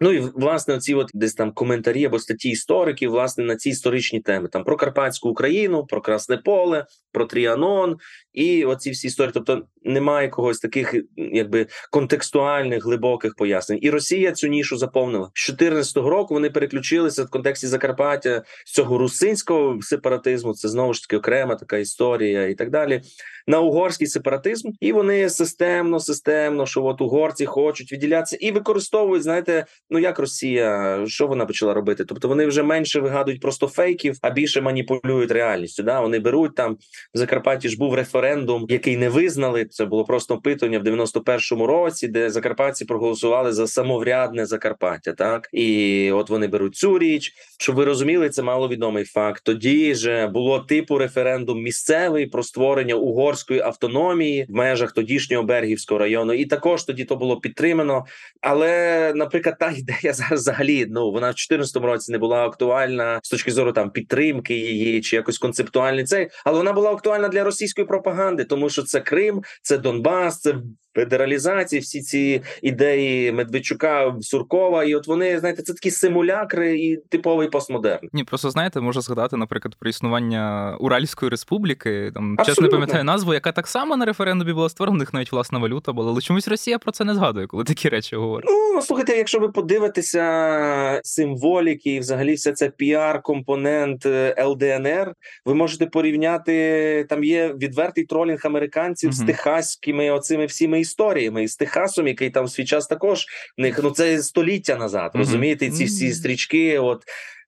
Ну 0.00 0.12
і 0.12 0.20
власне 0.20 0.78
ці 0.78 0.94
от 0.94 1.10
десь 1.14 1.34
там 1.34 1.52
коментарі 1.52 2.04
або 2.04 2.18
статті 2.18 2.50
істориків, 2.50 3.10
власне, 3.10 3.44
на 3.44 3.56
ці 3.56 3.70
історичні 3.70 4.20
теми 4.20 4.48
там 4.48 4.64
про 4.64 4.76
Карпатську 4.76 5.28
Україну, 5.28 5.86
про 5.86 6.00
Красне 6.00 6.36
Поле, 6.36 6.86
про 7.12 7.24
Тріанон 7.24 7.96
і 8.32 8.64
оці 8.64 8.90
всі 8.90 9.06
історії. 9.06 9.32
Тобто 9.34 9.62
немає 9.82 10.28
когось 10.28 10.58
таких, 10.58 10.94
якби 11.16 11.66
контекстуальних 11.90 12.84
глибоких 12.84 13.34
пояснень. 13.34 13.78
І 13.82 13.90
Росія 13.90 14.32
цю 14.32 14.48
нішу 14.48 14.76
заповнила 14.76 15.30
з 15.34 15.40
14 15.40 15.96
року. 15.96 16.34
Вони 16.34 16.50
переключилися 16.50 17.24
в 17.24 17.30
контексті 17.30 17.66
Закарпаття 17.66 18.42
з 18.66 18.72
цього 18.72 18.98
русинського 18.98 19.78
сепаратизму. 19.82 20.54
Це 20.54 20.68
знову 20.68 20.94
ж 20.94 21.02
таки 21.02 21.16
окрема 21.16 21.54
така 21.54 21.76
історія 21.76 22.48
і 22.48 22.54
так 22.54 22.70
далі. 22.70 23.02
На 23.46 23.60
угорський 23.60 24.06
сепаратизм, 24.06 24.70
і 24.80 24.92
вони 24.92 25.30
системно, 25.30 26.00
системно, 26.00 26.66
що 26.66 26.84
от 26.84 27.00
угорці 27.00 27.46
хочуть 27.46 27.92
відділятися 27.92 28.36
і 28.40 28.52
використовують, 28.52 29.22
знаєте, 29.22 29.66
ну 29.90 29.98
як 29.98 30.18
Росія, 30.18 31.00
що 31.06 31.26
вона 31.26 31.46
почала 31.46 31.74
робити? 31.74 32.04
Тобто 32.04 32.28
вони 32.28 32.46
вже 32.46 32.62
менше 32.62 33.00
вигадують 33.00 33.40
просто 33.40 33.68
фейків, 33.68 34.18
а 34.22 34.30
більше 34.30 34.60
маніпулюють 34.60 35.30
реальністю. 35.30 35.82
Да, 35.82 36.00
вони 36.00 36.18
беруть 36.18 36.54
там 36.54 36.76
в 37.14 37.18
Закарпатті 37.18 37.68
ж 37.68 37.78
був 37.78 37.94
референдум, 37.94 38.66
який 38.68 38.96
не 38.96 39.08
визнали. 39.08 39.64
Це 39.64 39.84
було 39.84 40.04
просто 40.04 40.34
опитування 40.34 40.78
в 40.78 40.82
91-му 40.82 41.66
році, 41.66 42.08
де 42.08 42.30
закарпатці 42.30 42.84
проголосували 42.84 43.52
за 43.52 43.66
самоврядне 43.66 44.46
Закарпаття. 44.46 45.12
Так 45.12 45.48
і 45.52 46.10
от 46.12 46.30
вони 46.30 46.46
беруть 46.46 46.76
цю 46.76 46.98
річ, 46.98 47.32
щоб 47.58 47.76
ви 47.76 47.84
розуміли, 47.84 48.30
це 48.30 48.42
маловідомий 48.42 49.04
факт. 49.04 49.42
Тоді 49.44 49.94
ж 49.94 50.26
було 50.26 50.60
типу 50.60 50.98
референдум 50.98 51.62
місцевий 51.62 52.26
про 52.26 52.42
створення 52.42 52.94
угорської 52.94 53.60
автономії 53.60 54.46
в 54.48 54.54
межах 54.54 54.92
тодішнього 54.92 55.42
Бергівського 55.42 55.98
району, 55.98 56.32
і 56.32 56.44
також 56.44 56.84
тоді 56.84 57.04
то 57.04 57.16
було 57.16 57.40
підтримано. 57.40 58.04
Але, 58.40 59.12
наприклад, 59.14 59.56
та 59.60 59.73
ідея 59.78 60.12
зараз 60.12 60.40
взагалі 60.40 60.86
ну 60.90 61.10
вона 61.10 61.26
в 61.26 61.34
2014 61.34 61.76
році 61.76 62.12
не 62.12 62.18
була 62.18 62.44
актуальна 62.44 63.20
з 63.22 63.28
точки 63.28 63.50
зору 63.52 63.72
там 63.72 63.90
підтримки 63.90 64.54
її 64.54 65.00
чи 65.00 65.16
якось 65.16 65.38
концептуальний 65.38 66.04
цей, 66.04 66.28
але 66.44 66.58
вона 66.58 66.72
була 66.72 66.90
актуальна 66.90 67.28
для 67.28 67.44
російської 67.44 67.86
пропаганди, 67.86 68.44
тому 68.44 68.70
що 68.70 68.82
це 68.82 69.00
Крим, 69.00 69.42
це 69.62 69.78
Донбас, 69.78 70.40
це 70.40 70.54
федералізації, 70.94 71.80
всі 71.80 72.00
ці 72.00 72.42
ідеї 72.62 73.32
Медведчука 73.32 74.14
Суркова, 74.20 74.84
і 74.84 74.94
от 74.94 75.06
вони 75.06 75.38
знаєте, 75.38 75.62
це 75.62 75.72
такі 75.72 75.90
симулякри 75.90 76.78
і 76.78 76.96
типовий 76.96 77.48
постмодерн. 77.48 78.08
Ні, 78.12 78.24
просто 78.24 78.50
знаєте, 78.50 78.80
можу 78.80 79.00
згадати, 79.00 79.36
наприклад, 79.36 79.74
про 79.78 79.90
існування 79.90 80.76
Уральської 80.80 81.30
республіки. 81.30 82.10
Там 82.14 82.36
чесно 82.46 82.62
не 82.62 82.68
пам'ятаю 82.68 83.04
назву, 83.04 83.34
яка 83.34 83.52
так 83.52 83.66
само 83.66 83.96
на 83.96 84.04
референдумі 84.04 84.52
була 84.52 84.68
створена. 84.68 84.94
У 84.94 84.98
них 84.98 85.14
навіть 85.14 85.32
власна 85.32 85.58
валюта 85.58 85.92
була. 85.92 86.10
Але 86.10 86.20
чомусь 86.20 86.48
Росія 86.48 86.78
про 86.78 86.92
це 86.92 87.04
не 87.04 87.14
згадує, 87.14 87.46
коли 87.46 87.64
такі 87.64 87.88
речі 87.88 88.16
говорить. 88.16 88.50
Ну 88.74 88.82
слухайте, 88.82 89.16
якщо 89.16 89.38
ви 89.38 89.48
подивитеся 89.48 91.00
символіки, 91.04 91.90
і 91.90 92.00
взагалі 92.00 92.34
все 92.34 92.52
це 92.52 92.68
піар-компонент 92.68 94.06
е, 94.06 94.44
ЛДНР, 94.44 95.14
ви 95.44 95.54
можете 95.54 95.86
порівняти 95.86 97.06
там. 97.08 97.24
Є 97.24 97.54
відвертий 97.54 98.04
тролінг 98.04 98.40
американців 98.44 99.10
угу. 99.10 99.16
з 99.16 99.26
техаськими 99.26 100.10
оцими 100.10 100.46
всіми 100.46 100.83
історіями 100.84 101.42
із 101.42 101.56
Техасом, 101.56 102.08
який 102.08 102.30
там 102.30 102.44
в 102.44 102.50
свій 102.50 102.64
час 102.64 102.86
також 102.86 103.26
в 103.58 103.62
них 103.62 103.80
ну 103.82 103.90
це 103.90 104.22
століття 104.22 104.76
назад. 104.76 105.10
Mm-hmm. 105.14 105.18
Розумієте, 105.18 105.70
ці 105.70 105.84
всі 105.84 106.12
стрічки, 106.12 106.78
от. 106.78 107.02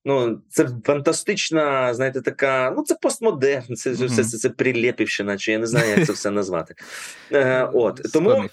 Ну, 0.08 0.40
це 0.50 0.68
фантастична, 0.84 1.94
знаєте, 1.94 2.20
така. 2.20 2.74
Ну, 2.76 2.82
це 2.82 2.94
постмодерн, 3.02 3.76
це 3.76 3.90
mm-hmm. 3.90 4.06
все 4.06 4.24
це, 4.24 4.38
це 4.38 4.50
прилепівщина, 4.50 5.36
чи 5.36 5.52
я 5.52 5.58
не 5.58 5.66
знаю, 5.66 5.90
як 5.90 6.06
це 6.06 6.12
все 6.12 6.30
назвати. 6.30 6.74
Е, 7.32 7.70
От 7.74 8.00
тому 8.12 8.48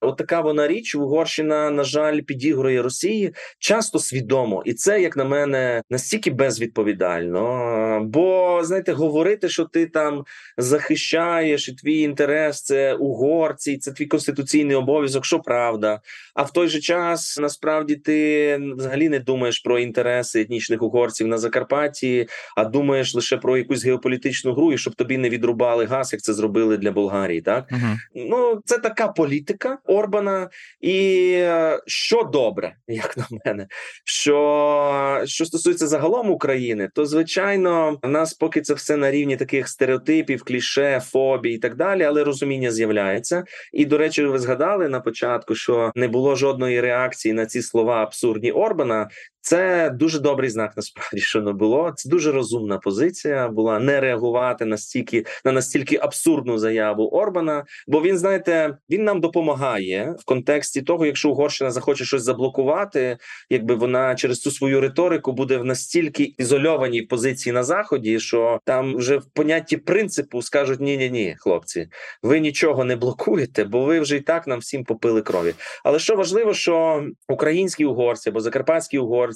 От 0.00 0.16
така 0.16 0.40
вона 0.40 0.68
річ 0.68 0.94
Угорщина, 0.94 1.70
на 1.70 1.84
жаль, 1.84 2.20
підігрує 2.20 2.82
Росії 2.82 3.34
часто 3.58 3.98
свідомо, 3.98 4.62
і 4.66 4.74
це, 4.74 5.00
як 5.00 5.16
на 5.16 5.24
мене, 5.24 5.82
настільки 5.90 6.30
безвідповідально. 6.30 8.00
Бо 8.04 8.60
знаєте, 8.64 8.92
говорити, 8.92 9.48
що 9.48 9.64
ти 9.64 9.86
там 9.86 10.24
захищаєш 10.58 11.68
і 11.68 11.74
твій 11.74 12.00
інтерес 12.00 12.62
це 12.62 12.94
угорці, 12.94 13.78
це 13.78 13.92
твій 13.92 14.06
конституційний 14.06 14.76
обов'язок, 14.76 15.24
що 15.24 15.38
правда. 15.40 16.00
А 16.34 16.42
в 16.42 16.52
той 16.52 16.68
же 16.68 16.80
час 16.80 17.38
насправді 17.40 17.96
ти 17.96 18.56
взагалі 18.76 19.08
не 19.08 19.18
думаєш 19.18 19.58
про 19.58 19.78
інтереси 19.78 20.40
етнічних 20.40 20.82
угорців 20.82 21.26
на 21.26 21.38
Закарпатті, 21.38 22.28
а 22.56 22.64
думаєш 22.64 23.14
лише 23.14 23.36
про 23.36 23.56
якусь 23.56 23.84
геополітичну 23.84 24.54
гру, 24.54 24.72
і 24.72 24.78
щоб 24.78 24.94
тобі 24.94 25.18
не 25.18 25.28
відрубали 25.28 25.84
газ, 25.84 26.12
як 26.12 26.22
це 26.22 26.32
зробили 26.34 26.76
для 26.76 26.92
Болгарії. 26.92 27.40
Так 27.40 27.72
uh 27.72 27.96
ну 28.14 28.60
це 28.64 28.78
така 28.78 29.08
політика. 29.08 29.78
Орбана, 29.90 30.50
і 30.80 31.30
е, 31.36 31.80
що 31.86 32.22
добре, 32.22 32.76
як 32.88 33.16
на 33.16 33.26
мене, 33.44 33.66
що 34.04 35.22
що 35.24 35.44
стосується 35.44 35.86
загалом 35.86 36.30
України, 36.30 36.90
то 36.94 37.06
звичайно 37.06 37.98
в 38.02 38.08
нас 38.08 38.34
поки 38.34 38.60
це 38.60 38.74
все 38.74 38.96
на 38.96 39.10
рівні 39.10 39.36
таких 39.36 39.68
стереотипів, 39.68 40.44
кліше, 40.44 41.02
фобій 41.04 41.52
і 41.52 41.58
так 41.58 41.76
далі, 41.76 42.02
але 42.02 42.24
розуміння 42.24 42.70
з'являється. 42.70 43.44
І 43.72 43.84
до 43.84 43.98
речі, 43.98 44.24
ви 44.24 44.38
згадали 44.38 44.88
на 44.88 45.00
початку, 45.00 45.54
що 45.54 45.92
не 45.94 46.08
було 46.08 46.36
жодної 46.36 46.80
реакції 46.80 47.34
на 47.34 47.46
ці 47.46 47.62
слова 47.62 48.02
абсурдні 48.02 48.52
Орбана. 48.52 49.08
Це 49.42 49.90
дуже 49.90 50.18
добрий 50.18 50.50
знак. 50.50 50.72
Насправді 50.76 51.20
що 51.20 51.40
не 51.40 51.52
було. 51.52 51.92
Це 51.96 52.08
дуже 52.08 52.32
розумна 52.32 52.78
позиція 52.78 53.48
була 53.48 53.78
не 53.78 54.00
реагувати 54.00 54.64
настільки 54.64 55.24
на 55.44 55.52
настільки 55.52 55.96
абсурдну 55.96 56.58
заяву 56.58 57.08
Орбана. 57.08 57.64
Бо 57.86 58.02
він 58.02 58.18
знаєте, 58.18 58.78
він 58.90 59.04
нам 59.04 59.20
допомагає 59.20 60.14
в 60.18 60.24
контексті 60.24 60.82
того, 60.82 61.06
якщо 61.06 61.30
Угорщина 61.30 61.70
захоче 61.70 62.04
щось 62.04 62.22
заблокувати, 62.22 63.18
якби 63.50 63.74
вона 63.74 64.14
через 64.14 64.40
цю 64.40 64.50
свою 64.50 64.80
риторику 64.80 65.32
буде 65.32 65.58
в 65.58 65.64
настільки 65.64 66.34
ізольованій 66.38 67.02
позиції 67.02 67.52
на 67.52 67.62
заході, 67.62 68.20
що 68.20 68.60
там 68.64 68.96
вже 68.96 69.16
в 69.16 69.24
понятті 69.34 69.76
принципу 69.76 70.42
скажуть: 70.42 70.80
ні, 70.80 70.96
ні, 70.96 71.10
ні, 71.10 71.36
хлопці, 71.38 71.88
ви 72.22 72.40
нічого 72.40 72.84
не 72.84 72.96
блокуєте, 72.96 73.64
бо 73.64 73.84
ви 73.84 74.00
вже 74.00 74.16
і 74.16 74.20
так 74.20 74.46
нам 74.46 74.58
всім 74.58 74.84
попили 74.84 75.22
крові. 75.22 75.54
Але 75.84 75.98
що 75.98 76.16
важливо, 76.16 76.54
що 76.54 77.04
українські 77.28 77.84
угорці 77.84 78.28
або 78.28 78.40
закарпатські 78.40 78.98
угорці 78.98 79.29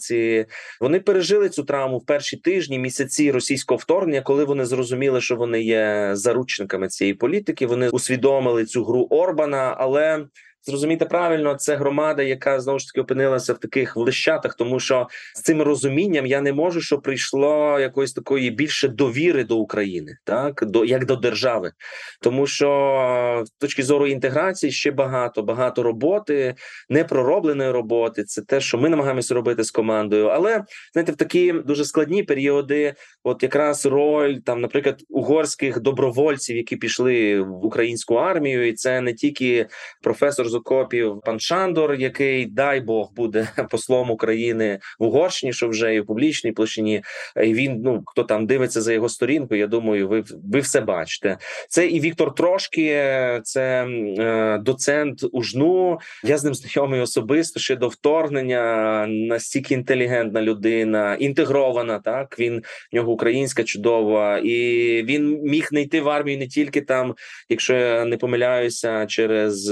вони 0.80 1.00
пережили 1.00 1.48
цю 1.48 1.64
травму 1.64 1.98
в 1.98 2.06
перші 2.06 2.36
тижні, 2.36 2.78
місяці 2.78 3.30
російського 3.30 3.78
вторгнення, 3.78 4.20
коли 4.20 4.44
вони 4.44 4.64
зрозуміли, 4.64 5.20
що 5.20 5.36
вони 5.36 5.62
є 5.62 6.10
заручниками 6.12 6.88
цієї 6.88 7.14
політики. 7.14 7.66
Вони 7.66 7.88
усвідомили 7.88 8.64
цю 8.64 8.84
гру 8.84 9.06
Орбана, 9.10 9.76
але 9.78 10.26
зрозуміти 10.66 11.04
правильно, 11.04 11.54
це 11.54 11.76
громада, 11.76 12.22
яка 12.22 12.60
знову 12.60 12.78
ж 12.78 12.86
таки 12.86 13.00
опинилася 13.00 13.52
в 13.52 13.58
таких 13.58 13.96
влищатах, 13.96 14.54
тому 14.54 14.80
що 14.80 15.08
з 15.34 15.40
цим 15.40 15.62
розумінням 15.62 16.26
я 16.26 16.40
не 16.40 16.52
можу, 16.52 16.80
що 16.80 16.98
прийшло 16.98 17.80
якоїсь 17.80 18.12
такої 18.12 18.50
більше 18.50 18.88
довіри 18.88 19.44
до 19.44 19.56
України, 19.56 20.16
так 20.24 20.64
до 20.66 20.84
як 20.84 21.06
до 21.06 21.16
держави, 21.16 21.72
тому 22.20 22.46
що 22.46 23.42
з 23.46 23.50
точки 23.50 23.82
зору 23.82 24.06
інтеграції 24.06 24.72
ще 24.72 24.90
багато, 24.90 25.42
багато 25.42 25.82
роботи, 25.82 26.54
непроробленої 26.88 27.70
роботи. 27.70 28.24
Це 28.24 28.42
те, 28.42 28.60
що 28.60 28.78
ми 28.78 28.88
намагаємося 28.88 29.34
робити 29.34 29.64
з 29.64 29.70
командою. 29.70 30.26
Але 30.26 30.64
знаєте, 30.92 31.12
в 31.12 31.16
такі 31.16 31.52
дуже 31.52 31.84
складні 31.84 32.22
періоди, 32.22 32.94
от 33.24 33.42
якраз 33.42 33.86
роль 33.86 34.34
там, 34.34 34.60
наприклад, 34.60 35.02
угорських 35.08 35.80
добровольців, 35.80 36.56
які 36.56 36.76
пішли 36.76 37.40
в 37.40 37.64
українську 37.64 38.14
армію, 38.14 38.68
і 38.68 38.72
це 38.72 39.00
не 39.00 39.14
тільки 39.14 39.66
професор 40.02 40.48
з 40.54 40.56
окопів 40.56 41.20
пан 41.24 41.40
Шандор, 41.40 41.94
який 41.94 42.46
дай 42.46 42.80
Бог 42.80 43.12
буде 43.16 43.48
послом 43.70 44.10
України 44.10 44.78
в 44.98 45.04
Угорщині, 45.04 45.52
що 45.52 45.68
вже 45.68 45.94
і 45.94 46.00
в 46.00 46.06
публічній 46.06 46.52
площині. 46.52 47.02
І 47.44 47.54
Він 47.54 47.80
ну 47.84 48.02
хто 48.06 48.22
там 48.22 48.46
дивиться 48.46 48.80
за 48.80 48.92
його 48.92 49.08
сторінкою. 49.08 49.60
Я 49.60 49.66
думаю, 49.66 50.08
ви 50.08 50.24
ви 50.52 50.60
все 50.60 50.80
бачите. 50.80 51.38
Це 51.68 51.86
і 51.86 52.00
Віктор 52.00 52.34
Трошки, 52.34 52.90
це 53.44 53.86
е, 53.86 54.58
доцент 54.58 55.24
УЖНУ. 55.32 55.98
Я 56.24 56.38
з 56.38 56.44
ним 56.44 56.54
знайомий 56.54 57.00
особисто 57.00 57.60
ще 57.60 57.76
до 57.76 57.88
вторгнення. 57.88 59.06
Настільки 59.08 59.74
інтелігентна 59.74 60.42
людина, 60.42 61.14
інтегрована. 61.14 61.98
Так 61.98 62.38
він 62.38 62.62
в 62.92 62.96
нього 62.96 63.12
українська 63.12 63.64
чудова, 63.64 64.38
і 64.38 64.58
він 65.02 65.40
міг 65.42 65.68
не 65.72 65.80
йти 65.80 66.00
в 66.00 66.08
армію 66.08 66.38
не 66.38 66.46
тільки 66.46 66.80
там, 66.80 67.14
якщо 67.48 67.74
я 67.74 68.04
не 68.04 68.16
помиляюся, 68.16 69.06
через 69.06 69.70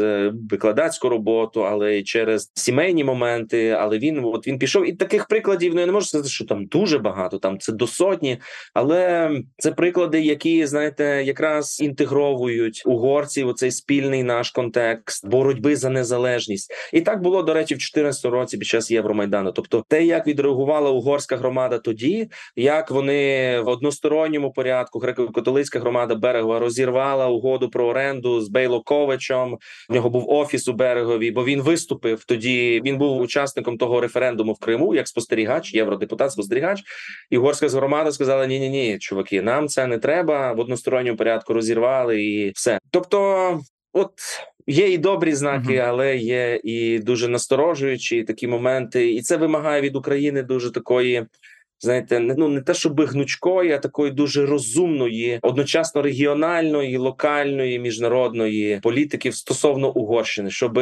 викладання 0.50 0.71
викладацьку 0.72 1.08
роботу, 1.08 1.66
але 1.66 1.98
й 1.98 2.02
через 2.02 2.52
сімейні 2.54 3.04
моменти. 3.04 3.68
Але 3.70 3.98
він 3.98 4.20
от 4.24 4.46
він 4.46 4.58
пішов 4.58 4.88
і 4.88 4.92
таких 4.92 5.26
прикладів. 5.26 5.74
Ну 5.74 5.80
я 5.80 5.86
не 5.86 5.92
можу 5.92 6.06
сказати, 6.06 6.28
що 6.28 6.44
там 6.44 6.66
дуже 6.66 6.98
багато. 6.98 7.38
Там 7.38 7.58
це 7.58 7.72
до 7.72 7.86
сотні, 7.86 8.40
але 8.74 9.30
це 9.58 9.72
приклади, 9.72 10.20
які 10.20 10.66
знаєте, 10.66 11.22
якраз 11.24 11.80
інтегровують 11.80 12.82
угорців 12.86 13.48
у 13.48 13.52
цей 13.52 13.70
спільний 13.70 14.22
наш 14.22 14.50
контекст 14.50 15.28
боротьби 15.28 15.76
за 15.76 15.90
незалежність. 15.90 16.72
І 16.92 17.00
так 17.00 17.22
було 17.22 17.42
до 17.42 17.54
речі, 17.54 17.74
в 17.74 17.78
2014 17.78 18.24
році 18.24 18.58
під 18.58 18.68
час 18.68 18.90
Євромайдану. 18.90 19.52
Тобто, 19.52 19.84
те, 19.88 20.04
як 20.04 20.26
відреагувала 20.26 20.90
угорська 20.90 21.36
громада 21.36 21.78
тоді, 21.78 22.28
як 22.56 22.90
вони 22.90 23.60
в 23.60 23.68
односторонньому 23.68 24.52
порядку, 24.52 25.00
греко-католицька 25.00 25.80
громада 25.80 26.14
берегова 26.14 26.58
розірвала 26.58 27.28
угоду 27.28 27.70
про 27.70 27.86
оренду 27.86 28.40
з 28.40 28.48
Бейлоковичем. 28.48 29.58
В 29.88 29.94
нього 29.94 30.10
був 30.10 30.30
офіс 30.30 30.61
у 30.68 30.72
берегові, 30.72 31.30
бо 31.30 31.44
він 31.44 31.62
виступив 31.62 32.24
тоді. 32.24 32.82
Він 32.84 32.98
був 32.98 33.20
учасником 33.20 33.78
того 33.78 34.00
референдуму 34.00 34.52
в 34.52 34.58
Криму 34.58 34.94
як 34.94 35.08
спостерігач, 35.08 35.74
євродепутат, 35.74 36.32
спостерігач. 36.32 36.82
І 37.30 37.36
горська 37.36 37.68
громада 37.68 38.12
сказала: 38.12 38.46
Ні, 38.46 38.60
ні, 38.60 38.68
ні, 38.68 38.98
чуваки, 38.98 39.42
нам 39.42 39.68
це 39.68 39.86
не 39.86 39.98
треба 39.98 40.52
в 40.52 40.60
односторонньому 40.60 41.16
порядку. 41.16 41.54
Розірвали 41.54 42.22
і 42.22 42.50
все. 42.50 42.78
Тобто, 42.90 43.60
от. 43.92 44.12
Є 44.66 44.88
і 44.88 44.98
добрі 44.98 45.34
знаки, 45.34 45.76
але 45.76 46.16
є 46.16 46.60
і 46.64 46.98
дуже 46.98 47.28
насторожуючі 47.28 48.24
такі 48.24 48.46
моменти, 48.46 49.12
і 49.12 49.22
це 49.22 49.36
вимагає 49.36 49.82
від 49.82 49.96
України 49.96 50.42
дуже 50.42 50.72
такої 50.72 51.26
знаєте, 51.82 52.20
не 52.20 52.34
ну 52.38 52.48
не 52.48 52.60
те, 52.60 52.74
щоб 52.74 53.00
гнучкої, 53.00 53.72
а 53.72 53.78
такої 53.78 54.10
дуже 54.10 54.46
розумної, 54.46 55.38
одночасно 55.42 56.02
регіональної, 56.02 56.96
локальної, 56.96 57.78
міжнародної 57.78 58.80
політики 58.82 59.32
стосовно 59.32 59.92
Угорщини, 59.92 60.50
щоб 60.50 60.80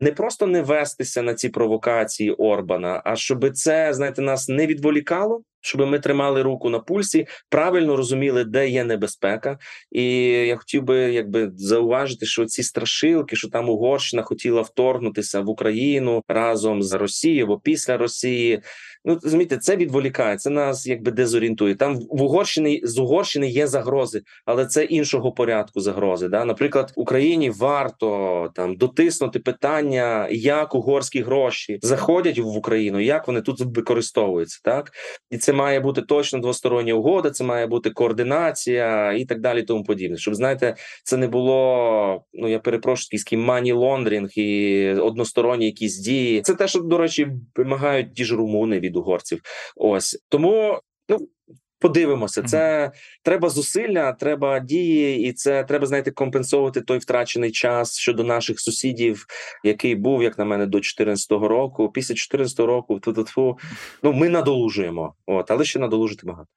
не 0.00 0.12
просто 0.12 0.46
не 0.46 0.62
вестися 0.62 1.22
на 1.22 1.34
ці 1.34 1.48
провокації 1.48 2.30
Орбана, 2.32 3.02
а 3.04 3.16
щоб 3.16 3.52
це 3.52 3.94
знаєте, 3.94 4.22
нас 4.22 4.48
не 4.48 4.66
відволікало. 4.66 5.42
Щоб 5.64 5.88
ми 5.88 5.98
тримали 5.98 6.42
руку 6.42 6.70
на 6.70 6.78
пульсі, 6.78 7.26
правильно 7.48 7.96
розуміли, 7.96 8.44
де 8.44 8.68
є 8.68 8.84
небезпека, 8.84 9.58
і 9.90 10.04
я 10.24 10.56
хотів 10.56 10.82
би 10.82 10.98
якби 10.98 11.52
зауважити, 11.56 12.26
що 12.26 12.46
ці 12.46 12.62
страшилки, 12.62 13.36
що 13.36 13.48
там 13.48 13.68
Угорщина 13.68 14.22
хотіла 14.22 14.62
вторгнутися 14.62 15.40
в 15.40 15.48
Україну 15.48 16.22
разом 16.28 16.82
з 16.82 16.92
Росією 16.92 17.44
або 17.44 17.58
після 17.58 17.96
Росії. 17.96 18.62
Ну 19.04 19.18
розумієте, 19.22 19.58
це 19.58 19.76
відволікає, 19.76 20.36
це 20.36 20.50
нас 20.50 20.86
якби 20.86 21.10
дезорієнтує. 21.10 21.74
Там 21.74 21.96
в 21.96 22.22
Угорщині 22.22 22.80
з 22.84 22.98
Угорщини 22.98 23.48
є 23.48 23.66
загрози, 23.66 24.22
але 24.46 24.66
це 24.66 24.84
іншого 24.84 25.32
порядку 25.32 25.80
загрози. 25.80 26.28
Да, 26.28 26.44
наприклад, 26.44 26.92
Україні 26.96 27.50
варто 27.50 28.50
там 28.54 28.76
дотиснути 28.76 29.38
питання, 29.38 29.91
як 30.30 30.74
угорські 30.74 31.22
гроші 31.22 31.78
заходять 31.82 32.38
в 32.38 32.46
Україну, 32.46 33.00
як 33.00 33.26
вони 33.26 33.42
тут 33.42 33.60
використовуються, 33.60 34.60
так 34.64 34.90
і 35.30 35.38
це 35.38 35.52
має 35.52 35.80
бути 35.80 36.02
точно 36.02 36.38
двостороння 36.38 36.94
угода, 36.94 37.30
це 37.30 37.44
має 37.44 37.66
бути 37.66 37.90
координація 37.90 39.12
і 39.12 39.24
так 39.24 39.40
далі. 39.40 39.62
Тому 39.62 39.84
подібне, 39.84 40.16
щоб 40.16 40.34
знаєте, 40.34 40.76
це 41.04 41.16
не 41.16 41.28
було. 41.28 42.24
Ну 42.32 42.48
я 42.48 42.58
перепрошую 42.58 43.08
якийсь 43.12 43.44
money 43.44 43.72
laundering 43.72 44.30
і 44.36 44.88
односторонні 44.90 45.66
якісь 45.66 45.98
дії. 45.98 46.40
Це 46.42 46.54
те, 46.54 46.68
що 46.68 46.80
до 46.80 46.98
речі, 46.98 47.28
вимагають 47.56 48.14
ті 48.14 48.24
ж 48.24 48.36
румуни 48.36 48.80
від 48.80 48.96
угорців. 48.96 49.40
Ось 49.76 50.24
тому 50.28 50.80
ну. 51.08 51.28
Подивимося, 51.82 52.42
це 52.42 52.58
mm-hmm. 52.58 53.20
треба 53.22 53.48
зусилля, 53.48 54.12
треба 54.12 54.58
дії, 54.58 55.28
і 55.28 55.32
це 55.32 55.64
треба 55.64 55.86
знаєте, 55.86 56.10
компенсувати 56.10 56.80
той 56.80 56.98
втрачений 56.98 57.50
час 57.50 57.98
щодо 57.98 58.24
наших 58.24 58.60
сусідів, 58.60 59.26
який 59.64 59.94
був, 59.94 60.22
як 60.22 60.38
на 60.38 60.44
мене, 60.44 60.66
до 60.66 60.78
2014 60.78 61.30
року. 61.30 61.88
Після 61.88 62.12
2014 62.12 62.60
року 62.60 62.98
ту-ту-ту, 62.98 63.58
ну 64.02 64.12
ми 64.12 64.28
надолужуємо, 64.28 65.14
от 65.26 65.50
але 65.50 65.64
ще 65.64 65.78
надолужити 65.78 66.26
багато. 66.26 66.48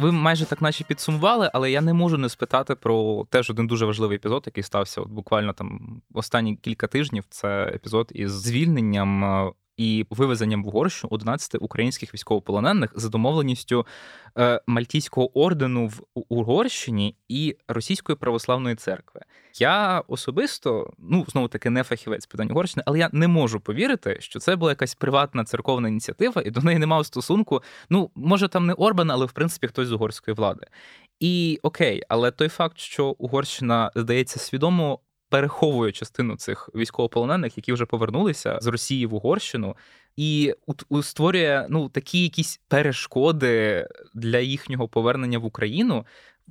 Ви 0.00 0.12
майже 0.12 0.46
так 0.46 0.62
наче 0.62 0.84
підсумували, 0.84 1.50
але 1.54 1.70
я 1.70 1.80
не 1.80 1.94
можу 1.94 2.18
не 2.18 2.28
спитати 2.28 2.74
про 2.74 3.26
теж 3.30 3.50
один 3.50 3.66
дуже 3.66 3.86
важливий 3.86 4.16
епізод, 4.16 4.42
який 4.46 4.64
стався 4.64 5.00
от 5.00 5.08
буквально 5.08 5.52
там 5.52 6.00
останні 6.14 6.56
кілька 6.56 6.86
тижнів. 6.86 7.24
Це 7.30 7.64
епізод 7.64 8.12
із 8.14 8.32
звільненням 8.32 9.24
е, 9.24 9.52
і 9.80 10.06
вивезенням 10.10 10.64
в 10.64 10.68
Угорщину 10.68 11.08
11 11.12 11.56
українських 11.60 12.14
військовополонених 12.14 12.92
за 12.94 13.08
домовленістю 13.08 13.86
е, 14.38 14.60
Мальтійського 14.66 15.38
ордену 15.38 15.86
в 15.86 16.00
Угорщині 16.14 17.16
і 17.28 17.56
Російської 17.68 18.16
православної 18.16 18.76
церкви. 18.76 19.20
Я 19.58 20.02
особисто, 20.08 20.92
ну 20.98 21.26
знову 21.28 21.48
таки, 21.48 21.70
не 21.70 21.82
фахівець 21.82 22.26
питань 22.26 22.50
Угорщини, 22.50 22.82
але 22.86 22.98
я 22.98 23.10
не 23.12 23.28
можу 23.28 23.60
повірити, 23.60 24.16
що 24.20 24.38
це 24.38 24.56
була 24.56 24.72
якась 24.72 24.94
приватна 24.94 25.44
церковна 25.44 25.88
ініціатива, 25.88 26.42
і 26.42 26.50
до 26.50 26.60
неї 26.60 26.78
не 26.78 26.86
мав 26.86 27.06
стосунку. 27.06 27.62
Ну, 27.90 28.10
може, 28.14 28.48
там 28.48 28.66
не 28.66 28.72
Орбан, 28.72 29.10
але 29.10 29.26
в 29.26 29.32
принципі 29.32 29.66
хтось 29.66 29.88
з 29.88 29.92
угорської 29.92 30.34
влади. 30.34 30.66
І 31.20 31.58
окей, 31.62 32.02
але 32.08 32.30
той 32.30 32.48
факт, 32.48 32.78
що 32.78 33.06
Угорщина 33.06 33.90
здається 33.94 34.38
свідомо 34.38 35.00
переховує 35.30 35.92
частину 35.92 36.36
цих 36.36 36.70
військовополонених, 36.74 37.56
які 37.56 37.72
вже 37.72 37.86
повернулися 37.86 38.58
з 38.60 38.66
Росії 38.66 39.06
в 39.06 39.14
Угорщину, 39.14 39.76
і 40.16 40.54
створює 41.02 41.66
ну 41.68 41.88
такі 41.88 42.22
якісь 42.22 42.60
перешкоди 42.68 43.86
для 44.14 44.38
їхнього 44.38 44.88
повернення 44.88 45.38
в 45.38 45.44
Україну. 45.44 46.06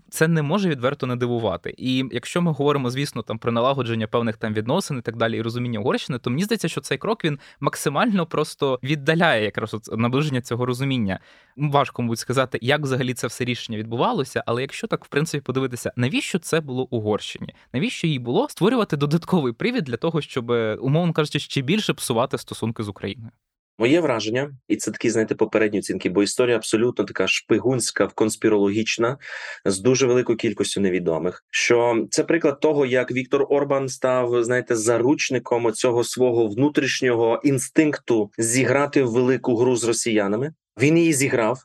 Це 0.09 0.27
не 0.27 0.41
може 0.41 0.69
відверто 0.69 1.07
не 1.07 1.15
дивувати. 1.15 1.75
І 1.77 2.05
якщо 2.11 2.41
ми 2.41 2.51
говоримо, 2.51 2.89
звісно, 2.89 3.21
там 3.21 3.37
про 3.37 3.51
налагодження 3.51 4.07
певних 4.07 4.37
там 4.37 4.53
відносин 4.53 4.97
і 4.97 5.01
так 5.01 5.15
далі, 5.15 5.37
і 5.37 5.41
розуміння 5.41 5.79
Угорщини, 5.79 6.19
то 6.19 6.29
мені 6.29 6.43
здається, 6.43 6.67
що 6.67 6.81
цей 6.81 6.97
крок 6.97 7.25
він 7.25 7.39
максимально 7.59 8.25
просто 8.25 8.79
віддаляє 8.83 9.43
якраз 9.43 9.73
от 9.73 9.97
наближення 9.97 10.41
цього 10.41 10.65
розуміння. 10.65 11.19
Важко 11.57 12.01
мабуть 12.01 12.19
сказати, 12.19 12.59
як 12.61 12.81
взагалі 12.81 13.13
це 13.13 13.27
все 13.27 13.45
рішення 13.45 13.77
відбувалося, 13.77 14.43
але 14.45 14.61
якщо 14.61 14.87
так 14.87 15.05
в 15.05 15.07
принципі 15.07 15.41
подивитися, 15.41 15.93
навіщо 15.95 16.39
це 16.39 16.61
було 16.61 16.83
Угорщині? 16.83 17.53
Навіщо 17.73 18.07
їй 18.07 18.19
було 18.19 18.49
створювати 18.49 18.97
додатковий 18.97 19.53
привід 19.53 19.83
для 19.83 19.97
того, 19.97 20.21
щоб 20.21 20.49
умовно 20.81 21.13
кажучи, 21.13 21.39
ще 21.39 21.61
більше 21.61 21.93
псувати 21.93 22.37
стосунки 22.37 22.83
з 22.83 22.87
Україною? 22.87 23.31
Моє 23.79 23.99
враження, 23.99 24.51
і 24.67 24.75
це 24.75 24.91
такі, 24.91 25.09
знаєте, 25.09 25.35
попередні 25.35 25.79
оцінки, 25.79 26.09
бо 26.09 26.23
історія 26.23 26.55
абсолютно 26.55 27.05
така 27.05 27.27
шпигунська, 27.27 28.07
конспірологічна, 28.07 29.17
з 29.65 29.79
дуже 29.79 30.07
великою 30.07 30.37
кількістю 30.37 30.81
невідомих. 30.81 31.45
Що 31.51 32.05
це 32.09 32.23
приклад 32.23 32.59
того, 32.59 32.85
як 32.85 33.11
Віктор 33.11 33.45
Орбан 33.49 33.89
став, 33.89 34.43
знаєте, 34.43 34.75
заручником 34.75 35.71
цього 35.73 36.03
свого 36.03 36.47
внутрішнього 36.47 37.41
інстинкту 37.43 38.31
зіграти 38.37 39.03
в 39.03 39.11
велику 39.11 39.55
гру 39.55 39.75
з 39.75 39.83
росіянами. 39.83 40.53
Він 40.81 40.97
її 40.97 41.13
зіграв, 41.13 41.59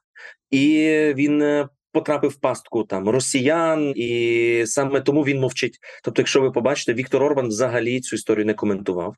і 0.50 0.68
він 1.16 1.42
е, 1.42 1.68
потрапив 1.95 2.30
в 2.30 2.36
пастку 2.36 2.84
там 2.84 3.09
росіян, 3.09 3.92
і 3.97 4.62
саме 4.66 5.01
тому 5.01 5.22
він 5.22 5.40
мовчить. 5.40 5.78
Тобто, 6.05 6.22
якщо 6.22 6.40
ви 6.40 6.51
побачите, 6.51 6.95
Віктор 6.95 7.22
Орбан 7.22 7.49
взагалі 7.49 8.01
цю 8.01 8.16
історію 8.16 8.47
не 8.47 8.55
коментував. 8.55 9.14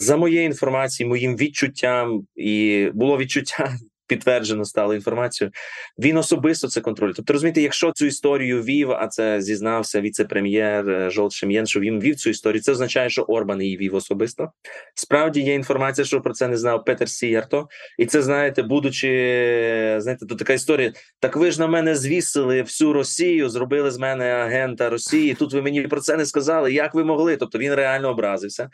За 0.00 0.16
моєю 0.16 0.44
інформацією, 0.44 1.08
моїм 1.08 1.36
відчуттям, 1.36 2.26
і 2.36 2.88
було 2.94 3.18
відчуття 3.18 3.72
підтверджено 4.12 4.64
стало 4.64 4.94
інформацію. 4.94 5.50
Він 5.98 6.16
особисто 6.16 6.68
це 6.68 6.80
контролює. 6.80 7.14
Тобто, 7.16 7.32
розумієте, 7.32 7.62
якщо 7.62 7.92
цю 7.92 8.06
історію 8.06 8.62
вів, 8.62 8.90
а 8.92 9.06
це 9.06 9.40
зізнався 9.40 10.00
віце-прем'єр 10.00 10.90
е, 10.90 11.10
Жолт 11.10 11.32
Шем'єн, 11.32 11.66
що 11.66 11.80
він 11.80 12.00
вів 12.00 12.16
цю 12.16 12.30
історію. 12.30 12.62
Це 12.62 12.72
означає, 12.72 13.10
що 13.10 13.22
Орбан 13.22 13.62
її 13.62 13.76
вів 13.76 13.94
особисто. 13.94 14.50
Справді 14.94 15.40
є 15.40 15.54
інформація, 15.54 16.04
що 16.04 16.20
про 16.20 16.32
це 16.32 16.48
не 16.48 16.56
знав 16.56 16.84
Петер 16.84 17.08
Сієрто, 17.08 17.68
і 17.98 18.06
це 18.06 18.22
знаєте, 18.22 18.62
будучи 18.62 19.08
знаєте, 19.98 20.26
тут 20.26 20.38
така 20.38 20.52
історія. 20.52 20.92
Так 21.20 21.36
ви 21.36 21.50
ж 21.50 21.60
на 21.60 21.66
мене 21.66 21.96
звісили 21.96 22.62
всю 22.62 22.92
Росію, 22.92 23.48
зробили 23.48 23.90
з 23.90 23.98
мене 23.98 24.24
агента 24.24 24.90
Росії. 24.90 25.34
Тут 25.34 25.52
ви 25.52 25.62
мені 25.62 25.82
про 25.82 26.00
це 26.00 26.16
не 26.16 26.26
сказали. 26.26 26.72
Як 26.72 26.94
ви 26.94 27.04
могли? 27.04 27.36
Тобто 27.36 27.58
він 27.58 27.74
реально 27.74 28.10
образився. 28.10 28.70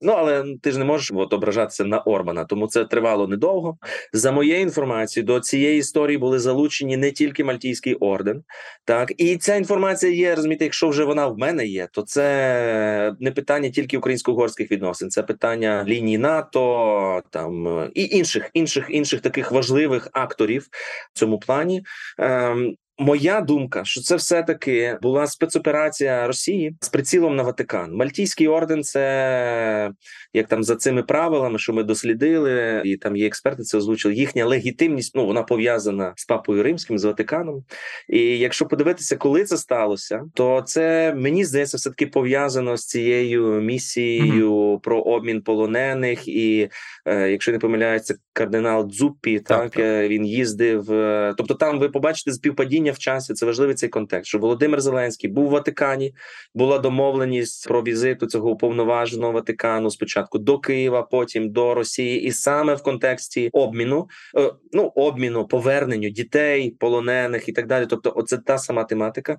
Ну 0.00 0.12
але 0.12 0.44
ти 0.62 0.72
ж 0.72 0.78
не 0.78 0.84
можеш 0.84 1.12
от, 1.14 1.32
ображатися 1.32 1.84
на 1.84 2.00
Орбана, 2.00 2.44
тому 2.44 2.66
це 2.66 2.84
тривало 2.84 3.28
недовго. 3.28 3.78
За 4.12 4.32
моєю 4.32 4.60
інформацією, 4.60 4.79
інформацію 4.80 5.24
до 5.24 5.40
цієї 5.40 5.78
історії 5.78 6.18
були 6.18 6.38
залучені 6.38 6.96
не 6.96 7.10
тільки 7.10 7.44
Мальтійський 7.44 7.94
орден, 7.94 8.42
так 8.84 9.12
і 9.16 9.36
ця 9.36 9.56
інформація 9.56 10.12
є. 10.12 10.34
Розумієте, 10.34 10.64
якщо 10.64 10.88
вже 10.88 11.04
вона 11.04 11.26
в 11.26 11.38
мене 11.38 11.66
є, 11.66 11.88
то 11.92 12.02
це 12.02 13.14
не 13.20 13.30
питання 13.30 13.70
тільки 13.70 13.98
українсько-угорських 13.98 14.70
відносин, 14.70 15.10
це 15.10 15.22
питання 15.22 15.84
лінії 15.88 16.18
НАТО 16.18 17.22
там 17.30 17.66
і 17.94 18.04
інших 18.04 18.50
інших 18.54 18.86
інших 18.88 19.20
таких 19.20 19.52
важливих 19.52 20.08
акторів 20.12 20.68
в 21.14 21.18
цьому 21.18 21.38
плані. 21.38 21.82
Ем, 22.18 22.74
Моя 23.02 23.40
думка, 23.40 23.84
що 23.84 24.00
це 24.00 24.16
все 24.16 24.42
таки 24.42 24.98
була 25.02 25.26
спецоперація 25.26 26.26
Росії 26.26 26.76
з 26.80 26.88
прицілом 26.88 27.36
на 27.36 27.42
Ватикан. 27.42 27.94
Мальтійський 27.94 28.48
орден, 28.48 28.82
це 28.82 29.90
як 30.32 30.48
там 30.48 30.64
за 30.64 30.76
цими 30.76 31.02
правилами, 31.02 31.58
що 31.58 31.72
ми 31.72 31.82
дослідили, 31.82 32.82
і 32.84 32.96
там 32.96 33.16
є 33.16 33.26
експерти, 33.26 33.62
це 33.62 33.78
озвучили. 33.78 34.14
Їхня 34.14 34.46
легітимність 34.46 35.16
ну 35.16 35.26
вона 35.26 35.42
пов'язана 35.42 36.12
з 36.16 36.24
папою 36.24 36.62
римським, 36.62 36.98
з 36.98 37.04
Ватиканом. 37.04 37.64
І 38.08 38.38
якщо 38.38 38.66
подивитися, 38.66 39.16
коли 39.16 39.44
це 39.44 39.56
сталося, 39.56 40.22
то 40.34 40.62
це 40.66 41.14
мені 41.14 41.44
здається, 41.44 41.76
все 41.76 41.90
таки 41.90 42.06
пов'язано 42.06 42.76
з 42.76 42.86
цією 42.86 43.60
місією 43.60 44.52
mm-hmm. 44.52 44.80
про 44.80 45.00
обмін 45.00 45.42
полонених. 45.42 46.28
І 46.28 46.68
е, 47.06 47.30
якщо 47.30 47.52
не 47.52 47.58
помиляється, 47.58 48.14
кардинал 48.32 48.88
Дзуппі, 48.90 49.38
так, 49.38 49.46
так, 49.46 49.70
так 49.70 49.84
е, 49.84 50.08
він 50.08 50.26
їздив. 50.26 50.92
Е, 50.92 51.34
тобто, 51.36 51.54
там 51.54 51.78
ви 51.78 51.88
побачите 51.88 52.32
співпадіння 52.32 52.89
розуміння 52.90 52.92
в 52.92 52.98
часі. 52.98 53.34
Це 53.34 53.46
важливий 53.46 53.74
цей 53.74 53.88
контекст. 53.88 54.28
Що 54.28 54.38
Володимир 54.38 54.80
Зеленський 54.80 55.30
був 55.30 55.46
у 55.46 55.50
Ватикані, 55.50 56.14
була 56.54 56.78
домовленість 56.78 57.68
про 57.68 57.82
візиту 57.82 58.26
цього 58.26 58.50
уповноваженого 58.50 59.32
Ватикану 59.32 59.90
спочатку 59.90 60.38
до 60.38 60.58
Києва, 60.58 61.02
потім 61.02 61.50
до 61.50 61.74
Росії, 61.74 62.22
і 62.22 62.32
саме 62.32 62.74
в 62.74 62.82
контексті 62.82 63.50
обміну, 63.52 64.08
е, 64.36 64.52
ну 64.72 64.92
обміну, 64.96 65.46
поверненню 65.46 66.10
дітей, 66.10 66.70
полонених 66.70 67.48
і 67.48 67.52
так 67.52 67.66
далі. 67.66 67.86
Тобто, 67.86 68.12
оце 68.16 68.38
та 68.38 68.58
сама 68.58 68.84
тематика, 68.84 69.38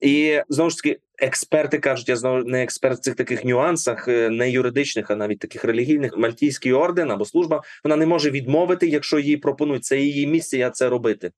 і 0.00 0.40
знову 0.48 0.70
ж 0.70 0.76
таки 0.76 1.00
Експерти 1.20 1.78
кажуть, 1.78 2.08
я 2.08 2.16
знову 2.16 2.44
не 2.44 2.62
експерт 2.62 2.98
в 2.98 3.00
цих 3.00 3.14
таких 3.14 3.44
нюансах, 3.44 4.08
е, 4.08 4.30
не 4.30 4.50
юридичних, 4.50 5.10
а 5.10 5.16
навіть 5.16 5.38
таких 5.38 5.64
релігійних. 5.64 6.16
Мальтійський 6.16 6.72
орден 6.72 7.10
або 7.10 7.24
служба 7.24 7.62
вона 7.84 7.96
не 7.96 8.06
може 8.06 8.30
відмовити, 8.30 8.86
якщо 8.86 9.18
їй 9.18 9.36
пропонують 9.36 9.84
це 9.84 9.98
її 9.98 10.26
місія 10.26 10.70
це 10.70 10.88
робити, 10.88 11.30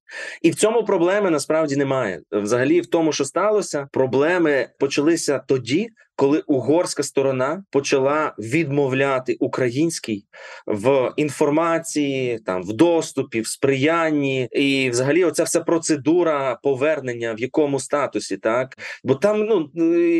і 0.42 0.50
в 0.50 0.54
цьому 0.54 0.84
проблеми 0.84 1.30
насправді 1.30 1.76
немає. 1.76 2.20
Взагалі, 2.32 2.80
в 2.80 2.86
тому, 2.86 3.12
що 3.12 3.24
сталося, 3.24 3.88
проблеми 3.92 4.68
почалися 4.78 5.38
тоді, 5.38 5.88
коли 6.16 6.42
угорська 6.46 7.02
сторона 7.02 7.64
почала 7.70 8.34
відмовляти 8.38 9.36
українській 9.40 10.24
в 10.66 11.12
інформації, 11.16 12.38
там 12.46 12.62
в 12.62 12.72
доступі, 12.72 13.40
в 13.40 13.46
сприянні, 13.46 14.48
і 14.52 14.90
взагалі, 14.90 15.24
оця 15.24 15.44
вся 15.44 15.60
процедура 15.60 16.58
повернення 16.62 17.34
в 17.34 17.40
якому 17.40 17.80
статусі, 17.80 18.36
так? 18.36 18.78
Бо 19.04 19.14
там, 19.14 19.40
ну 19.44 19.70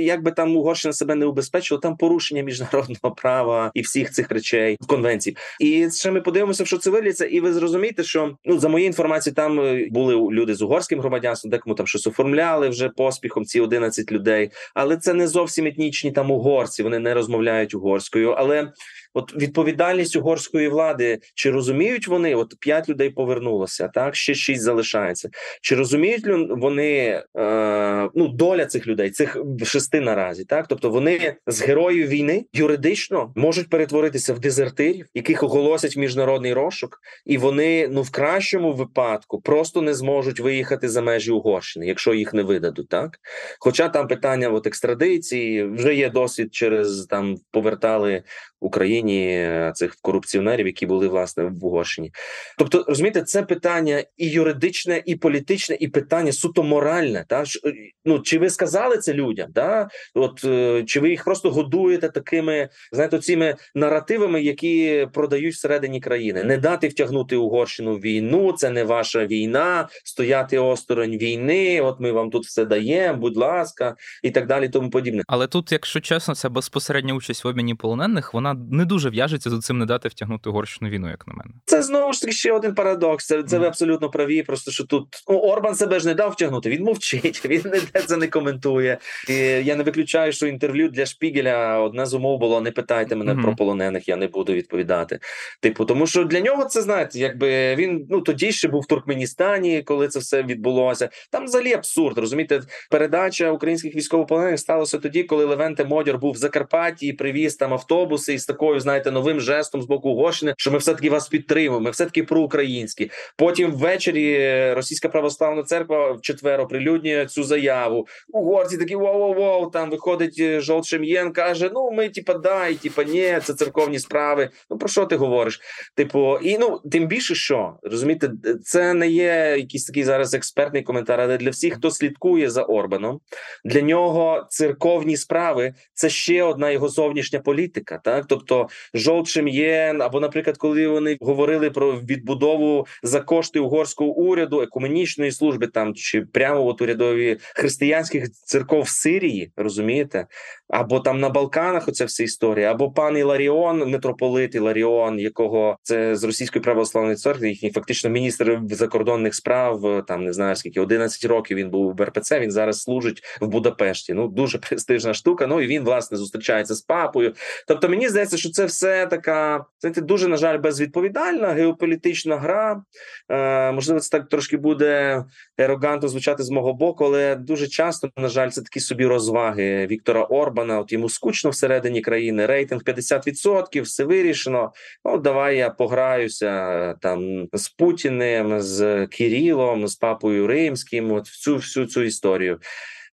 як 0.01 0.23
би 0.23 0.31
там 0.31 0.57
Угорщина 0.57 0.93
себе 0.93 1.15
не 1.15 1.27
убезпечила, 1.27 1.81
там 1.81 1.97
порушення 1.97 2.43
міжнародного 2.43 3.15
права 3.15 3.71
і 3.75 3.81
всіх 3.81 4.11
цих 4.11 4.31
речей 4.31 4.77
в 4.81 4.87
конвенції. 4.87 5.37
І 5.61 5.91
ще 5.91 6.11
ми 6.11 6.21
подивимося, 6.21 6.65
що 6.65 6.79
це 6.79 6.91
виліться, 6.91 7.27
і 7.27 7.41
ви 7.41 7.53
зрозумієте, 7.53 8.05
що 8.05 8.37
ну 8.45 8.59
за 8.59 8.69
моєю 8.69 8.87
інформацією, 8.87 9.35
там 9.35 9.61
е, 9.61 9.89
були 9.91 10.15
люди 10.15 10.55
з 10.55 10.63
угорським 10.63 11.01
громадянством, 11.01 11.51
декому 11.51 11.75
там 11.75 11.87
щось 11.87 12.07
оформляли 12.07 12.69
вже 12.69 12.89
поспіхом 12.89 13.45
ці 13.45 13.61
11 13.61 14.13
людей, 14.13 14.51
але 14.75 14.97
це 14.97 15.15
не 15.15 15.29
зовсім 15.29 15.67
етнічні 15.67 15.82
етнічні 15.83 16.13
там 16.13 16.31
угорці, 16.31 16.83
вони 16.83 16.99
не 16.99 17.15
розмовляють 17.15 17.75
угорською, 17.75 18.31
але 18.31 18.73
От 19.15 19.35
відповідальність 19.37 20.17
угорської 20.17 20.69
влади, 20.69 21.19
чи 21.35 21.51
розуміють 21.51 22.09
вони? 22.09 22.35
От 22.35 22.55
п'ять 22.61 22.89
людей 22.89 23.11
повернулося, 23.11 23.89
так 23.89 24.17
ще 24.17 24.35
шість 24.35 24.63
залишається. 24.63 25.29
Чи 25.63 25.75
розуміють 25.75 26.27
вони 26.51 27.23
е, 27.39 28.09
ну 28.15 28.29
доля 28.29 28.67
цих 28.67 28.87
людей, 28.87 29.11
цих 29.11 29.37
шести 29.65 30.01
наразі? 30.01 30.45
Так, 30.45 30.67
тобто 30.69 30.91
вони 30.91 31.35
з 31.47 31.63
героїв 31.63 32.09
війни 32.09 32.45
юридично 32.53 33.33
можуть 33.37 33.69
перетворитися 33.69 34.35
в 34.35 34.41
дезертирів, 34.41 35.07
яких 35.15 35.43
оголосять 35.43 35.97
міжнародний 35.97 36.53
розшук, 36.53 36.99
і 37.27 37.39
вони 37.39 37.89
ну 37.89 38.03
в 38.03 38.11
кращому 38.11 38.73
випадку 38.73 39.41
просто 39.41 39.83
не 39.83 39.95
зможуть 39.95 40.41
виїхати 40.41 40.89
за 40.89 41.03
межі 41.03 41.33
Угорщини, 41.33 41.87
якщо 41.87 42.15
їх 42.15 42.35
не 42.35 42.43
видадуть, 42.43 42.89
так 42.89 43.19
хоча 43.59 43.89
там 43.89 44.09
питання 44.09 44.49
от 44.49 44.67
екстрадиції 44.67 45.65
вже 45.65 45.95
є 45.95 46.11
досвід 46.11 46.55
через 46.55 47.07
там 47.07 47.37
повертали 47.51 48.23
Україні 48.63 49.02
е, 49.11 49.73
цих 49.75 49.97
корупціонерів, 50.03 50.67
які 50.67 50.87
були 50.87 51.09
власне 51.09 51.45
в 51.45 51.65
Угорщині. 51.65 52.13
Тобто, 52.59 52.85
розумієте, 52.89 53.23
це 53.23 53.43
питання 53.43 54.05
і 54.17 54.29
юридичне, 54.29 55.03
і 55.07 55.17
політичне, 55.17 55.77
і 55.81 55.89
питання 55.89 56.33
суто 56.33 56.63
моральне. 56.63 57.25
Та 57.29 57.43
е, 57.43 57.73
ну 58.05 58.19
чи 58.19 58.39
ви 58.39 58.51
сказали 58.51 58.99
це 58.99 59.13
людям? 59.15 59.51
Да? 59.55 59.89
От 60.15 60.45
е, 60.45 60.85
чи 60.87 61.01
ви 61.01 61.11
їх 61.11 61.25
просто 61.25 61.51
годуєте 61.51 62.09
такими, 62.09 62.69
знаєте, 62.93 63.19
цими 63.19 63.57
наративами, 63.75 64.43
які 64.43 65.09
продають 65.13 65.55
всередині 65.55 66.01
країни, 66.01 66.45
не 66.45 66.59
дати 66.59 66.89
втягнути 66.89 67.37
Угорщину 67.37 67.97
в 67.97 68.01
війну, 68.01 68.53
це 68.53 68.71
не 68.71 68.85
ваша 68.85 69.27
війна, 69.27 69.89
стояти 70.05 70.59
осторонь 70.59 71.19
війни. 71.19 71.81
От 71.81 72.01
ми 72.01 72.13
вам 72.13 72.31
тут 72.31 72.47
все 72.47 72.65
даємо, 72.65 73.19
будь 73.19 73.37
ласка, 73.37 73.97
і 74.23 74.31
так 74.31 74.47
далі. 74.47 74.69
Тому 74.69 74.91
подібне. 74.91 75.23
Але 75.27 75.47
тут, 75.47 75.73
якщо 75.73 76.01
чесно, 76.01 76.35
це 76.35 76.49
безпосередня 76.49 77.15
участь 77.15 77.45
в 77.45 77.49
обміні 77.49 77.75
полонених, 77.75 78.35
вона 78.35 78.55
не 78.55 78.85
дуже 78.93 79.11
в'яжеться 79.11 79.51
за 79.51 79.59
цим 79.59 79.79
не 79.79 79.87
дати 79.87 80.09
втягнути 80.09 80.51
Угорщину 80.51 80.91
війну, 80.91 81.09
як 81.09 81.27
на 81.27 81.35
мене. 81.35 81.51
Це 81.65 81.83
знову 81.83 82.13
ж 82.13 82.21
таки 82.21 82.33
ще 82.33 82.53
один 82.53 82.75
парадокс. 82.75 83.27
Це 83.27 83.43
це 83.43 83.59
ви 83.59 83.67
абсолютно 83.67 84.11
праві. 84.11 84.43
Просто 84.43 84.71
що 84.71 84.85
тут 84.85 85.07
ну, 85.29 85.39
Орбан 85.39 85.75
себе 85.75 86.01
ж 86.01 86.07
не 86.07 86.15
дав 86.15 86.31
втягнути. 86.31 86.71
Він 86.71 86.85
мовчить, 86.85 87.45
він 87.49 87.63
не 87.95 88.03
це 88.03 88.17
не 88.17 88.27
коментує. 88.27 88.99
І 89.29 89.35
Я 89.65 89.77
не 89.77 89.83
виключаю, 89.83 90.33
що 90.33 90.47
інтерв'ю 90.47 90.89
для 90.89 91.07
Шпігеля 91.07 91.79
одна 91.79 92.07
з 92.07 92.15
умов 92.15 92.39
було: 92.39 92.61
не 92.61 92.71
питайте 92.71 93.17
мене 93.17 93.35
mm-hmm. 93.35 93.43
про 93.43 93.57
полонених, 93.57 94.09
я 94.09 94.17
не 94.17 94.27
буду 94.27 94.53
відповідати. 94.53 95.19
Типу, 95.61 95.85
тому 95.85 96.07
що 96.07 96.25
для 96.25 96.41
нього 96.41 96.65
це 96.65 96.83
знаєте, 96.83 97.19
якби 97.19 97.77
він 97.77 98.07
ну 98.11 98.21
тоді 98.21 98.53
ще 98.53 98.69
був 98.69 98.83
в 98.83 98.87
Туркменістані, 98.87 99.83
коли 99.83 100.09
це 100.09 100.19
все 100.19 100.43
відбулося. 100.43 101.09
Там 101.31 101.45
взагалі 101.45 101.73
абсурд. 101.73 102.19
Розумієте, 102.19 102.61
передача 102.91 103.51
українських 103.51 103.97
військовополонених 103.97 104.61
сталося 104.61 104.99
тоді, 104.99 105.23
коли 105.23 105.45
Левенте 105.45 105.85
Модьор 105.85 106.19
був 106.19 106.33
в 106.33 106.37
Закарпатті 106.37 107.07
і 107.07 107.13
привіз 107.13 107.57
там 107.57 107.73
автобуси 107.73 108.35
із 108.35 108.47
такою 108.47 108.81
знаєте, 108.83 109.11
новим 109.11 109.41
жестом 109.41 109.83
з 109.83 109.87
боку 109.87 110.11
Угорщини, 110.11 110.55
що 110.59 110.71
ми 110.71 110.79
все 110.79 110.95
таки 110.95 111.11
вас 111.11 111.29
підтримуємо. 111.29 111.81
Ми 111.81 111.91
все 111.91 112.05
таки 112.05 112.23
проукраїнські. 112.23 113.11
Потім 113.37 113.73
ввечері 113.73 114.73
російська 114.73 115.09
православна 115.09 115.63
церква 115.63 116.13
в 116.13 116.21
четвер 116.21 116.61
оприлюднює 116.61 117.27
цю 117.27 117.45
заяву. 117.45 118.07
Угорці 118.29 118.79
такі 118.79 118.97
воу-воу-воу, 118.97 119.71
Там 119.71 119.91
виходить 119.91 120.61
Жолт 120.61 120.87
Шем'єн, 120.87 121.33
каже: 121.33 121.71
Ну 121.75 121.91
ми, 121.91 122.09
типа, 122.09 122.35
да, 122.35 122.67
і 122.67 122.75
типа, 122.75 123.05
ні, 123.05 123.39
це 123.45 123.55
церковні 123.55 123.99
справи. 123.99 124.51
Ну 124.71 124.79
про 124.79 124.89
що 124.89 125.07
ти 125.07 125.17
говориш? 125.17 125.61
Типу, 125.95 126.39
і 126.39 126.59
ну 126.59 126.81
тим 126.93 127.07
більше, 127.07 127.35
що 127.35 127.75
розумієте, 127.83 128.31
це 128.65 128.95
не 128.95 129.09
є 129.09 129.55
якийсь 129.59 129.85
такий 129.85 130.05
зараз 130.05 130.35
експертний 130.35 130.83
коментар, 130.83 131.21
але 131.21 131.37
для 131.37 131.51
всіх, 131.51 131.75
хто 131.75 131.91
слідкує 131.91 132.51
за 132.51 132.63
Орбаном, 132.63 133.21
для 133.65 133.81
нього 133.81 134.47
церковні 134.51 135.17
справи 135.17 135.75
це 135.95 136.11
ще 136.11 136.43
одна 136.43 136.71
його 136.71 136.89
зовнішня 136.89 137.41
політика. 137.41 138.01
Так, 138.05 138.25
тобто 138.29 138.69
Жолт 138.95 139.29
Шем'єн, 139.29 140.03
або, 140.03 140.21
наприклад, 140.21 140.59
коли 140.59 140.89
вони 140.89 141.17
говорили 141.21 141.71
про 141.71 141.93
відбудову 141.93 142.87
за 143.03 143.21
кошти 143.21 143.61
угорського 143.61 144.11
уряду, 144.11 144.61
екуменічної 144.61 145.33
служби, 145.33 145.67
там 145.67 145.95
чи 145.95 146.21
прямо 146.21 146.67
от 146.67 146.83
урядові 146.83 147.37
християнських 147.55 148.31
церков 148.33 148.83
в 148.83 148.89
Сирії, 148.89 149.53
розумієте? 149.57 150.27
Або 150.69 151.01
там 151.01 151.21
на 151.21 151.29
Балканах 151.29 151.89
оця 151.89 152.05
вся 152.05 152.25
історія, 152.25 152.71
або 152.71 152.91
пан 152.91 153.17
Іларіон, 153.17 153.91
митрополит 153.91 154.55
Іларіон, 154.55 155.19
якого 155.19 155.77
це 155.83 156.17
з 156.17 156.25
російської 156.25 156.63
православної 156.63 157.17
церкви, 157.17 157.49
їхній 157.49 157.71
фактично 157.71 158.11
міністр 158.11 158.61
закордонних 158.71 159.35
справ. 159.35 160.05
Там 160.09 160.25
не 160.25 160.33
знаю 160.33 160.57
скільки 160.57 160.81
11 160.81 161.25
років 161.25 161.57
він 161.57 161.71
був 161.71 161.95
в 161.97 162.05
РПЦ. 162.05 162.41
Він 162.41 162.51
зараз 162.51 162.83
служить 162.83 163.23
в 163.41 163.47
Будапешті. 163.47 164.15
Ну 164.15 164.29
дуже 164.29 164.59
престижна 164.69 165.15
штука. 165.15 165.47
Ну 165.47 165.61
і 165.61 165.67
він 165.67 165.85
власне 165.85 166.19
зустрічається 166.19 166.75
з 166.75 166.81
папою. 166.81 167.35
Тобто, 167.69 167.89
мені 167.89 168.09
здається, 168.09 168.37
що 168.37 168.51
це 168.51 168.62
все 168.65 169.07
така 169.07 169.65
знаєте, 169.81 170.01
дуже 170.01 170.29
на 170.29 170.37
жаль 170.37 170.59
безвідповідальна 170.59 171.49
геополітична 171.49 172.37
гра. 172.37 172.83
Е, 173.29 173.73
Можливо, 173.73 174.01
це 174.01 174.19
так 174.19 174.29
трошки 174.29 174.57
буде 174.57 175.25
ерогантно 175.59 176.09
звучати 176.09 176.43
з 176.43 176.51
мого 176.51 176.75
боку, 176.75 177.05
але 177.05 177.37
дуже 177.37 177.69
часто 177.69 178.11
на 178.17 178.29
жаль, 178.29 178.51
це 178.51 178.63
такі 178.63 178.81
собі 178.81 179.07
розваги 179.07 179.87
Віктора 179.87 180.25
Орбана. 180.25 180.81
От 180.81 180.93
йому 180.93 181.09
скучно 181.09 181.51
всередині 181.51 182.01
країни. 182.01 182.47
Рейтинг 182.47 182.83
50%, 182.83 183.83
все 183.83 184.05
вирішено. 184.05 184.73
Ну 185.05 185.19
давай 185.19 185.57
я 185.57 185.71
пограюся 185.71 186.95
там 187.01 187.49
з 187.53 187.69
Путіним, 187.69 188.61
з 188.61 189.07
Кирилом, 189.07 189.89
з 189.89 189.97
папою 189.97 190.47
Римським. 190.47 191.13
От 191.13 191.29
всю 191.29 191.57
всю 191.57 191.87
цю 191.87 192.03
історію. 192.03 192.59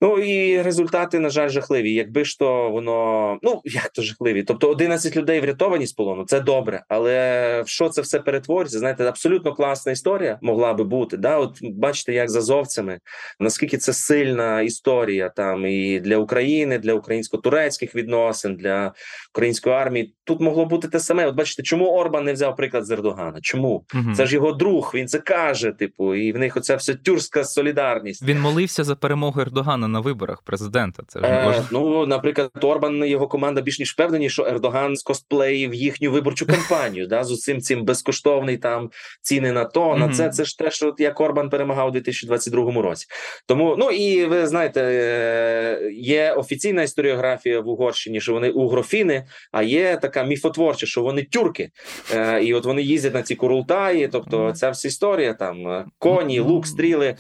Ну 0.01 0.17
і 0.17 0.61
результати, 0.61 1.19
на 1.19 1.29
жаль, 1.29 1.49
жахливі. 1.49 1.93
Якби 1.93 2.25
ж 2.25 2.39
то 2.39 2.69
воно 2.69 3.37
ну 3.41 3.61
як 3.65 3.89
то 3.89 4.01
жахливі. 4.01 4.43
Тобто 4.43 4.69
11 4.69 5.17
людей 5.17 5.39
врятовані 5.39 5.87
з 5.87 5.93
полону, 5.93 6.25
це 6.25 6.39
добре. 6.39 6.83
Але 6.89 7.61
в 7.61 7.67
що 7.67 7.89
це 7.89 8.01
все 8.01 8.19
перетворюється? 8.19 8.79
Знаєте, 8.79 9.05
абсолютно 9.05 9.53
класна 9.53 9.91
історія 9.91 10.39
могла 10.41 10.73
би 10.73 10.83
бути. 10.83 11.17
Да, 11.17 11.37
от 11.37 11.57
бачите, 11.61 12.13
як 12.13 12.29
з 12.29 12.35
азовцями, 12.35 12.99
наскільки 13.39 13.77
це 13.77 13.93
сильна 13.93 14.61
історія 14.61 15.29
там 15.29 15.65
і 15.65 15.99
для 15.99 16.17
України, 16.17 16.79
для 16.79 16.93
українсько-турецьких 16.93 17.95
відносин, 17.95 18.55
для 18.55 18.93
української 19.33 19.75
армії. 19.75 20.13
Тут 20.23 20.41
могло 20.41 20.65
бути 20.65 20.87
те 20.87 20.99
саме. 20.99 21.25
От 21.25 21.35
бачите, 21.35 21.63
чому 21.63 21.85
Орбан 21.85 22.25
не 22.25 22.33
взяв 22.33 22.55
приклад 22.55 22.85
з 22.85 22.91
Ердогана? 22.91 23.39
Чому 23.41 23.85
угу. 23.95 24.13
це 24.15 24.25
ж 24.25 24.35
його 24.35 24.51
друг? 24.51 24.91
Він 24.95 25.07
це 25.07 25.19
каже. 25.19 25.71
Типу, 25.71 26.15
і 26.15 26.31
в 26.31 26.37
них 26.37 26.57
оця 26.57 26.75
вся 26.75 26.95
тюркська 26.95 27.43
солідарність. 27.43 28.23
Він 28.23 28.41
молився 28.41 28.83
за 28.83 28.95
перемогу 28.95 29.41
Ердогана 29.41 29.88
на 29.91 29.99
виборах 29.99 30.41
президента. 30.41 31.03
Це 31.07 31.19
ж 31.19 31.25
е, 31.25 31.63
ну, 31.71 32.05
наприклад, 32.05 32.51
Орбан 32.61 33.03
і 33.03 33.09
його 33.09 33.27
команда 33.27 33.61
більш 33.61 33.79
ніж 33.79 33.93
впевнені, 33.93 34.29
що 34.29 34.45
Ердоган 34.45 34.95
скосплеїв 34.95 35.73
їхню 35.73 36.11
виборчу 36.11 36.45
кампанію. 36.45 37.07
да, 37.07 37.23
з 37.23 37.31
усім 37.31 37.61
цим 37.61 37.85
безкоштовний 37.85 38.57
там 38.57 38.89
ціни 39.21 39.51
на 39.51 39.65
то 39.65 39.95
на 39.95 40.09
це. 40.09 40.29
Це 40.29 40.45
ж 40.45 40.57
те, 40.57 40.71
що 40.71 40.95
як 40.97 41.21
Орбан 41.21 41.49
перемагав 41.49 41.87
у 41.87 41.91
2022 41.91 42.81
році. 42.81 43.07
Тому 43.45 43.75
ну 43.79 43.91
і 43.91 44.25
ви 44.25 44.47
знаєте, 44.47 44.81
е, 44.81 45.91
є 45.93 46.31
офіційна 46.31 46.83
історіографія 46.83 47.59
в 47.59 47.67
Угорщині, 47.67 48.21
що 48.21 48.33
вони 48.33 48.49
угрофіни, 48.49 49.25
а 49.51 49.63
є 49.63 49.97
така 50.01 50.23
міфотворча, 50.23 50.85
що 50.85 51.01
вони 51.01 51.23
тюрки, 51.23 51.69
е, 52.13 52.43
і 52.43 52.53
от 52.53 52.65
вони 52.65 52.81
їздять 52.81 53.13
на 53.13 53.21
ці 53.21 53.35
курултаї. 53.35 54.07
Тобто, 54.07 54.51
ця 54.51 54.69
вся 54.69 54.87
історія 54.87 55.33
там 55.33 55.85
коні, 55.99 56.39
лук, 56.39 56.67
стріли. 56.67 57.15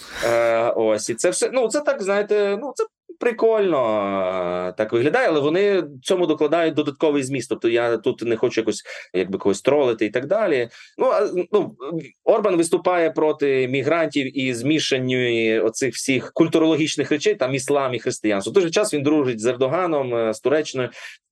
Ось 0.75 1.09
і 1.09 1.15
це 1.15 1.29
все. 1.29 1.49
Ну 1.53 1.67
це 1.67 1.79
так 1.79 2.03
знаєте. 2.03 2.58
Ну 2.61 2.73
це 2.75 2.85
прикольно 3.19 4.73
так 4.77 4.93
виглядає, 4.93 5.27
але 5.27 5.39
вони 5.39 5.83
цьому 6.03 6.25
докладають 6.25 6.73
додатковий 6.73 7.23
зміст. 7.23 7.49
Тобто 7.49 7.69
я 7.69 7.97
тут 7.97 8.21
не 8.21 8.35
хочу 8.35 8.61
якось 8.61 8.83
якби 9.13 9.37
когось 9.37 9.61
тролити 9.61 10.05
і 10.05 10.09
так 10.09 10.25
далі. 10.25 10.69
Ну 10.97 11.11
ну 11.51 11.75
Орбан 12.23 12.55
виступає 12.55 13.11
проти 13.11 13.67
мігрантів 13.67 14.39
і 14.39 14.53
змішанню 14.53 15.63
оцих 15.63 15.93
всіх 15.93 16.31
культурологічних 16.33 17.11
речей, 17.11 17.35
там 17.35 17.55
іслам 17.55 17.93
і 17.93 17.99
християнство. 17.99 18.51
В 18.51 18.53
той 18.53 18.63
же 18.63 18.71
час 18.71 18.93
він 18.93 19.03
дружить 19.03 19.39
з 19.39 19.45
Ердоганом, 19.45 20.15
е, 20.15 20.33
з 20.33 20.39
Туреччиною. 20.39 20.89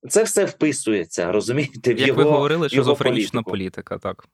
Це 0.08 0.22
все 0.22 0.44
вписується, 0.44 1.32
розумієте? 1.32 1.94
В 1.94 1.98
Як 1.98 2.08
його, 2.08 2.22
ви 2.22 2.30
говорили, 2.30 2.68
що 2.68 2.96
політика, 3.42 3.98
так. 3.98 4.24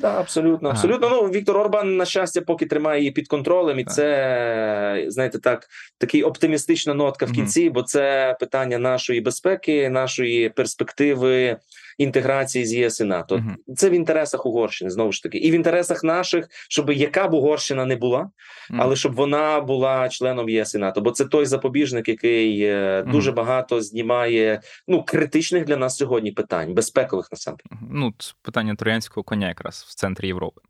Так, 0.00 0.18
абсолютно, 0.18 0.70
абсолютно. 0.70 1.08
Ну 1.08 1.22
Віктор 1.22 1.56
Орбан, 1.56 1.96
на 1.96 2.04
щастя, 2.04 2.40
поки 2.40 2.66
тримає 2.66 3.00
її 3.00 3.10
під 3.10 3.28
контролем, 3.28 3.78
і 3.78 3.84
це 3.84 5.04
знаєте, 5.08 5.38
так 5.38 5.68
такий 5.98 6.22
оптимістична 6.22 6.94
нотка 6.94 7.26
в 7.26 7.32
кінці, 7.32 7.70
бо 7.70 7.82
це 7.82 8.36
питання 8.40 8.78
нашої 8.78 9.20
безпеки, 9.20 9.88
нашої 9.88 10.48
перспективи 10.48 11.56
інтеграції 12.00 12.66
з 12.66 12.74
ЄС 12.74 13.00
і 13.00 13.04
НАТО. 13.04 13.34
Угу. 13.34 13.76
Це 13.76 13.90
в 13.90 13.92
інтересах 13.92 14.46
Угорщини 14.46 14.90
знову 14.90 15.12
ж 15.12 15.22
таки, 15.22 15.38
і 15.38 15.50
в 15.50 15.54
інтересах 15.54 16.04
наших, 16.04 16.48
щоб 16.68 16.90
яка 16.90 17.28
б 17.28 17.34
Угорщина 17.34 17.84
не 17.84 17.96
була, 17.96 18.30
але 18.78 18.96
щоб 18.96 19.14
вона 19.14 19.60
була 19.60 20.08
членом 20.08 20.48
ЄС 20.48 20.74
і 20.74 20.78
НАТО. 20.78 21.00
Бо 21.00 21.10
це 21.10 21.24
той 21.24 21.46
запобіжник, 21.46 22.08
який 22.08 22.74
угу. 22.74 23.10
дуже 23.12 23.32
багато 23.32 23.80
знімає 23.80 24.60
ну 24.88 25.04
критичних 25.04 25.64
для 25.64 25.76
нас 25.76 25.96
сьогодні 25.96 26.32
питань, 26.32 26.74
безпекових 26.74 27.28
насамперед. 27.32 27.80
Ну 27.90 28.14
питання 28.42 28.74
троянського 28.74 29.24
коня, 29.24 29.48
якраз 29.48 29.86
в 29.88 29.94
центрі 29.94 30.26
Європи. 30.26 30.60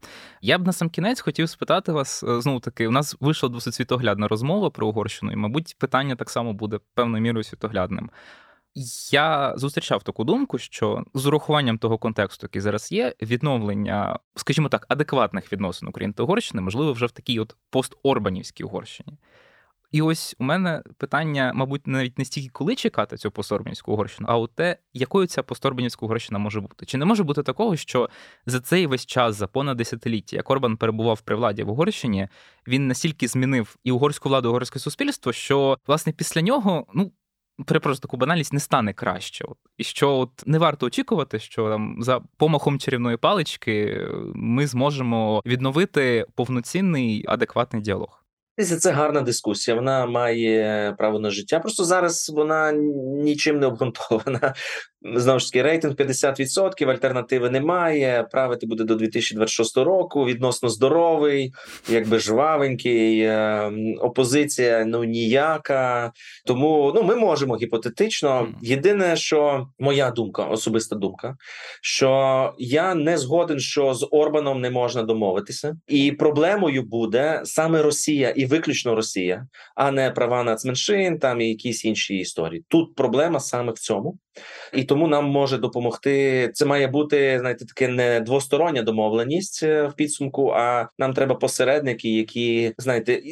Я 0.41 0.59
б 0.59 0.66
на 0.66 0.72
сам 0.72 0.91
кінець 0.91 1.20
хотів 1.20 1.49
спитати 1.49 1.93
вас 1.93 2.22
е, 2.22 2.41
знову 2.41 2.61
таки. 2.61 2.89
У 2.89 2.91
нас 2.91 3.16
вийшла 3.20 3.49
досить 3.49 3.74
світоглядна 3.74 4.28
розмова 4.28 4.70
про 4.70 4.87
Угорщину, 4.87 5.33
і 5.33 5.37
мабуть, 5.37 5.76
питання 5.78 6.16
так 6.16 6.31
само 6.31 6.53
буде 6.53 6.78
певною 6.95 7.22
мірою 7.22 7.45
світоглядним. 7.45 8.11
Я 9.11 9.55
зустрічав 9.57 10.03
таку 10.03 10.25
думку, 10.25 10.59
що 10.59 11.05
з 11.14 11.27
урахуванням 11.27 11.79
того 11.79 11.99
контексту, 11.99 12.45
який 12.45 12.62
зараз 12.62 12.93
є, 12.93 13.14
відновлення, 13.23 14.18
скажімо 14.37 14.68
так, 14.68 14.87
адекватних 14.89 15.53
відносин 15.53 15.89
України 15.89 16.14
та 16.16 16.23
Угорщини, 16.23 16.62
можливо, 16.62 16.93
вже 16.93 17.07
в 17.07 17.11
такій 17.11 17.41
от 17.41 17.57
посторбанівській 17.71 18.64
Угорщині. 18.64 19.18
І 19.91 20.03
ось 20.03 20.37
у 20.39 20.45
мене 20.45 20.83
питання, 20.99 21.53
мабуть, 21.55 21.87
навіть 21.87 22.18
не 22.18 22.25
стільки 22.25 22.49
коли 22.49 22.75
чекати 22.75 23.16
цю 23.16 23.31
посторбанівську 23.31 23.93
Угорщину, 23.93 24.29
а 24.31 24.39
от 24.39 24.55
те, 24.55 24.77
якою 24.93 25.27
ця 25.27 25.43
посторбанівська 25.43 26.07
Угорщина 26.07 26.39
може 26.39 26.61
бути. 26.61 26.87
Чи 26.87 26.99
не 26.99 27.05
може 27.05 27.23
бути 27.23 27.43
такого, 27.43 27.77
що 27.77 28.11
за 28.47 28.61
цей 28.61 28.87
весь 28.87 29.07
час, 29.07 29.37
за 29.37 29.47
понад 29.47 29.77
десятиліття, 29.77 30.37
як 30.37 30.51
Орбан 30.51 30.77
перебував 30.77 31.21
при 31.21 31.37
владі 31.37 31.62
в 31.62 31.71
Угорщині, 31.71 32.29
він 32.66 32.89
настільки 32.89 33.29
змінив 33.29 33.77
і 33.85 33.93
угорську 33.93 34.29
владу, 34.29 34.49
і 34.49 34.51
угорське 34.51 34.79
суспільство, 34.79 35.33
що 35.33 35.79
власне 35.87 36.12
після 36.12 36.41
нього 36.41 36.87
ну 36.95 37.12
перепрошую, 37.67 38.01
таку 38.01 38.17
банальність 38.17 38.53
не 38.53 38.61
стане 38.61 38.93
краще. 38.93 39.45
От. 39.49 39.57
І 39.79 39.85
що 39.85 40.11
от 40.11 40.31
не 40.47 40.59
варто 40.59 40.87
очікувати, 40.87 41.39
що 41.39 41.69
там 41.69 41.97
за 42.01 42.21
помахом 42.37 42.79
чарівної 42.79 43.17
палички 43.17 44.07
ми 44.35 44.67
зможемо 44.67 45.43
відновити 45.47 46.27
повноцінний 46.35 47.25
адекватний 47.29 47.83
діалог. 47.83 48.25
Це 48.65 48.91
гарна 48.91 49.21
дискусія. 49.21 49.75
Вона 49.75 50.07
має 50.07 50.95
право 50.99 51.19
на 51.19 51.31
життя. 51.31 51.61
Просто 51.61 51.85
зараз 51.85 52.31
вона 52.35 52.73
нічим 53.23 53.59
не 53.59 53.67
обґрунтована. 53.67 54.55
Знову 55.03 55.38
ж 55.38 55.53
таки, 55.53 55.62
рейтинг 55.62 55.94
50%, 55.94 56.90
альтернативи 56.90 57.51
немає. 57.51 58.26
Правити 58.30 58.66
буде 58.66 58.84
до 58.84 58.94
2026 58.94 59.76
року. 59.76 60.24
Відносно 60.24 60.68
здоровий, 60.68 61.53
якби 61.88 62.18
жвавенький. 62.18 63.22
Ем, 63.22 63.94
опозиція 64.01 64.84
ну 64.84 65.05
ніяка. 65.05 66.12
Тому 66.46 66.92
ну 66.94 67.03
ми 67.03 67.16
можемо 67.16 67.57
гіпотетично. 67.57 68.48
Єдине, 68.62 69.16
що 69.16 69.66
моя 69.78 70.11
думка, 70.11 70.44
особиста 70.44 70.96
думка, 70.96 71.36
що 71.82 72.55
я 72.59 72.94
не 72.94 73.18
згоден, 73.18 73.61
що 73.61 73.94
з 73.94 74.09
Орбаном 74.11 74.61
не 74.61 74.70
можна 74.70 75.03
домовитися, 75.03 75.76
і 75.88 76.12
проблемою 76.12 76.82
буде 76.82 77.40
саме 77.44 77.82
Росія 77.82 78.30
і 78.30 78.46
виключно 78.46 78.94
Росія, 78.94 79.46
а 79.76 79.90
не 79.90 80.11
права 80.11 80.44
нацменшин, 80.44 81.18
там 81.18 81.40
і 81.40 81.48
якісь 81.48 81.84
інші 81.84 82.16
історії. 82.16 82.64
Тут 82.68 82.94
проблема 82.94 83.40
саме 83.40 83.72
в 83.72 83.78
цьому, 83.78 84.18
і 84.74 84.84
тому 84.91 85.09
нам 85.09 85.24
може 85.24 85.59
допомогти. 85.59 86.51
Це 86.55 86.66
має 86.66 86.86
бути 86.86 87.38
знаєте, 87.41 87.64
таке 87.64 87.88
не 87.88 88.20
двостороння 88.20 88.82
домовленість 88.82 89.62
е, 89.62 89.86
в 89.86 89.93
підсумку. 89.95 90.51
А 90.51 90.88
нам 90.99 91.14
треба 91.14 91.34
посередники, 91.34 92.11
які 92.11 92.74
знаєте, 92.78 93.22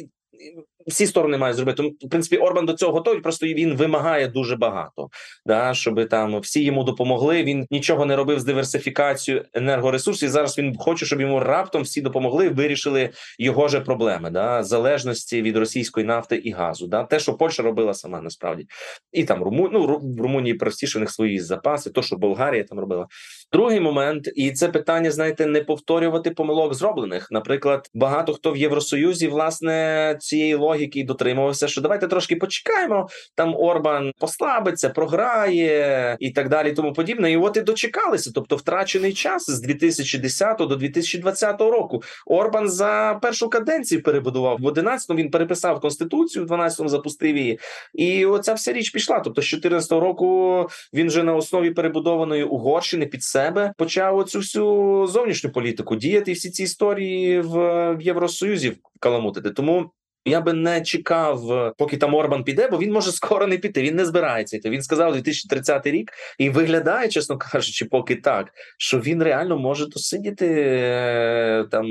всі 0.87 1.07
сторони 1.07 1.37
мають 1.37 1.57
зробити. 1.57 1.77
Тому, 1.77 1.89
в 1.89 2.09
принципі, 2.09 2.37
Орбан 2.37 2.65
до 2.65 2.73
цього 2.73 2.91
готовий. 2.91 3.21
Просто 3.21 3.45
він 3.45 3.75
вимагає 3.75 4.27
дуже 4.27 4.55
багато, 4.55 5.09
да 5.45 5.73
щоб 5.73 6.09
там 6.09 6.39
всі 6.39 6.63
йому 6.63 6.83
допомогли. 6.83 7.43
Він 7.43 7.67
нічого 7.71 8.05
не 8.05 8.15
робив 8.15 8.39
з 8.39 8.43
диверсифікацією 8.43 9.45
енергоресурсів. 9.53 10.29
Зараз 10.29 10.57
він 10.57 10.77
хоче, 10.77 11.05
щоб 11.05 11.21
йому 11.21 11.39
раптом 11.39 11.81
всі 11.81 12.01
допомогли, 12.01 12.49
вирішили 12.49 13.09
його 13.39 13.67
же 13.67 13.81
проблеми, 13.81 14.29
да 14.29 14.63
залежності 14.63 15.41
від 15.41 15.57
російської 15.57 16.05
нафти 16.05 16.35
і 16.35 16.51
газу. 16.51 16.87
Да, 16.87 17.03
те, 17.03 17.19
що 17.19 17.33
Польща 17.33 17.63
робила 17.63 17.93
сама 17.93 18.21
насправді, 18.21 18.67
і 19.11 19.23
там 19.23 19.43
Руму... 19.43 19.69
ну, 19.73 19.99
в 20.01 20.21
Румунії 20.21 20.53
простіше 20.53 20.99
у 20.99 21.01
них 21.01 21.11
свої 21.11 21.39
запаси, 21.39 21.89
то 21.89 22.01
що 22.01 22.15
Болгарія 22.15 22.63
там 22.63 22.79
робила. 22.79 23.07
Другий 23.51 23.79
момент, 23.79 24.29
і 24.35 24.51
це 24.51 24.67
питання, 24.67 25.11
знаєте, 25.11 25.45
не 25.45 25.61
повторювати 25.61 26.31
помилок 26.31 26.73
зроблених. 26.73 27.27
Наприклад, 27.31 27.89
багато 27.93 28.33
хто 28.33 28.51
в 28.51 28.57
Євросоюзі 28.57 29.27
власне 29.27 30.15
цієї 30.19 30.55
логіки 30.55 31.03
дотримувався, 31.03 31.67
що 31.67 31.81
давайте 31.81 32.07
трошки 32.07 32.35
почекаємо. 32.35 33.07
Там 33.35 33.55
Орбан 33.55 34.11
послабиться, 34.19 34.89
програє 34.89 36.17
і 36.19 36.31
так 36.31 36.49
далі, 36.49 36.73
тому 36.73 36.93
подібне. 36.93 37.31
І 37.31 37.37
от 37.37 37.57
і 37.57 37.61
дочекалися. 37.61 38.31
Тобто, 38.35 38.55
втрачений 38.55 39.13
час 39.13 39.49
з 39.49 39.61
2010 39.61 40.57
до 40.57 40.75
2020 40.75 41.61
року. 41.61 42.01
Орбан 42.25 42.69
за 42.69 43.19
першу 43.21 43.49
каденцію 43.49 44.03
перебудував 44.03 44.57
в 44.59 44.65
11-му 44.65 45.15
Він 45.15 45.31
переписав 45.31 45.81
конституцію, 45.81 46.45
в 46.45 46.51
12-му 46.51 46.89
запустив 46.89 47.37
її, 47.37 47.59
і 47.93 48.25
оця 48.25 48.53
вся 48.53 48.73
річ 48.73 48.89
пішла. 48.89 49.19
Тобто, 49.19 49.41
з 49.41 49.45
14 49.45 49.91
року 49.91 50.67
він 50.93 51.07
вже 51.07 51.23
на 51.23 51.35
основі 51.35 51.71
перебудованої 51.71 52.43
Угорщини 52.43 53.05
під 53.05 53.23
себе 53.39 53.73
почав 53.77 54.17
оцю 54.17 54.39
всю 54.39 55.07
зовнішню 55.07 55.49
політику 55.49 55.95
діяти. 55.95 56.33
Всі 56.33 56.49
ці 56.49 56.63
історії 56.63 57.41
в 57.41 57.97
Євросоюзі 58.01 58.77
каламутити. 58.99 59.49
Тому 59.49 59.91
я 60.25 60.41
би 60.41 60.53
не 60.53 60.81
чекав, 60.81 61.73
поки 61.77 61.97
там 61.97 62.13
Орбан 62.13 62.43
піде, 62.43 62.67
бо 62.67 62.77
він 62.77 62.91
може 62.91 63.11
скоро 63.21 63.47
не 63.47 63.57
піти. 63.57 63.81
Він 63.81 63.95
не 63.95 64.05
збирається 64.05 64.57
йти. 64.57 64.69
Він 64.69 64.81
сказав 64.81 65.13
2030 65.13 65.87
рік 65.87 66.11
і 66.37 66.49
виглядає, 66.49 67.09
чесно 67.09 67.37
кажучи, 67.37 67.85
поки 67.85 68.15
так, 68.15 68.51
що 68.77 68.99
він 68.99 69.23
реально 69.23 69.57
може 69.57 69.85
досидіти 69.85 70.47
е, 70.47 71.65
там, 71.71 71.85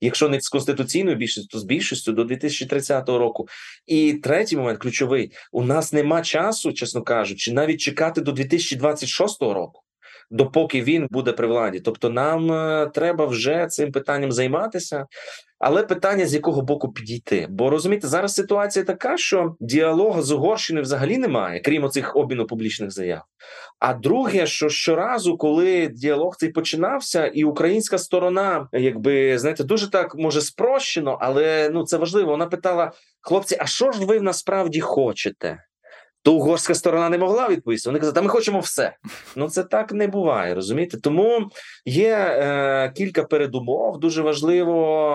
якщо 0.00 0.28
не 0.28 0.40
з 0.40 0.48
конституційною 0.48 1.16
більшістю, 1.16 1.48
то 1.48 1.58
з 1.58 1.64
більшістю 1.64 2.12
до 2.12 2.24
2030 2.24 3.08
року. 3.08 3.48
І 3.86 4.12
третій 4.12 4.56
момент 4.56 4.78
ключовий: 4.78 5.32
у 5.52 5.64
нас 5.64 5.92
нема 5.92 6.22
часу, 6.22 6.72
чесно 6.72 7.02
кажучи, 7.02 7.52
навіть 7.52 7.80
чекати 7.80 8.20
до 8.20 8.32
2026 8.32 9.42
року 9.42 9.82
допоки 10.30 10.82
він 10.82 11.06
буде 11.10 11.32
при 11.32 11.46
владі. 11.46 11.80
Тобто, 11.80 12.10
нам 12.10 12.52
е, 12.52 12.90
треба 12.94 13.26
вже 13.26 13.66
цим 13.66 13.92
питанням 13.92 14.32
займатися. 14.32 15.06
Але 15.58 15.82
питання 15.82 16.26
з 16.26 16.34
якого 16.34 16.62
боку 16.62 16.92
підійти? 16.92 17.46
Бо 17.50 17.70
розумієте, 17.70 18.08
зараз 18.08 18.34
ситуація 18.34 18.84
така, 18.84 19.16
що 19.16 19.56
діалогу 19.60 20.22
з 20.22 20.32
Угорщиною 20.32 20.82
взагалі 20.82 21.18
немає, 21.18 21.60
крім 21.60 21.84
оцих 21.84 22.16
обміну 22.16 22.46
публічних 22.46 22.90
заяв. 22.90 23.22
А 23.78 23.94
друге, 23.94 24.46
що 24.46 24.68
щоразу, 24.68 25.36
коли 25.36 25.86
діалог 25.86 26.36
цей 26.36 26.48
починався, 26.48 27.26
і 27.26 27.44
українська 27.44 27.98
сторона, 27.98 28.68
якби 28.72 29.38
знаєте, 29.38 29.64
дуже 29.64 29.90
так 29.90 30.14
може 30.14 30.40
спрощено, 30.40 31.18
але 31.20 31.70
ну 31.72 31.84
це 31.84 31.96
важливо. 31.96 32.30
Вона 32.30 32.46
питала: 32.46 32.92
хлопці, 33.20 33.56
а 33.60 33.66
що 33.66 33.92
ж 33.92 34.06
ви 34.06 34.20
насправді 34.20 34.80
хочете? 34.80 35.58
То 36.28 36.34
угорська 36.34 36.74
сторона 36.74 37.08
не 37.08 37.18
могла 37.18 37.48
відповісти. 37.48 37.88
Вони 37.88 37.98
казали, 37.98 38.14
та 38.14 38.22
ми 38.22 38.28
хочемо 38.28 38.60
все. 38.60 38.96
Ну 39.36 39.48
це 39.48 39.64
так 39.64 39.92
не 39.92 40.06
буває, 40.06 40.54
розумієте? 40.54 41.00
Тому 41.00 41.50
є 41.86 42.10
е, 42.10 42.92
кілька 42.96 43.24
передумов. 43.24 44.00
Дуже 44.00 44.22
важливо 44.22 45.10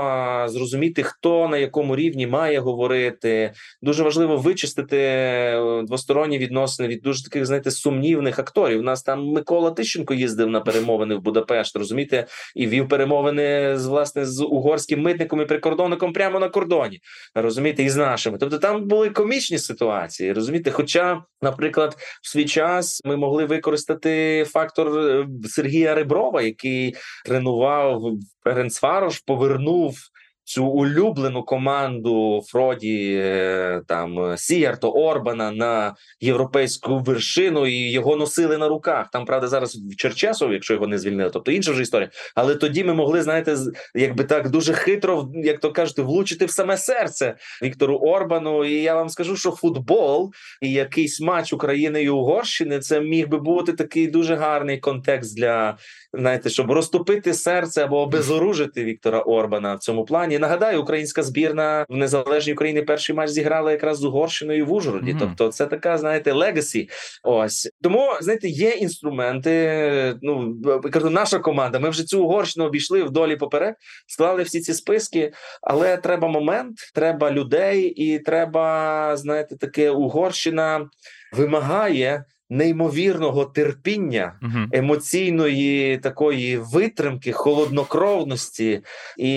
е, 0.46 0.50
зрозуміти, 0.50 1.04
хто 1.04 1.48
на 1.48 1.58
якому 1.58 1.96
рівні 1.96 2.28
має 2.28 2.60
говорити. 2.60 3.54
Дуже 3.82 4.04
важливо 4.04 4.38
вичистити 4.38 4.98
е, 4.98 5.84
двосторонні 5.84 6.38
відносини 6.38 6.90
від 6.90 7.02
дуже 7.02 7.24
таких, 7.24 7.46
знаєте, 7.46 7.72
сумнівних 7.72 8.40
акторів. 8.40 8.80
У 8.80 8.84
нас 8.84 9.04
там 9.04 9.26
Микола 9.26 9.72
Тищенко 9.72 10.14
їздив 10.14 10.50
на 10.50 10.62
перемовини 10.62 11.16
в 11.16 11.22
Будапешт, 11.22 11.76
розумієте, 11.76 12.28
і 12.56 12.68
вів 12.68 12.88
перемовини 12.88 13.78
з 13.78 13.86
власне 13.86 14.26
з 14.26 14.44
угорським 14.44 15.02
митником 15.02 15.42
і 15.42 15.46
прикордонником 15.46 16.14
прямо 16.14 16.40
на 16.40 16.50
кордоні. 16.50 17.00
Розумієте, 17.36 17.84
і 17.84 17.90
з 17.90 17.96
нашими. 17.96 18.38
Тобто 18.38 18.58
там 18.58 18.88
були 18.88 19.10
комічні 19.10 19.60
ситуації, 19.60 20.34
розумієте, 20.34 20.72
хоча. 20.72 21.03
Наприклад, 21.42 21.98
в 22.24 22.30
свій 22.30 22.46
час 22.46 23.02
ми 23.06 23.18
могли 23.18 23.46
використати 23.46 24.46
фактор 24.48 25.00
е, 25.00 25.28
Сергія 25.44 25.96
Реброва, 25.96 26.42
який 26.42 26.96
тренував 27.26 28.02
Ференцварош, 28.44 29.20
повернув 29.20 29.96
цю 30.44 30.66
улюблену 30.66 31.44
команду 31.44 32.42
Фроді 32.48 33.14
е, 33.22 33.82
там 33.88 34.38
Сіярто 34.38 34.92
Орбана 34.92 35.52
на 35.52 35.96
європейську 36.20 37.00
вершину, 37.00 37.68
і 37.68 37.92
його 37.92 38.16
носили 38.16 38.58
на 38.58 38.68
руках. 38.68 39.10
Там 39.12 39.26
правда 39.26 39.48
зараз 39.48 39.76
в 39.76 39.96
Черчесов, 39.96 40.54
якщо 40.54 40.74
його 40.74 40.88
не 40.88 40.98
звільнили, 41.00 41.30
тобто 41.30 41.52
інша 41.52 41.72
вже 41.72 41.82
історія. 41.82 42.10
Але 42.36 42.56
тоді 42.56 42.84
ми 42.84 42.94
могли 42.94 43.22
знаєте, 43.22 43.58
якби 43.96 44.24
так 44.24 44.50
дуже 44.50 44.74
хитро, 44.74 45.30
як 45.34 45.60
то 45.60 45.72
кажуть, 45.72 46.00
влучити 46.00 46.46
в 46.46 46.52
саме 46.52 46.78
серце 46.78 47.36
Віктору 47.64 47.98
Орбану. 47.98 48.66
І 48.66 48.74
я 48.74 48.96
вам 48.96 49.10
скажу, 49.10 49.36
що 49.36 49.52
футбол 49.52 50.34
і 50.62 50.72
якийсь 50.72 51.22
матч 51.22 51.54
України 51.54 52.04
і 52.04 52.10
Угорщини 52.10 52.80
це 52.80 53.02
міг 53.02 53.28
би 53.28 53.38
бути 53.38 53.74
такий 53.74 54.08
дуже 54.08 54.36
гарний 54.36 54.80
контекст 54.80 55.38
для 55.38 55.78
знаєте, 56.14 56.50
щоб 56.50 56.72
розтопити 56.72 57.34
серце 57.34 57.84
або 57.84 58.02
обезоружити 58.02 58.84
Віктора 58.84 59.20
Орбана 59.20 59.76
в 59.76 59.80
цьому 59.80 60.06
плані. 60.06 60.33
Нагадаю, 60.40 60.82
українська 60.82 61.24
збірна 61.24 61.86
в 61.90 61.96
незалежній 61.96 62.54
Україні 62.54 62.82
перший 62.82 63.16
матч 63.16 63.30
зіграла 63.30 63.72
якраз 63.72 63.98
з 63.98 64.04
Угорщиною 64.04 64.66
в 64.66 64.74
Ужгороді. 64.74 65.12
Mm 65.12 65.16
-hmm. 65.16 65.20
Тобто, 65.20 65.48
це 65.48 65.66
така, 65.66 65.98
знаєте, 65.98 66.32
legacy. 66.32 66.90
Ось 67.24 67.70
тому 67.82 68.18
знаєте, 68.22 68.48
є 68.48 68.70
інструменти. 68.70 70.16
Ну 70.22 70.62
кажу, 70.92 71.10
наша 71.10 71.40
команда. 71.40 71.80
Ми 71.80 71.90
вже 71.90 72.04
цю 72.04 72.24
Угорщину 72.24 72.66
обійшли 72.66 73.04
вдолі 73.04 73.36
поперек, 73.36 73.76
склали 74.08 74.44
всі 74.44 74.60
ці 74.60 74.74
списки, 74.74 75.32
але 75.62 75.98
треба 75.98 76.28
момент, 76.28 76.78
треба 76.94 77.32
людей, 77.32 77.84
і 77.86 78.20
треба 78.20 79.18
знаєте, 79.18 79.58
таке 79.58 79.90
Угорщина 79.90 80.90
вимагає 81.34 82.26
неймовірного 82.50 83.46
терпіння, 83.46 84.40
угу. 84.42 84.60
емоційної 84.72 85.98
такої 85.98 86.58
витримки, 86.58 87.32
холоднокровності, 87.32 88.82
і 89.18 89.32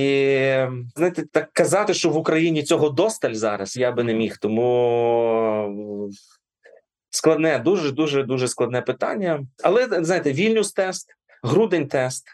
знаєте, 0.96 1.24
так 1.32 1.50
казати, 1.52 1.94
що 1.94 2.10
в 2.10 2.16
Україні 2.16 2.62
цього 2.62 2.90
досталь 2.90 3.34
зараз 3.34 3.76
я 3.76 3.92
би 3.92 4.04
не 4.04 4.14
міг. 4.14 4.38
Тому 4.38 6.10
складне, 7.10 7.58
дуже 7.58 7.92
дуже 7.92 8.22
дуже 8.22 8.48
складне 8.48 8.82
питання. 8.82 9.46
Але 9.62 10.04
знаєте, 10.04 10.32
вільнюс 10.32 10.72
тест. 10.72 11.08
Грудень 11.42 11.88
тест 11.88 12.24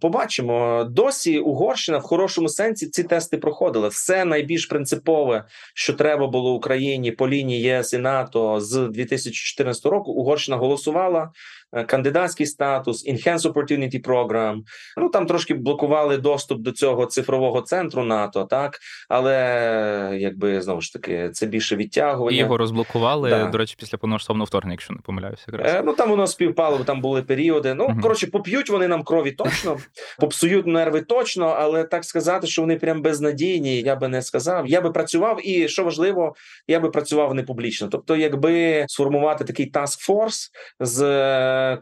побачимо 0.00 0.84
досі. 0.90 1.38
Угорщина 1.38 1.98
в 1.98 2.02
хорошому 2.02 2.48
сенсі 2.48 2.86
ці 2.86 3.04
тести 3.04 3.38
проходила. 3.38 3.88
Все 3.88 4.24
найбільш 4.24 4.66
принципове, 4.66 5.44
що 5.74 5.92
треба 5.92 6.26
було 6.26 6.54
Україні 6.54 7.12
по 7.12 7.28
лінії 7.28 7.62
ЄС 7.62 7.92
і 7.92 7.98
НАТО 7.98 8.60
з 8.60 8.88
2014 8.88 9.86
року. 9.86 10.12
Угорщина 10.12 10.56
голосувала. 10.56 11.30
Е, 11.74 11.84
кандидатський 11.84 12.46
статус, 12.46 13.08
Enhanced 13.08 13.52
Opportunity 13.52 14.04
Program. 14.04 14.60
Ну 14.96 15.08
там 15.08 15.26
трошки 15.26 15.54
блокували 15.54 16.16
доступ 16.16 16.60
до 16.60 16.72
цього 16.72 17.06
цифрового 17.06 17.60
центру 17.60 18.04
НАТО, 18.04 18.44
так 18.44 18.78
але 19.08 20.16
якби 20.20 20.62
знову 20.62 20.80
ж 20.80 20.92
таки 20.92 21.30
це 21.30 21.46
більше 21.46 21.76
відтягування. 21.76 22.36
І 22.36 22.40
Його 22.40 22.56
розблокували. 22.56 23.30
Да. 23.30 23.46
До 23.46 23.58
речі, 23.58 23.76
після 23.78 23.98
повномасштабного 23.98 24.44
вторгнення, 24.44 24.72
якщо 24.72 24.94
не 24.94 25.00
помиляюся, 25.00 25.44
якраз. 25.52 25.74
Е, 25.74 25.82
ну 25.84 25.92
там 25.92 26.10
воно 26.10 26.26
співпало, 26.26 26.78
там 26.78 27.00
були 27.00 27.22
періоди. 27.22 27.74
Ну 27.74 27.86
uh 27.86 28.00
коротше, 28.00 28.26
поп'ють 28.26 28.70
вони 28.70 28.88
нам 28.88 29.02
крові 29.02 29.30
точно, 29.32 29.78
попсують 30.20 30.66
нерви 30.66 31.00
точно, 31.00 31.46
але 31.46 31.84
так 31.84 32.04
сказати, 32.04 32.46
що 32.46 32.62
вони 32.62 32.76
прям 32.76 33.02
безнадійні, 33.02 33.80
я 33.80 33.96
би 33.96 34.08
не 34.08 34.22
сказав. 34.22 34.66
Я 34.66 34.80
би 34.80 34.90
працював, 34.90 35.48
і 35.48 35.68
що 35.68 35.84
важливо, 35.84 36.34
я 36.68 36.80
би 36.80 36.90
працював 36.90 37.34
не 37.34 37.42
публічно. 37.42 37.88
Тобто, 37.88 38.16
якби 38.16 38.84
сформувати 38.88 39.44
такий 39.44 39.72
task 39.72 40.08
force 40.08 40.48
з 40.80 41.02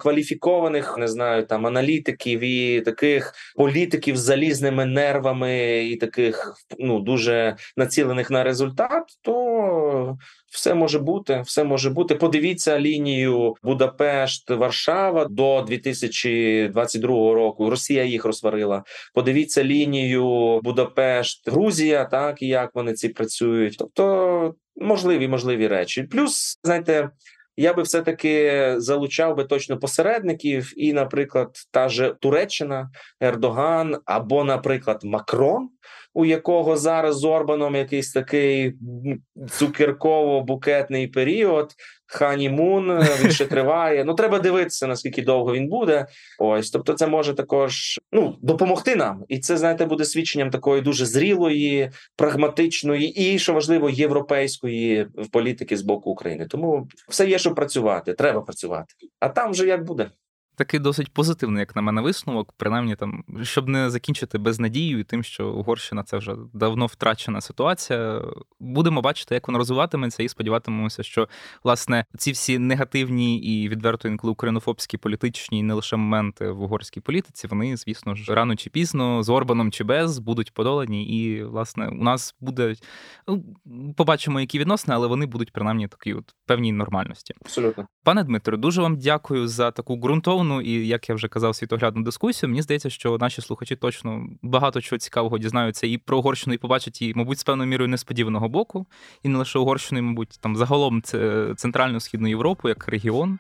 кваліфікованих, 0.01 0.99
не 0.99 1.09
знаю, 1.09 1.47
там 1.47 1.66
аналітиків 1.66 2.41
і 2.41 2.81
таких 2.81 3.35
політиків 3.57 4.16
з 4.16 4.20
залізними 4.20 4.85
нервами, 4.85 5.85
і 5.85 5.97
таких 5.97 6.55
ну 6.78 7.01
дуже 7.01 7.57
націлених 7.76 8.31
на 8.31 8.45
результат, 8.45 9.05
то 9.22 10.18
все 10.51 10.74
може 10.74 10.99
бути. 10.99 11.43
Все 11.47 11.64
може 11.64 11.91
бути. 11.91 12.14
Подивіться 12.14 12.81
лінію 12.81 13.55
Будапешт, 13.62 14.51
Варшава 14.51 15.24
до 15.24 15.64
2022 15.68 17.09
року. 17.35 17.70
Росія 17.70 18.05
їх 18.05 18.24
розсварила. 18.24 18.85
Подивіться 19.14 19.64
лінію 19.64 20.61
Будапешт, 20.62 21.49
Грузія, 21.49 22.05
так 22.05 22.43
і 22.43 22.47
як 22.47 22.74
вони 22.74 22.93
ці 22.93 23.09
працюють. 23.09 23.76
Тобто 23.78 24.55
можливі 24.76 25.28
можливі 25.28 25.68
речі. 25.68 26.03
Плюс 26.03 26.59
знаєте. 26.64 27.11
Я 27.61 27.74
би 27.74 27.82
все 27.82 28.02
таки 28.02 28.74
залучав 28.76 29.36
би 29.36 29.44
точно 29.44 29.78
посередників, 29.78 30.72
і, 30.76 30.92
наприклад, 30.92 31.50
та 31.70 31.88
же 31.88 32.16
Туреччина, 32.20 32.90
Ердоган 33.20 33.96
або, 34.04 34.44
наприклад, 34.44 35.00
Макрон 35.04 35.68
у 36.14 36.24
якого 36.24 36.76
зараз 36.76 37.18
з 37.18 37.24
Орбаном 37.24 37.74
якийсь 37.74 38.12
такий 38.12 38.74
цукерково-букетний 39.36 41.12
період. 41.12 41.74
Ханімун 42.12 42.90
е, 42.90 43.08
він 43.20 43.30
ще 43.30 43.46
триває. 43.46 44.04
Ну 44.04 44.14
треба 44.14 44.38
дивитися 44.38 44.86
наскільки 44.86 45.22
довго 45.22 45.54
він 45.54 45.68
буде. 45.68 46.06
Ось, 46.38 46.70
тобто, 46.70 46.92
це 46.92 47.06
може 47.06 47.34
також 47.34 48.00
ну 48.12 48.36
допомогти 48.42 48.96
нам, 48.96 49.24
і 49.28 49.38
це 49.38 49.56
знаєте 49.56 49.86
буде 49.86 50.04
свідченням 50.04 50.50
такої 50.50 50.82
дуже 50.82 51.06
зрілої, 51.06 51.90
прагматичної 52.16 53.08
і 53.08 53.38
що 53.38 53.52
важливо 53.52 53.90
європейської 53.90 55.06
політики 55.32 55.76
з 55.76 55.82
боку 55.82 56.11
України. 56.11 56.46
Тому 56.46 56.88
все 57.08 57.28
є, 57.28 57.38
що 57.38 57.54
працювати. 57.54 58.14
Треба 58.14 58.40
працювати. 58.40 58.94
А 59.20 59.28
там 59.28 59.50
вже 59.50 59.66
як 59.66 59.84
буде 59.84 60.11
такий 60.61 60.80
досить 60.80 61.12
позитивний, 61.12 61.61
як 61.61 61.76
на 61.76 61.82
мене, 61.82 62.00
висновок, 62.00 62.52
принаймні 62.56 62.96
там, 62.96 63.24
щоб 63.42 63.68
не 63.68 63.90
закінчити 63.90 64.38
безнадією 64.38 64.98
і 64.98 65.04
тим, 65.04 65.22
що 65.22 65.48
Угорщина 65.48 66.02
це 66.02 66.16
вже 66.16 66.34
давно 66.52 66.86
втрачена 66.86 67.40
ситуація. 67.40 68.22
Будемо 68.61 69.02
бачити, 69.02 69.34
як 69.34 69.48
воно 69.48 69.58
розвиватиметься, 69.58 70.22
і 70.22 70.28
сподіватимемося, 70.28 71.02
що 71.02 71.28
власне 71.64 72.04
ці 72.18 72.32
всі 72.32 72.58
негативні 72.58 73.38
і 73.38 73.68
відверто 73.68 74.08
інколи 74.08 74.30
українофобські 74.30 74.96
політичні 74.96 75.58
і 75.58 75.62
не 75.62 75.74
лише 75.74 75.96
моменти 75.96 76.50
в 76.50 76.62
угорській 76.62 77.00
політиці, 77.00 77.46
вони, 77.46 77.76
звісно 77.76 78.14
ж, 78.14 78.34
рано 78.34 78.56
чи 78.56 78.70
пізно 78.70 79.22
з 79.22 79.28
Орбаном 79.28 79.70
чи 79.70 79.84
без 79.84 80.18
будуть 80.18 80.54
подолані. 80.54 81.04
І, 81.04 81.44
власне, 81.44 81.88
у 81.88 82.04
нас 82.04 82.34
буде 82.40 82.74
ну, 83.28 83.44
побачимо, 83.96 84.40
які 84.40 84.58
відносини, 84.58 84.94
але 84.94 85.06
вони 85.06 85.26
будуть 85.26 85.52
принаймні 85.52 85.88
такі 85.88 86.14
от 86.14 86.34
певній 86.46 86.72
нормальності. 86.72 87.34
Абсолютно, 87.44 87.86
пане 88.04 88.24
Дмитро, 88.24 88.56
дуже 88.56 88.82
вам 88.82 88.96
дякую 88.96 89.48
за 89.48 89.70
таку 89.70 89.96
ґрунтовну 89.96 90.49
повну 90.51 90.61
і, 90.61 90.86
як 90.86 91.09
я 91.09 91.14
вже 91.14 91.28
казав, 91.28 91.55
світоглядну 91.55 92.03
дискусію. 92.03 92.51
Мені 92.51 92.62
здається, 92.62 92.90
що 92.90 93.18
наші 93.20 93.42
слухачі 93.42 93.76
точно 93.76 94.26
багато 94.42 94.80
чого 94.80 94.98
цікавого 94.98 95.38
дізнаються 95.38 95.86
і 95.86 95.98
про 95.98 96.18
Угорщину, 96.18 96.55
і 96.55 96.59
побачать 96.59 97.03
її, 97.03 97.14
мабуть, 97.16 97.38
з 97.38 97.44
певною 97.44 97.70
мірою 97.70 97.88
несподіваного 97.88 98.48
боку, 98.48 98.86
і 99.22 99.28
не 99.28 99.38
лише 99.38 99.59
Угорщину, 99.59 99.98
і, 99.98 100.03
мабуть, 100.03 100.38
там 100.40 100.57
загалом 100.57 101.03
це 101.03 101.48
центральну 101.57 102.01
східну 102.01 102.28
Європу 102.28 102.68
як 102.68 102.88
регіон, 102.88 103.38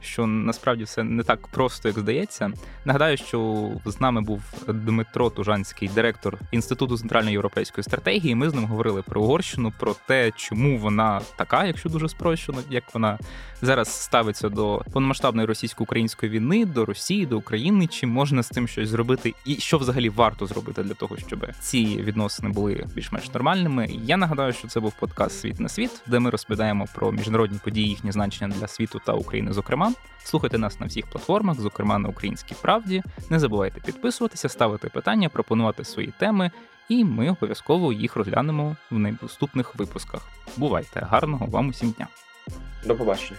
що 0.00 0.26
насправді 0.26 0.84
все 0.84 1.02
не 1.02 1.22
так 1.22 1.48
просто, 1.48 1.88
як 1.88 1.98
здається. 1.98 2.52
Нагадаю, 2.84 3.16
що 3.16 3.70
з 3.86 4.00
нами 4.00 4.20
був 4.20 4.42
Дмитро 4.68 5.30
Тужанський, 5.30 5.88
директор 5.88 6.38
Інституту 6.52 6.98
центральної 6.98 7.32
європейської 7.32 7.84
стратегії. 7.84 8.34
Ми 8.34 8.50
з 8.50 8.54
ним 8.54 8.64
говорили 8.64 9.02
про 9.02 9.22
Угорщину, 9.22 9.72
про 9.78 9.94
те, 10.06 10.30
чому 10.36 10.78
вона 10.78 11.20
така, 11.36 11.64
якщо 11.64 11.88
дуже 11.88 12.08
спрощено, 12.08 12.58
як 12.70 12.84
вона 12.94 13.18
зараз 13.62 13.88
ставиться 14.02 14.48
до 14.48 14.82
повномасштабної 14.92 15.46
російсько-української 15.46 16.32
війни 16.32 16.49
війни 16.50 16.66
до 16.66 16.84
Росії, 16.84 17.26
до 17.26 17.38
України, 17.38 17.86
чи 17.86 18.06
можна 18.06 18.42
з 18.42 18.48
цим 18.48 18.68
щось 18.68 18.88
зробити, 18.88 19.34
і 19.44 19.54
що 19.54 19.78
взагалі 19.78 20.08
варто 20.08 20.46
зробити 20.46 20.82
для 20.82 20.94
того, 20.94 21.16
щоб 21.16 21.46
ці 21.60 21.96
відносини 21.96 22.48
були 22.48 22.86
більш-менш 22.94 23.34
нормальними. 23.34 23.88
Я 24.04 24.16
нагадаю, 24.16 24.52
що 24.52 24.68
це 24.68 24.80
був 24.80 24.92
подкаст 25.00 25.40
Світ 25.40 25.60
на 25.60 25.68
світ, 25.68 26.02
де 26.06 26.18
ми 26.18 26.30
розповідаємо 26.30 26.86
про 26.94 27.12
міжнародні 27.12 27.58
події, 27.64 27.88
їхні 27.88 28.12
значення 28.12 28.54
для 28.60 28.68
світу 28.68 29.00
та 29.06 29.12
України. 29.12 29.52
Зокрема, 29.52 29.92
слухайте 30.24 30.58
нас 30.58 30.80
на 30.80 30.86
всіх 30.86 31.06
платформах, 31.06 31.60
зокрема 31.60 31.98
на 31.98 32.08
Українській 32.08 32.54
правді. 32.62 33.02
Не 33.30 33.38
забувайте 33.38 33.80
підписуватися, 33.80 34.48
ставити 34.48 34.88
питання, 34.88 35.28
пропонувати 35.28 35.84
свої 35.84 36.12
теми. 36.18 36.50
І 36.88 37.04
ми 37.04 37.30
обов'язково 37.30 37.92
їх 37.92 38.16
розглянемо 38.16 38.76
в 38.90 38.98
наступних 38.98 39.74
випусках. 39.74 40.28
Бувайте 40.56 41.00
гарного 41.10 41.46
вам 41.46 41.68
усім 41.68 41.90
дня! 41.90 42.06
До 42.86 42.96
побачення. 42.96 43.38